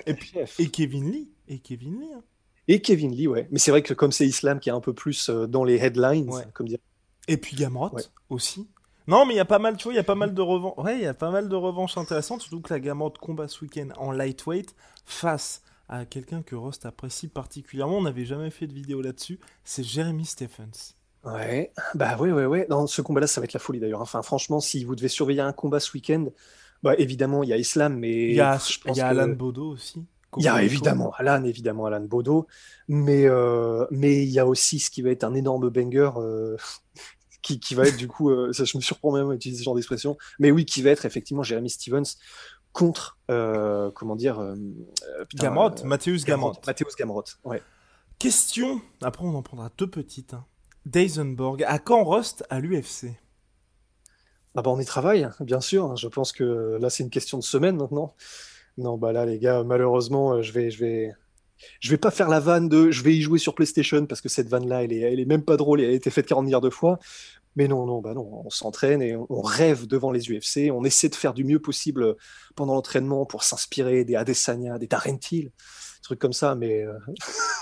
et, 0.60 0.68
Kevin 0.70 1.10
Lee. 1.10 1.30
Et 1.48 1.60
Kevin 1.60 2.02
Lee. 2.02 2.12
Hein. 2.14 2.24
Et 2.68 2.82
Kevin 2.82 3.12
Lee, 3.12 3.28
ouais. 3.28 3.48
Mais 3.52 3.60
c'est 3.60 3.72
vrai 3.72 3.82
que 3.82 3.94
comme 3.94 4.12
c'est 4.12 4.28
Islam 4.28 4.60
qui 4.60 4.70
est 4.70 4.74
un 4.74 4.82
peu 4.82 4.94
plus 4.94 5.30
euh, 5.30 5.48
dans 5.48 5.64
les 5.64 5.78
headlines, 5.78 6.30
comme 6.54 6.68
dire. 6.68 6.80
Et 7.28 7.38
puis 7.38 7.56
Gamrot 7.56 7.96
aussi. 8.30 8.68
Non, 9.08 9.26
mais 9.26 9.34
il 9.34 9.38
y 9.38 9.42
a 9.42 9.46
pas 9.46 9.60
mal, 9.60 9.78
tu 9.78 9.86
vois, 9.86 9.94
il 9.94 9.98
y 9.98 10.00
a 10.00 10.04
pas 10.04 10.16
mal 10.16 10.34
de 10.34 10.42
revanches. 10.42 10.78
Ouais, 10.78 10.96
il 10.96 11.02
y 11.02 11.08
a 11.08 11.14
pas 11.14 11.32
mal 11.32 11.48
de 11.48 11.56
revanches 11.56 11.98
intéressantes, 11.98 12.42
surtout 12.42 12.62
que 12.62 12.74
la 12.74 12.80
Gamrot 12.80 13.14
combat 13.20 13.48
ce 13.48 13.64
week-end 13.64 13.90
en 13.98 14.12
lightweight 14.12 14.76
face 15.06 15.62
à 15.90 16.06
quelqu'un 16.06 16.42
que 16.42 16.56
Rost 16.56 16.86
apprécie 16.86 17.28
particulièrement. 17.28 17.98
On 17.98 18.04
n'avait 18.04 18.26
jamais 18.26 18.50
fait 18.50 18.68
de 18.68 18.74
vidéo 18.74 19.02
là-dessus. 19.02 19.40
C'est 19.64 19.84
Jeremy 19.84 20.26
Stephens. 20.26 20.96
Ouais, 21.24 21.72
bah 21.94 22.18
oui, 22.20 22.32
oui, 22.32 22.46
oui. 22.46 22.66
Dans 22.68 22.88
ce 22.88 23.02
combat-là, 23.02 23.28
ça 23.28 23.42
va 23.42 23.46
être 23.46 23.54
la 23.54 23.60
folie 23.60 23.80
d'ailleurs. 23.80 24.02
Enfin, 24.02 24.22
franchement, 24.24 24.60
si 24.60 24.84
vous 24.84 24.96
devez 24.96 25.08
surveiller 25.08 25.42
un 25.42 25.54
combat 25.54 25.80
ce 25.80 25.92
week-end, 25.94 26.26
bah 26.82 26.96
évidemment, 26.98 27.44
il 27.44 27.50
y 27.50 27.54
a 27.54 27.58
Islam, 27.58 27.98
mais. 28.00 28.30
Il 28.30 28.36
y 28.36 28.42
a, 28.42 28.60
il 28.88 28.96
y 28.96 29.02
a 29.02 29.08
Alan 29.08 29.28
Bodo 29.30 29.70
aussi. 29.72 30.06
Il 30.38 30.44
y 30.44 30.48
a 30.48 30.64
évidemment 30.64 31.12
Alan, 31.18 31.44
évidemment 31.44 31.86
Alan 31.86 32.02
Bodo, 32.02 32.48
mais 32.88 33.26
euh, 33.26 33.86
mais 33.92 34.24
il 34.24 34.30
y 34.30 34.40
a 34.40 34.46
aussi 34.46 34.80
ce 34.80 34.90
qui 34.90 35.02
va 35.02 35.10
être 35.10 35.24
un 35.24 35.34
énorme 35.34 35.70
banger 35.70 36.12
euh, 36.18 36.56
qui, 37.42 37.60
qui, 37.60 37.76
va 37.76 37.84
être 37.84 37.98
du 37.98 38.08
coup, 38.08 38.30
euh, 38.30 38.54
ça 38.54 38.64
je 38.64 38.78
me 38.78 38.82
surprends 38.82 39.12
même 39.12 39.30
à 39.30 39.34
utiliser 39.34 39.60
ce 39.60 39.66
genre 39.66 39.76
d'expression, 39.76 40.18
mais 40.40 40.52
oui, 40.52 40.66
qui 40.66 40.82
va 40.82 40.92
être 40.92 41.06
effectivement 41.06 41.44
Jeremy 41.44 41.70
Stevens 41.70 42.16
contre 42.72 43.18
comment 43.28 44.16
dire 44.16 44.56
Gamrot, 45.36 45.84
Matthäus 45.84 46.24
Gamrot. 46.24 46.54
Matthäus 46.66 46.96
Gamrot, 46.98 47.26
ouais. 47.44 47.62
Question, 48.18 48.82
après 49.02 49.26
on 49.26 49.36
en 49.36 49.42
prendra 49.42 49.70
deux 49.78 49.90
petites. 49.90 50.34
Hein. 50.34 50.46
Deisenborg. 50.86 51.64
À 51.64 51.80
quand 51.80 52.04
Rust 52.04 52.44
à 52.50 52.60
l'UFC 52.60 53.08
ah 54.56 54.62
bah 54.62 54.72
on 54.72 54.80
y 54.80 54.86
travaille, 54.86 55.30
bien 55.40 55.62
sûr. 55.62 55.96
Je 55.96 56.08
pense 56.08 56.34
que 56.34 56.78
là 56.82 56.90
c'est 56.90 57.04
une 57.04 57.10
question 57.10 57.38
de 57.38 57.44
semaine 57.44 57.78
maintenant. 57.78 58.16
Non 58.78 58.98
bah 58.98 59.14
là 59.14 59.26
les 59.26 59.40
gars, 59.40 59.64
malheureusement 59.64 60.34
euh, 60.34 60.42
je 60.42 60.52
vais 60.52 60.72
je 60.72 60.80
vais 60.80 61.12
je 61.80 61.90
vais 61.90 61.98
pas 61.98 62.12
faire 62.12 62.28
la 62.28 62.40
vanne 62.40 62.68
de 62.68 62.92
je 62.92 63.04
vais 63.04 63.16
y 63.16 63.22
jouer 63.22 63.40
sur 63.40 63.56
PlayStation 63.56 64.06
parce 64.06 64.20
que 64.20 64.30
cette 64.30 64.50
vanne 64.50 64.68
là 64.68 64.84
elle 64.84 64.92
est, 64.94 65.00
elle 65.00 65.20
est 65.20 65.26
même 65.26 65.44
pas 65.46 65.58
drôle 65.58 65.80
et 65.82 65.86
elle 65.86 65.92
a 65.92 65.94
été 65.94 66.10
faite 66.10 66.26
40 66.26 66.46
milliards 66.46 66.62
de 66.62 66.70
fois. 66.70 67.00
Mais 67.56 67.68
non 67.68 67.86
non 67.86 68.02
bah 68.02 68.14
non, 68.14 68.44
on 68.46 68.50
s'entraîne 68.50 69.02
et 69.02 69.16
on, 69.16 69.42
rêve 69.42 69.88
devant 69.88 70.12
les 70.12 70.30
UFC. 70.30 70.72
On 70.72 70.84
essaie 70.84 71.10
de 71.10 71.16
faire 71.16 71.34
du 71.34 71.44
mieux 71.46 71.60
possible 71.60 72.16
pendant 72.56 72.76
l'entraînement 72.76 73.26
pour 73.26 73.44
s'inspirer 73.44 74.04
des 74.06 74.16
Adesanya, 74.16 74.78
des 74.80 74.88
Darren 74.88 75.18
Till 75.18 75.52
trucs 76.02 76.20
comme 76.20 76.34
ça, 76.34 76.56
mais 76.56 76.84
euh, 76.84 76.98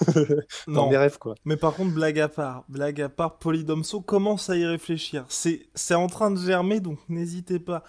non, 0.67 0.89
mes 0.89 0.97
rêves 0.97 1.17
quoi. 1.17 1.35
Mais 1.45 1.57
par 1.57 1.73
contre, 1.73 1.93
blague 1.93 2.19
à 2.19 2.29
part, 2.29 2.63
blague 2.69 3.01
à 3.01 3.09
part, 3.09 3.37
Polydomso 3.37 4.01
commence 4.01 4.49
à 4.49 4.57
y 4.57 4.65
réfléchir. 4.65 5.25
C'est 5.29 5.67
c'est 5.75 5.95
en 5.95 6.07
train 6.07 6.31
de 6.31 6.39
germer, 6.39 6.79
donc 6.79 6.99
n'hésitez 7.09 7.59
pas. 7.59 7.83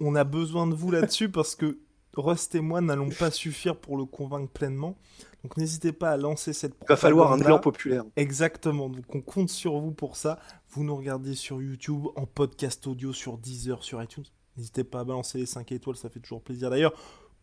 On 0.00 0.14
a 0.14 0.24
besoin 0.24 0.66
de 0.66 0.74
vous 0.74 0.90
là-dessus 0.90 1.28
parce 1.30 1.54
que 1.54 1.78
Rust 2.16 2.54
et 2.54 2.60
moi 2.60 2.80
n'allons 2.80 3.10
pas 3.10 3.30
suffire 3.30 3.76
pour 3.76 3.96
le 3.96 4.04
convaincre 4.04 4.50
pleinement. 4.50 4.96
Donc 5.42 5.56
n'hésitez 5.56 5.92
pas 5.92 6.10
à 6.10 6.16
lancer 6.16 6.52
cette 6.52 6.74
Il 6.82 6.88
va 6.88 6.96
falloir 6.96 7.32
un 7.32 7.40
élan 7.40 7.58
populaire. 7.58 8.04
Exactement. 8.16 8.88
Donc 8.88 9.14
on 9.14 9.20
compte 9.20 9.48
sur 9.48 9.78
vous 9.78 9.92
pour 9.92 10.16
ça. 10.16 10.38
Vous 10.70 10.84
nous 10.84 10.94
regardez 10.94 11.34
sur 11.34 11.62
YouTube, 11.62 12.06
en 12.16 12.26
podcast 12.26 12.86
audio, 12.86 13.12
sur 13.12 13.38
Deezer, 13.38 13.82
sur 13.82 14.02
iTunes. 14.02 14.24
N'hésitez 14.56 14.84
pas 14.84 15.00
à 15.00 15.04
balancer 15.04 15.38
les 15.38 15.46
5 15.46 15.72
étoiles, 15.72 15.96
ça 15.96 16.10
fait 16.10 16.20
toujours 16.20 16.42
plaisir 16.42 16.68
d'ailleurs. 16.68 16.92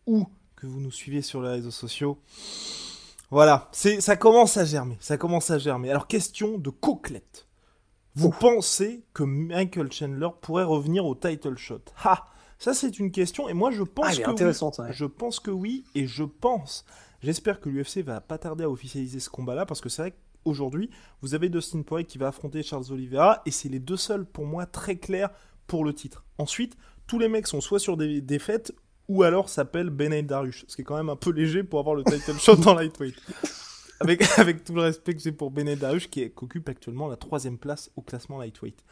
Ou 0.06 0.28
que 0.58 0.66
vous 0.66 0.80
nous 0.80 0.90
suivez 0.90 1.22
sur 1.22 1.40
les 1.40 1.50
réseaux 1.50 1.70
sociaux. 1.70 2.18
Voilà, 3.30 3.68
c'est 3.72 4.00
ça 4.00 4.16
commence 4.16 4.56
à 4.56 4.64
germer, 4.64 4.96
ça 5.00 5.16
commence 5.16 5.50
à 5.50 5.58
germer. 5.58 5.90
Alors 5.90 6.08
question 6.08 6.58
de 6.58 6.70
Coquelette. 6.70 7.46
Vous 8.14 8.30
pensez 8.30 9.04
que 9.14 9.22
Michael 9.22 9.92
Chandler 9.92 10.30
pourrait 10.40 10.64
revenir 10.64 11.06
au 11.06 11.14
title 11.14 11.56
shot? 11.56 11.82
Ha 12.02 12.26
Ça 12.58 12.74
c'est 12.74 12.98
une 12.98 13.12
question 13.12 13.48
et 13.48 13.54
moi 13.54 13.70
je 13.70 13.84
pense 13.84 14.06
ah, 14.08 14.32
que 14.34 14.44
oui. 14.44 14.92
Je 14.92 15.04
pense 15.04 15.38
que 15.38 15.52
oui 15.52 15.84
et 15.94 16.06
je 16.06 16.24
pense. 16.24 16.84
J'espère 17.22 17.60
que 17.60 17.68
l'UFC 17.68 17.98
va 17.98 18.20
pas 18.20 18.38
tarder 18.38 18.64
à 18.64 18.70
officialiser 18.70 19.20
ce 19.20 19.30
combat-là 19.30 19.64
parce 19.64 19.80
que 19.80 19.88
c'est 19.88 20.02
vrai 20.02 20.14
qu'aujourd'hui 20.42 20.90
vous 21.20 21.34
avez 21.34 21.50
Dustin 21.50 21.82
Poirier 21.82 22.06
qui 22.06 22.18
va 22.18 22.28
affronter 22.28 22.64
Charles 22.64 22.90
Oliveira 22.90 23.42
et 23.46 23.52
c'est 23.52 23.68
les 23.68 23.78
deux 23.78 23.96
seuls 23.96 24.26
pour 24.26 24.46
moi 24.46 24.66
très 24.66 24.96
clairs 24.96 25.30
pour 25.68 25.84
le 25.84 25.92
titre. 25.92 26.24
Ensuite, 26.38 26.76
tous 27.06 27.20
les 27.20 27.28
mecs 27.28 27.46
sont 27.46 27.60
soit 27.60 27.78
sur 27.78 27.96
des 27.96 28.20
défaites 28.20 28.72
ou 29.08 29.22
alors 29.22 29.48
s'appelle 29.48 29.90
Benaid 29.90 30.26
Darush, 30.26 30.64
ce 30.68 30.76
qui 30.76 30.82
est 30.82 30.84
quand 30.84 30.96
même 30.96 31.08
un 31.08 31.16
peu 31.16 31.30
léger 31.30 31.64
pour 31.64 31.80
avoir 31.80 31.94
le 31.94 32.04
title 32.04 32.38
shot 32.38 32.68
en 32.68 32.74
lightweight. 32.74 33.16
Avec, 34.00 34.22
avec 34.38 34.62
tout 34.62 34.74
le 34.74 34.82
respect 34.82 35.14
que 35.14 35.20
j'ai 35.20 35.32
pour 35.32 35.50
Benaid 35.50 35.76
Darush, 35.76 36.08
qui, 36.08 36.30
occupe 36.36 36.68
actuellement 36.68 37.08
la 37.08 37.16
troisième 37.16 37.58
place 37.58 37.90
au 37.96 38.00
classement 38.00 38.38
lightweight. 38.38 38.84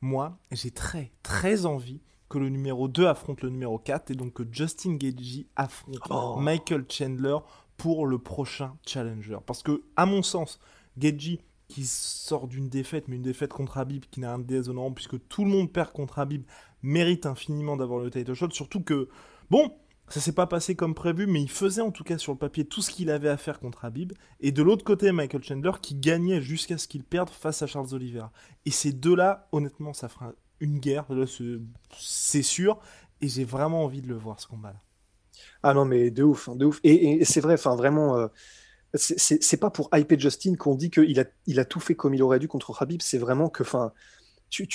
Moi, 0.00 0.38
j'ai 0.50 0.70
très, 0.70 1.12
très 1.22 1.66
envie 1.66 2.00
que 2.30 2.38
le 2.38 2.48
numéro 2.48 2.88
2 2.88 3.06
affronte 3.06 3.42
le 3.42 3.50
numéro 3.50 3.78
4 3.78 4.12
et 4.12 4.14
donc 4.14 4.32
que 4.32 4.44
Justin 4.50 4.94
Gagey 4.94 5.46
affronte 5.56 5.98
oh. 6.08 6.36
Michael 6.38 6.86
Chandler 6.88 7.36
pour 7.76 8.06
le 8.06 8.18
prochain 8.18 8.78
challenger. 8.86 9.36
Parce 9.44 9.62
que, 9.62 9.82
à 9.96 10.06
mon 10.06 10.22
sens, 10.22 10.58
Gagey, 10.96 11.40
qui 11.68 11.84
sort 11.84 12.48
d'une 12.48 12.70
défaite, 12.70 13.08
mais 13.08 13.16
une 13.16 13.22
défaite 13.22 13.52
contre 13.52 13.76
Habib 13.76 14.04
qui 14.10 14.20
n'a 14.20 14.32
un 14.32 14.38
déshonorant, 14.38 14.92
puisque 14.92 15.16
tout 15.28 15.44
le 15.44 15.50
monde 15.50 15.70
perd 15.70 15.92
contre 15.92 16.18
Habib, 16.18 16.44
mérite 16.82 17.26
infiniment 17.26 17.76
d'avoir 17.76 18.00
le 18.00 18.10
title 18.10 18.32
shot. 18.32 18.50
Surtout 18.50 18.82
que 18.82 19.08
Bon, 19.50 19.76
Ça 20.08 20.20
s'est 20.20 20.32
pas 20.32 20.46
passé 20.48 20.74
comme 20.74 20.94
prévu, 20.94 21.26
mais 21.28 21.40
il 21.40 21.50
faisait 21.50 21.82
en 21.82 21.92
tout 21.92 22.02
cas 22.02 22.18
sur 22.18 22.32
le 22.32 22.38
papier 22.38 22.64
tout 22.64 22.82
ce 22.82 22.90
qu'il 22.90 23.10
avait 23.10 23.28
à 23.28 23.36
faire 23.36 23.60
contre 23.60 23.84
Habib. 23.84 24.12
Et 24.40 24.50
de 24.50 24.60
l'autre 24.62 24.84
côté, 24.84 25.12
Michael 25.12 25.44
Chandler 25.44 25.70
qui 25.80 25.94
gagnait 25.94 26.40
jusqu'à 26.40 26.78
ce 26.78 26.88
qu'il 26.88 27.04
perde 27.04 27.30
face 27.30 27.62
à 27.62 27.68
Charles 27.68 27.94
Oliveira. 27.94 28.32
Et 28.66 28.72
ces 28.72 28.92
deux-là, 28.92 29.48
honnêtement, 29.52 29.92
ça 29.92 30.08
fera 30.08 30.32
une 30.58 30.80
guerre, 30.80 31.06
c'est 31.96 32.42
sûr. 32.42 32.80
Et 33.20 33.28
j'ai 33.28 33.44
vraiment 33.44 33.84
envie 33.84 34.02
de 34.02 34.08
le 34.08 34.16
voir 34.16 34.40
ce 34.40 34.48
combat-là. 34.48 34.80
Ah 35.62 35.74
non, 35.74 35.84
mais 35.84 36.10
de 36.10 36.24
ouf, 36.24 36.48
hein, 36.48 36.56
de 36.56 36.64
ouf. 36.64 36.80
Et, 36.82 37.24
c'est 37.24 37.40
vrai, 37.40 37.54
enfin 37.54 37.76
vraiment. 37.76 38.16
Euh, 38.16 38.26
c'est 38.94 39.60
pas 39.60 39.70
pour 39.70 39.88
hyper 39.94 40.18
Justin 40.18 40.56
qu'on 40.56 40.74
dit 40.74 40.90
qu'il 40.90 41.20
a, 41.20 41.64
tout 41.64 41.78
fait 41.78 41.94
comme 41.94 42.14
il 42.14 42.22
aurait 42.24 42.40
dû 42.40 42.48
contre 42.48 42.82
Habib. 42.82 43.00
C'est 43.00 43.18
vraiment 43.18 43.48
que, 43.48 43.62
enfin, 43.62 43.92
tu, 44.48 44.66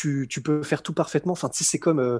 peux 0.43 0.63
faire 0.63 0.81
tout 0.81 0.93
parfaitement. 0.93 1.33
Enfin, 1.33 1.49
tu 1.49 1.65
c'est 1.65 1.79
comme 1.79 1.99
euh, 1.99 2.19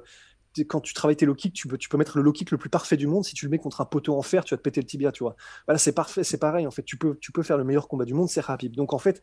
quand 0.64 0.82
tu 0.82 0.94
travailles 0.94 1.18
tes 1.18 1.26
low 1.26 1.36
kicks, 1.36 1.54
tu 1.54 1.68
peux, 1.68 1.98
mettre 1.98 2.18
le 2.18 2.24
low 2.24 2.32
kick 2.32 2.52
le 2.52 2.58
plus 2.58 2.70
parfait 2.70 2.98
du 2.98 3.08
monde. 3.08 3.26
Si 3.26 3.34
tu 3.34 3.46
le 3.46 3.52
mets 3.52 3.60
contre 3.60 3.82
un 3.82 3.86
poteau 3.86 4.18
en 4.18 4.22
fer, 4.22 4.44
tu 4.46 4.54
vas 4.54 4.58
te 4.58 4.64
péter 4.64 4.82
le 4.82 4.88
tibia, 4.88 5.12
tu 5.12 5.24
vois. 5.24 5.36
Voilà, 5.68 5.78
c'est 5.78 5.92
parfait, 5.92 6.24
c'est 6.24 6.38
pareil. 6.38 6.66
En 6.66 6.72
fait, 6.72 6.84
tu 6.84 6.98
peux, 6.98 7.18
faire 7.44 7.58
le 7.58 7.64
meilleur 7.64 7.88
combat 7.88 8.06
du 8.06 8.14
monde, 8.14 8.30
c'est 8.30 8.42
Habib. 8.48 8.76
Donc 8.76 8.94
en 8.94 9.00
fait, 9.00 9.22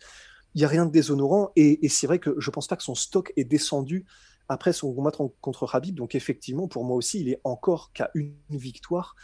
il 0.55 0.61
y 0.61 0.64
a 0.64 0.68
rien 0.68 0.87
de 0.87 0.90
déshonorant. 0.90 1.51
Et, 1.57 1.88
c'est 1.88 2.07
vrai 2.07 2.18
que 2.18 2.35
je 2.38 2.51
pense 2.51 2.66
pas 2.66 2.77
que 2.77 2.83
son 2.83 2.95
stock 2.95 3.33
est 3.37 3.45
descendu 3.45 4.05
après 4.49 4.73
son 4.73 4.92
combat 4.92 5.12
contre 5.40 5.75
Habib. 5.75 5.95
Donc 5.95 6.14
effectivement, 6.14 6.68
pour 6.68 6.85
moi 6.85 6.97
aussi, 6.97 7.21
il 7.21 7.29
est 7.31 7.40
encore 7.45 7.92
qu'à 7.92 8.11
une 8.14 8.35
victoire 8.51 9.14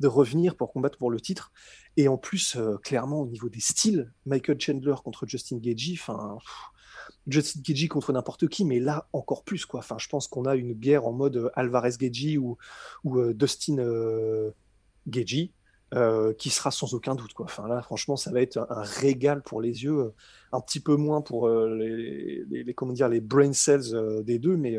de 0.00 0.06
revenir 0.06 0.56
pour 0.56 0.72
combattre 0.72 0.96
pour 0.96 1.10
le 1.10 1.20
titre. 1.20 1.52
Et 1.96 2.08
en 2.08 2.16
plus, 2.16 2.56
euh, 2.56 2.76
clairement, 2.78 3.20
au 3.20 3.26
niveau 3.26 3.48
des 3.48 3.60
styles, 3.60 4.12
Michael 4.24 4.60
Chandler 4.60 4.94
contre 5.04 5.26
Justin 5.26 5.58
Gagey, 5.58 5.94
enfin, 5.94 6.38
Justin 7.26 7.60
Gagey 7.62 7.88
contre 7.88 8.12
n'importe 8.12 8.48
qui, 8.48 8.64
mais 8.64 8.80
là 8.80 9.08
encore 9.12 9.44
plus 9.44 9.66
quoi. 9.66 9.80
Enfin, 9.80 9.96
je 9.98 10.08
pense 10.08 10.28
qu'on 10.28 10.44
a 10.44 10.56
une 10.56 10.72
guerre 10.72 11.06
en 11.06 11.12
mode 11.12 11.36
euh, 11.36 11.50
Alvarez 11.54 11.92
Gagey 11.98 12.38
ou, 12.38 12.56
ou 13.04 13.18
euh, 13.18 13.34
Dustin 13.34 13.78
euh, 13.78 14.52
qui 16.34 16.50
sera 16.50 16.70
sans 16.70 16.94
aucun 16.94 17.14
doute 17.14 17.32
quoi. 17.32 17.46
Enfin 17.46 17.66
là, 17.68 17.82
franchement, 17.82 18.16
ça 18.16 18.30
va 18.30 18.40
être 18.40 18.58
un, 18.58 18.82
régal 18.82 19.42
pour 19.42 19.60
les 19.60 19.84
yeux, 19.84 20.12
un 20.52 20.60
petit 20.60 20.80
peu 20.80 20.96
moins 20.96 21.22
pour 21.22 21.48
les, 21.48 22.44
les, 22.48 22.64
les 22.64 23.20
brain 23.20 23.52
cells 23.52 24.22
des 24.24 24.38
deux, 24.38 24.56
mais, 24.56 24.78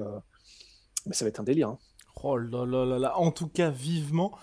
mais 1.06 1.13
ça 1.13 1.26
va 1.26 1.30
être 1.30 1.39
un 1.39 1.44
délire. 1.44 1.70
Hein. 1.70 1.80
Oh 2.24 2.38
là 2.38 2.65
là 2.65 2.86
là 2.86 3.00
là. 3.00 3.18
En 3.18 3.32
tout 3.32 3.48
cas, 3.48 3.70
vivement. 3.70 4.38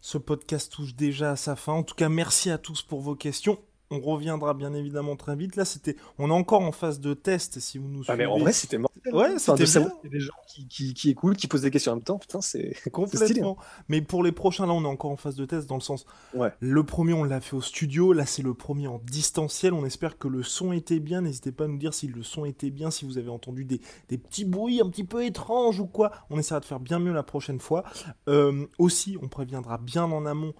Ce 0.00 0.18
podcast 0.18 0.72
touche 0.72 0.94
déjà 0.94 1.32
à 1.32 1.36
sa 1.36 1.56
fin. 1.56 1.72
En 1.72 1.82
tout 1.82 1.94
cas, 1.94 2.08
merci 2.08 2.50
à 2.50 2.58
tous 2.58 2.82
pour 2.82 3.00
vos 3.00 3.14
questions. 3.14 3.58
On 3.90 4.00
reviendra 4.00 4.52
bien 4.52 4.74
évidemment 4.74 5.16
très 5.16 5.34
vite. 5.34 5.56
Là, 5.56 5.64
c'était, 5.64 5.96
on 6.18 6.28
est 6.28 6.34
encore 6.34 6.60
en 6.60 6.72
phase 6.72 7.00
de 7.00 7.14
test. 7.14 7.58
Si 7.58 7.78
vous 7.78 7.88
nous 7.88 8.04
suivez. 8.04 8.12
Ah 8.12 8.16
mais 8.16 8.26
en 8.26 8.38
vrai, 8.38 8.52
c'était 8.52 8.76
mortel. 8.76 9.14
Ouais, 9.14 9.38
c'était 9.38 9.64
bien. 9.64 9.92
Il 10.04 10.06
y 10.06 10.08
a 10.08 10.10
des 10.10 10.20
gens 10.20 10.34
qui, 10.46 10.68
qui, 10.68 10.92
qui, 10.92 11.10
écoutent, 11.10 11.36
qui 11.36 11.46
posent 11.46 11.62
des 11.62 11.70
questions 11.70 11.92
en 11.92 11.96
même 11.96 12.04
temps. 12.04 12.18
Putain, 12.18 12.42
c'est 12.42 12.74
complètement. 12.92 13.56
Mais 13.88 14.02
pour 14.02 14.22
les 14.22 14.32
prochains, 14.32 14.66
là, 14.66 14.74
on 14.74 14.82
est 14.82 14.88
encore 14.88 15.10
en 15.10 15.16
phase 15.16 15.36
de 15.36 15.46
test 15.46 15.68
dans 15.68 15.76
le 15.76 15.80
sens. 15.80 16.04
Ouais. 16.34 16.52
Le 16.60 16.84
premier, 16.84 17.14
on 17.14 17.24
l'a 17.24 17.40
fait 17.40 17.56
au 17.56 17.62
studio. 17.62 18.12
Là, 18.12 18.26
c'est 18.26 18.42
le 18.42 18.52
premier 18.52 18.88
en 18.88 19.00
distanciel. 19.04 19.72
On 19.72 19.86
espère 19.86 20.18
que 20.18 20.28
le 20.28 20.42
son 20.42 20.72
était 20.72 21.00
bien. 21.00 21.22
N'hésitez 21.22 21.52
pas 21.52 21.64
à 21.64 21.68
nous 21.68 21.78
dire 21.78 21.94
si 21.94 22.08
le 22.08 22.22
son 22.22 22.44
était 22.44 22.70
bien, 22.70 22.90
si 22.90 23.06
vous 23.06 23.16
avez 23.16 23.30
entendu 23.30 23.64
des, 23.64 23.80
des 24.10 24.18
petits 24.18 24.44
bruits 24.44 24.82
un 24.82 24.90
petit 24.90 25.04
peu 25.04 25.24
étranges 25.24 25.80
ou 25.80 25.86
quoi. 25.86 26.12
On 26.28 26.38
essaiera 26.38 26.60
de 26.60 26.66
faire 26.66 26.80
bien 26.80 26.98
mieux 26.98 27.14
la 27.14 27.22
prochaine 27.22 27.58
fois. 27.58 27.84
Euh, 28.28 28.66
aussi, 28.78 29.16
on 29.22 29.28
préviendra 29.28 29.78
bien 29.78 30.04
en 30.04 30.26
amont 30.26 30.52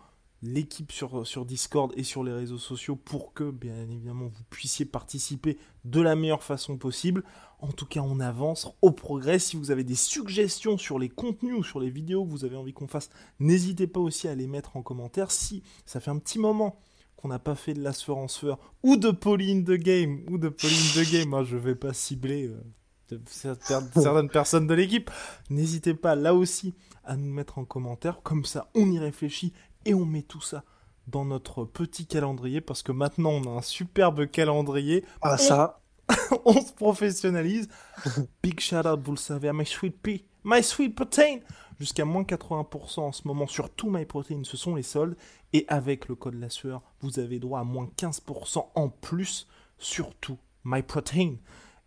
l'équipe 0.42 0.92
sur, 0.92 1.27
sur 1.27 1.44
Discord 1.44 1.92
et 1.96 2.05
sur 2.05 2.22
les 2.22 2.33
réseaux 2.33 2.59
sociaux 2.59 2.96
pour 2.96 3.33
que, 3.33 3.51
bien 3.51 3.77
évidemment, 3.81 4.27
vous 4.27 4.44
puissiez 4.51 4.85
participer 4.85 5.59
de 5.85 6.01
la 6.01 6.14
meilleure 6.14 6.44
façon 6.44 6.77
possible. 6.77 7.24
En 7.61 7.72
tout 7.72 7.87
cas, 7.87 8.01
on 8.01 8.20
avance 8.20 8.68
au 8.83 8.92
progrès. 8.92 9.38
Si 9.38 9.57
vous 9.57 9.70
avez 9.70 9.85
des 9.85 9.96
suggestions 9.96 10.79
sur 10.79 10.98
les 10.98 11.09
contenus 11.09 11.57
ou 11.59 11.64
sur 11.64 11.81
les 11.81 11.90
vidéos 11.90 12.24
que 12.24 12.31
vous 12.31 12.44
avez 12.44 12.57
envie 12.57 12.72
qu'on 12.72 12.87
fasse, 12.87 13.11
n'hésitez 13.40 13.87
pas 13.87 14.01
aussi 14.01 14.29
à 14.29 14.35
les 14.35 14.46
mettre 14.46 14.77
en 14.77 14.83
commentaire. 14.83 15.31
Si 15.33 15.62
ça 15.87 15.98
fait 15.98 16.11
un 16.11 16.18
petit 16.18 16.38
moment 16.38 16.81
qu'on 17.16 17.29
n'a 17.29 17.40
pas 17.40 17.57
fait 17.57 17.74
de 17.74 17.83
l'assurenceur 17.83 18.59
ou 18.85 18.96
de 18.96 19.11
Pauline 19.11 19.64
de 19.64 19.74
Game 19.74 20.24
ou 20.31 20.38
de 20.38 20.48
Pauline 20.48 20.94
de 20.94 21.12
Game, 21.12 21.29
moi 21.29 21.42
je 21.42 21.57
vais 21.57 21.74
pas 21.74 21.92
cibler 21.92 22.46
euh, 22.46 23.18
certaines 23.27 24.29
personnes 24.29 24.68
de 24.68 24.74
l'équipe. 24.74 25.11
N'hésitez 25.51 25.94
pas 25.94 26.14
là 26.14 26.33
aussi 26.33 26.74
à 27.05 27.16
nous 27.16 27.33
mettre 27.33 27.59
en 27.59 27.64
commentaire, 27.64 28.22
comme 28.22 28.44
ça 28.44 28.70
on 28.77 28.90
y 28.92 29.01
réfléchit 29.01 29.53
et 29.88 29.94
on 29.94 30.05
met 30.05 30.22
tout 30.22 30.42
ça 30.42 30.64
dans 31.07 31.24
notre 31.24 31.64
petit 31.64 32.07
calendrier 32.07 32.61
parce 32.61 32.83
que 32.83 32.92
maintenant 32.92 33.31
on 33.31 33.44
a 33.44 33.59
un 33.59 33.62
superbe 33.62 34.27
calendrier. 34.31 35.05
Ah 35.22 35.38
ça 35.38 35.81
On 36.44 36.61
se 36.61 36.72
professionnalise. 36.72 37.68
Big 38.42 38.61
shout 38.61 38.87
out, 38.87 39.01
vous 39.03 39.12
le 39.12 39.18
savez, 39.18 39.48
à 39.48 39.53
My 39.55 39.64
Sweet 39.64 40.01
Pea, 40.01 40.24
My 40.44 40.62
Sweet 40.62 40.94
Protein 40.94 41.38
Jusqu'à 41.79 42.05
moins 42.05 42.22
80% 42.22 43.01
en 43.01 43.12
ce 43.12 43.27
moment 43.27 43.46
sur 43.46 43.70
tout 43.70 43.88
My 43.88 44.05
Protein, 44.05 44.42
ce 44.42 44.57
sont 44.57 44.74
les 44.74 44.83
soldes. 44.83 45.16
Et 45.53 45.64
avec 45.68 46.09
le 46.09 46.16
code 46.16 46.35
la 46.35 46.51
sueur, 46.51 46.83
vous 47.01 47.20
avez 47.20 47.38
droit 47.38 47.61
à 47.61 47.64
moins 47.64 47.88
15% 47.96 48.66
en 48.74 48.88
plus 48.88 49.46
sur 49.79 50.14
tout 50.16 50.38
My 50.64 50.83
Protein. 50.83 51.37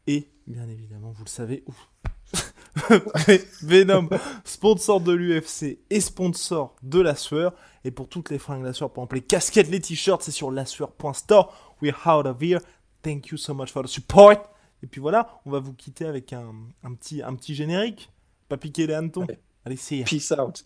Et 0.08 0.30
bien 0.48 0.68
évidemment, 0.68 1.12
vous 1.12 1.26
le 1.26 1.30
savez, 1.30 1.64
Venom, 3.62 4.10
sponsor 4.44 5.02
de 5.02 5.12
l'UFC 5.12 5.80
et 5.90 6.00
sponsor 6.00 6.76
de 6.84 7.00
la 7.00 7.16
sueur. 7.16 7.54
Et 7.84 7.92
pour 7.92 8.08
toutes 8.08 8.30
les 8.30 8.38
fringues 8.38 8.64
la 8.64 8.74
sueur, 8.74 8.92
par 8.92 9.04
exemple 9.04 9.16
les 9.16 9.22
casquettes, 9.22 9.70
les 9.70 9.82
t-shirts, 9.82 10.22
c'est 10.22 10.32
sur 10.32 10.52
lasueur.store. 10.52 11.76
We're 11.82 11.98
out 12.08 12.26
of 12.26 12.42
here. 12.42 12.60
Thank 13.02 13.30
you 13.30 13.38
so 13.38 13.54
much 13.54 13.72
for 13.72 13.84
the 13.84 13.88
support. 13.88 14.38
Et 14.84 14.88
puis 14.88 15.02
voilà, 15.02 15.42
on 15.46 15.52
va 15.52 15.60
vous 15.60 15.74
quitter 15.74 16.06
avec 16.06 16.34
un, 16.34 16.54
un 16.84 16.94
petit, 16.94 17.22
un 17.22 17.36
petit 17.36 17.56
générique. 17.56 18.12
Pas 18.50 18.58
piquer 18.58 18.88
les 18.88 18.94
hannetons. 18.94 19.24
Allez, 19.24 19.40
Allez 19.66 19.76
c'est 19.76 20.04
Peace 20.04 20.32
out. 20.38 20.66